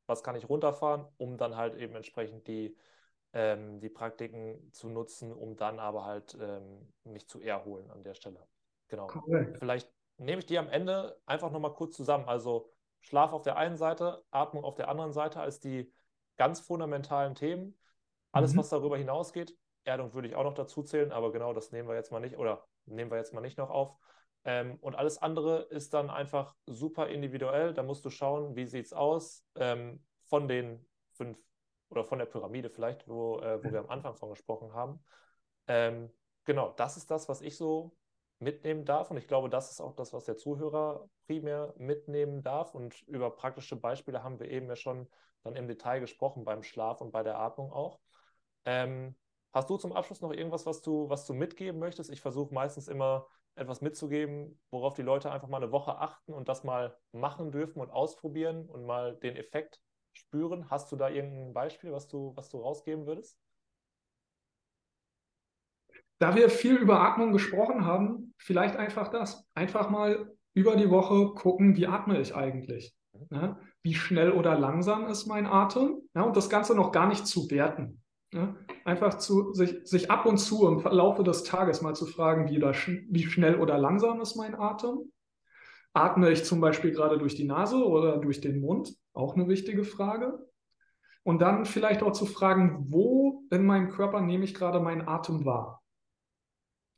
was 0.06 0.22
kann 0.22 0.36
ich 0.36 0.48
runterfahren, 0.48 1.06
um 1.18 1.36
dann 1.36 1.56
halt 1.56 1.74
eben 1.74 1.94
entsprechend 1.94 2.46
die, 2.46 2.76
ähm, 3.32 3.80
die 3.80 3.88
Praktiken 3.88 4.72
zu 4.72 4.88
nutzen, 4.88 5.32
um 5.32 5.56
dann 5.56 5.78
aber 5.78 6.04
halt 6.04 6.36
ähm, 6.40 6.92
mich 7.04 7.28
zu 7.28 7.40
erholen 7.40 7.90
an 7.90 8.02
der 8.02 8.14
Stelle. 8.14 8.46
Genau. 8.88 9.08
Correct. 9.08 9.58
Vielleicht 9.58 9.92
nehme 10.16 10.38
ich 10.38 10.46
die 10.46 10.58
am 10.58 10.68
Ende 10.68 11.20
einfach 11.26 11.50
nochmal 11.50 11.74
kurz 11.74 11.96
zusammen. 11.96 12.28
Also 12.28 12.70
Schlaf 13.00 13.32
auf 13.32 13.42
der 13.42 13.56
einen 13.56 13.76
Seite, 13.76 14.24
Atmung 14.30 14.64
auf 14.64 14.74
der 14.74 14.88
anderen 14.88 15.12
Seite 15.12 15.40
als 15.40 15.60
die 15.60 15.92
ganz 16.36 16.60
fundamentalen 16.60 17.34
Themen. 17.34 17.78
Alles, 18.32 18.54
mhm. 18.54 18.58
was 18.58 18.68
darüber 18.68 18.98
hinausgeht, 18.98 19.56
Erdung 19.84 20.14
würde 20.14 20.28
ich 20.28 20.34
auch 20.34 20.44
noch 20.44 20.54
dazu 20.54 20.82
zählen, 20.82 21.12
aber 21.12 21.32
genau 21.32 21.52
das 21.52 21.72
nehmen 21.72 21.88
wir 21.88 21.94
jetzt 21.94 22.12
mal 22.12 22.20
nicht 22.20 22.36
oder 22.36 22.66
nehmen 22.84 23.10
wir 23.10 23.18
jetzt 23.18 23.32
mal 23.32 23.40
nicht 23.40 23.58
noch 23.58 23.70
auf. 23.70 23.96
Ähm, 24.44 24.78
und 24.80 24.94
alles 24.94 25.18
andere 25.18 25.62
ist 25.70 25.94
dann 25.94 26.10
einfach 26.10 26.54
super 26.66 27.08
individuell. 27.08 27.74
Da 27.74 27.82
musst 27.82 28.04
du 28.04 28.10
schauen, 28.10 28.54
wie 28.54 28.66
sieht 28.66 28.86
es 28.86 28.92
aus 28.92 29.44
ähm, 29.56 30.04
von 30.26 30.48
den 30.48 30.86
fünf 31.12 31.38
oder 31.88 32.04
von 32.04 32.18
der 32.18 32.26
Pyramide 32.26 32.70
vielleicht, 32.70 33.08
wo, 33.08 33.38
äh, 33.40 33.62
wo 33.62 33.70
wir 33.70 33.80
am 33.80 33.90
Anfang 33.90 34.14
von 34.14 34.30
gesprochen 34.30 34.72
haben. 34.72 35.04
Ähm, 35.68 36.10
genau, 36.44 36.72
das 36.76 36.96
ist 36.96 37.10
das, 37.10 37.28
was 37.28 37.40
ich 37.40 37.56
so 37.56 37.96
mitnehmen 38.38 38.84
darf. 38.84 39.10
Und 39.10 39.16
ich 39.16 39.28
glaube, 39.28 39.48
das 39.48 39.70
ist 39.70 39.80
auch 39.80 39.94
das, 39.94 40.12
was 40.12 40.24
der 40.24 40.36
Zuhörer 40.36 41.08
primär 41.26 41.74
mitnehmen 41.78 42.42
darf. 42.42 42.74
Und 42.74 43.02
über 43.08 43.30
praktische 43.30 43.76
Beispiele 43.76 44.22
haben 44.22 44.38
wir 44.38 44.50
eben 44.50 44.68
ja 44.68 44.76
schon 44.76 45.08
dann 45.42 45.56
im 45.56 45.68
Detail 45.68 46.00
gesprochen, 46.00 46.44
beim 46.44 46.62
Schlaf 46.62 47.00
und 47.00 47.12
bei 47.12 47.22
der 47.22 47.38
Atmung 47.38 47.72
auch. 47.72 48.00
Ähm, 48.64 49.16
hast 49.52 49.70
du 49.70 49.76
zum 49.76 49.92
Abschluss 49.92 50.20
noch 50.20 50.32
irgendwas, 50.32 50.66
was 50.66 50.82
du, 50.82 51.08
was 51.08 51.24
du 51.26 51.34
mitgeben 51.34 51.78
möchtest? 51.78 52.10
Ich 52.10 52.20
versuche 52.20 52.52
meistens 52.52 52.88
immer 52.88 53.26
etwas 53.54 53.80
mitzugeben, 53.80 54.60
worauf 54.70 54.94
die 54.94 55.02
Leute 55.02 55.30
einfach 55.30 55.48
mal 55.48 55.62
eine 55.62 55.72
Woche 55.72 55.98
achten 55.98 56.34
und 56.34 56.48
das 56.48 56.62
mal 56.62 56.96
machen 57.12 57.52
dürfen 57.52 57.80
und 57.80 57.90
ausprobieren 57.90 58.66
und 58.68 58.84
mal 58.84 59.16
den 59.16 59.36
Effekt 59.36 59.80
spüren? 60.12 60.68
Hast 60.70 60.92
du 60.92 60.96
da 60.96 61.08
irgendein 61.08 61.54
Beispiel, 61.54 61.92
was 61.92 62.06
du, 62.06 62.32
was 62.36 62.50
du 62.50 62.58
rausgeben 62.58 63.06
würdest? 63.06 63.38
Da 66.18 66.34
wir 66.34 66.48
viel 66.48 66.76
über 66.76 67.00
Atmung 67.00 67.32
gesprochen 67.32 67.84
haben, 67.84 68.34
vielleicht 68.38 68.76
einfach 68.76 69.08
das. 69.08 69.46
Einfach 69.54 69.90
mal 69.90 70.32
über 70.54 70.76
die 70.76 70.90
Woche 70.90 71.34
gucken, 71.34 71.76
wie 71.76 71.86
atme 71.86 72.18
ich 72.20 72.34
eigentlich? 72.34 72.94
Ja, 73.30 73.58
wie 73.82 73.94
schnell 73.94 74.32
oder 74.32 74.58
langsam 74.58 75.06
ist 75.06 75.26
mein 75.26 75.46
Atem? 75.46 76.00
Ja, 76.14 76.22
und 76.22 76.36
das 76.36 76.48
Ganze 76.48 76.74
noch 76.74 76.92
gar 76.92 77.08
nicht 77.08 77.26
zu 77.26 77.50
werten. 77.50 78.02
Ja, 78.32 78.56
einfach 78.84 79.14
zu, 79.18 79.52
sich, 79.52 79.80
sich 79.84 80.10
ab 80.10 80.26
und 80.26 80.38
zu 80.38 80.66
im 80.66 80.82
Laufe 80.82 81.22
des 81.22 81.44
Tages 81.44 81.82
mal 81.82 81.94
zu 81.94 82.06
fragen, 82.06 82.48
wie, 82.48 82.58
das, 82.58 82.76
wie 82.86 83.24
schnell 83.24 83.56
oder 83.56 83.78
langsam 83.78 84.20
ist 84.20 84.36
mein 84.36 84.54
Atem. 84.54 85.12
Atme 85.92 86.30
ich 86.30 86.44
zum 86.44 86.60
Beispiel 86.60 86.90
gerade 86.90 87.18
durch 87.18 87.36
die 87.36 87.46
Nase 87.46 87.86
oder 87.86 88.18
durch 88.18 88.40
den 88.40 88.60
Mund? 88.60 88.94
Auch 89.14 89.34
eine 89.34 89.48
wichtige 89.48 89.84
Frage. 89.84 90.38
Und 91.22 91.40
dann 91.40 91.64
vielleicht 91.64 92.02
auch 92.02 92.12
zu 92.12 92.26
fragen, 92.26 92.86
wo 92.88 93.44
in 93.50 93.64
meinem 93.64 93.88
Körper 93.90 94.20
nehme 94.20 94.44
ich 94.44 94.54
gerade 94.54 94.80
meinen 94.80 95.08
Atem 95.08 95.44
wahr? 95.44 95.82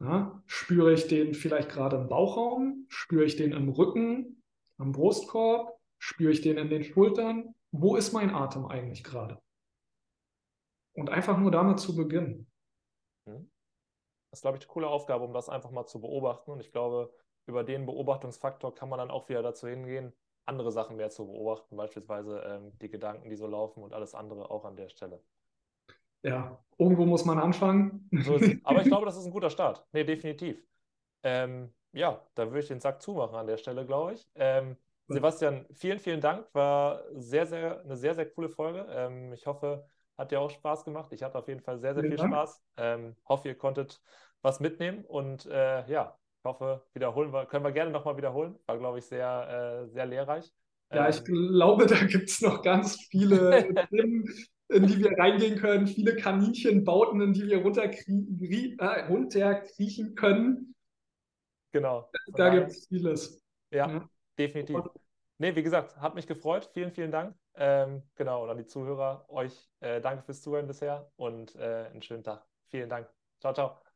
Ja, 0.01 0.42
spüre 0.46 0.92
ich 0.92 1.09
den 1.09 1.34
vielleicht 1.34 1.70
gerade 1.70 1.96
im 1.96 2.09
Bauchraum? 2.09 2.86
Spüre 2.88 3.24
ich 3.24 3.36
den 3.36 3.53
im 3.53 3.68
Rücken, 3.68 4.42
am 4.76 4.92
Brustkorb? 4.92 5.78
Spüre 5.99 6.30
ich 6.32 6.40
den 6.40 6.57
in 6.57 6.70
den 6.70 6.84
Schultern? 6.84 7.55
Wo 7.72 7.96
ist 7.96 8.12
mein 8.12 8.30
Atem 8.30 8.66
eigentlich 8.66 9.03
gerade? 9.03 9.42
Und 10.94 11.11
einfach 11.11 11.36
nur 11.38 11.51
damit 11.51 11.80
zu 11.80 11.96
beginnen. 11.96 12.51
Mhm. 13.26 13.51
Das 14.30 14.38
ist, 14.38 14.42
glaube 14.42 14.59
ich, 14.59 14.64
eine 14.64 14.72
coole 14.72 14.88
Aufgabe, 14.88 15.24
um 15.24 15.32
das 15.32 15.49
einfach 15.49 15.70
mal 15.70 15.86
zu 15.86 16.01
beobachten. 16.01 16.51
Und 16.51 16.61
ich 16.61 16.70
glaube, 16.70 17.12
über 17.46 17.64
den 17.64 17.86
Beobachtungsfaktor 17.86 18.74
kann 18.74 18.88
man 18.88 18.99
dann 18.99 19.11
auch 19.11 19.28
wieder 19.28 19.42
dazu 19.42 19.66
hingehen, 19.66 20.12
andere 20.44 20.70
Sachen 20.70 20.96
mehr 20.96 21.11
zu 21.11 21.26
beobachten, 21.26 21.76
beispielsweise 21.76 22.40
ähm, 22.40 22.78
die 22.78 22.90
Gedanken, 22.90 23.30
die 23.30 23.36
so 23.36 23.46
laufen 23.46 23.82
und 23.82 23.92
alles 23.92 24.14
andere 24.14 24.51
auch 24.51 24.64
an 24.64 24.76
der 24.76 24.88
Stelle. 24.88 25.22
Ja, 26.22 26.58
irgendwo 26.78 27.04
muss 27.04 27.24
man 27.24 27.38
anfangen. 27.38 28.08
So 28.22 28.34
Aber 28.64 28.82
ich 28.82 28.88
glaube, 28.88 29.06
das 29.06 29.16
ist 29.16 29.26
ein 29.26 29.32
guter 29.32 29.50
Start. 29.50 29.84
Nee, 29.92 30.04
definitiv. 30.04 30.62
Ähm, 31.22 31.72
ja, 31.92 32.22
da 32.34 32.46
würde 32.46 32.60
ich 32.60 32.68
den 32.68 32.80
Sack 32.80 33.02
zumachen 33.02 33.34
an 33.36 33.46
der 33.46 33.56
Stelle, 33.56 33.84
glaube 33.86 34.14
ich. 34.14 34.28
Ähm, 34.34 34.76
Sebastian, 35.08 35.64
vielen, 35.72 35.98
vielen 35.98 36.20
Dank. 36.20 36.46
War 36.52 37.02
sehr, 37.14 37.46
sehr, 37.46 37.80
eine 37.80 37.96
sehr, 37.96 38.14
sehr 38.14 38.28
coole 38.30 38.50
Folge. 38.50 38.86
Ähm, 38.90 39.32
ich 39.32 39.46
hoffe, 39.46 39.88
hat 40.18 40.30
dir 40.30 40.40
auch 40.40 40.50
Spaß 40.50 40.84
gemacht. 40.84 41.12
Ich 41.12 41.22
hatte 41.22 41.38
auf 41.38 41.48
jeden 41.48 41.60
Fall 41.60 41.78
sehr, 41.78 41.94
sehr 41.94 42.02
Vielen 42.02 42.12
viel 42.12 42.18
Dank. 42.18 42.34
Spaß. 42.34 42.62
Ähm, 42.76 43.16
hoffe, 43.26 43.48
ihr 43.48 43.56
konntet 43.56 44.02
was 44.42 44.60
mitnehmen 44.60 45.04
und 45.04 45.46
äh, 45.46 45.88
ja, 45.90 46.16
ich 46.38 46.44
hoffe, 46.44 46.82
wiederholen 46.92 47.32
wir, 47.32 47.46
können 47.46 47.64
wir 47.64 47.72
gerne 47.72 47.90
nochmal 47.90 48.16
wiederholen. 48.16 48.56
War, 48.66 48.78
glaube 48.78 48.98
ich, 48.98 49.06
sehr, 49.06 49.84
äh, 49.84 49.88
sehr 49.88 50.06
lehrreich. 50.06 50.52
Ja, 50.92 51.04
ähm, 51.06 51.10
ich 51.10 51.24
glaube, 51.24 51.86
da 51.86 51.96
gibt 52.04 52.28
es 52.28 52.40
noch 52.40 52.62
ganz 52.62 52.96
viele 53.10 53.68
Themen, 53.90 54.24
in 54.68 54.86
die 54.86 54.98
wir 54.98 55.16
reingehen 55.18 55.58
können, 55.58 55.86
viele 55.86 56.16
Kaninchenbauten, 56.16 57.20
in 57.20 57.32
die 57.32 57.46
wir 57.46 57.62
runterkriechen, 57.62 58.78
äh, 58.78 59.06
runterkriechen 59.06 60.14
können. 60.14 60.74
Genau. 61.72 62.10
Da 62.34 62.54
gibt 62.54 62.70
es 62.70 62.86
vieles. 62.86 63.42
Ja, 63.70 63.90
ja, 63.90 64.08
definitiv. 64.38 64.80
Nee, 65.38 65.54
wie 65.54 65.62
gesagt, 65.62 65.96
hat 65.98 66.14
mich 66.14 66.26
gefreut. 66.26 66.68
Vielen, 66.72 66.90
vielen 66.90 67.12
Dank. 67.12 67.36
Ähm, 67.54 68.02
genau, 68.14 68.44
und 68.44 68.50
an 68.50 68.56
die 68.56 68.66
Zuhörer, 68.66 69.26
euch 69.28 69.70
äh, 69.80 70.00
danke 70.00 70.22
fürs 70.22 70.42
Zuhören 70.42 70.66
bisher 70.66 71.10
und 71.16 71.54
äh, 71.56 71.86
einen 71.90 72.02
schönen 72.02 72.22
Tag. 72.22 72.44
Vielen 72.68 72.88
Dank. 72.88 73.08
Ciao, 73.40 73.52
ciao. 73.52 73.88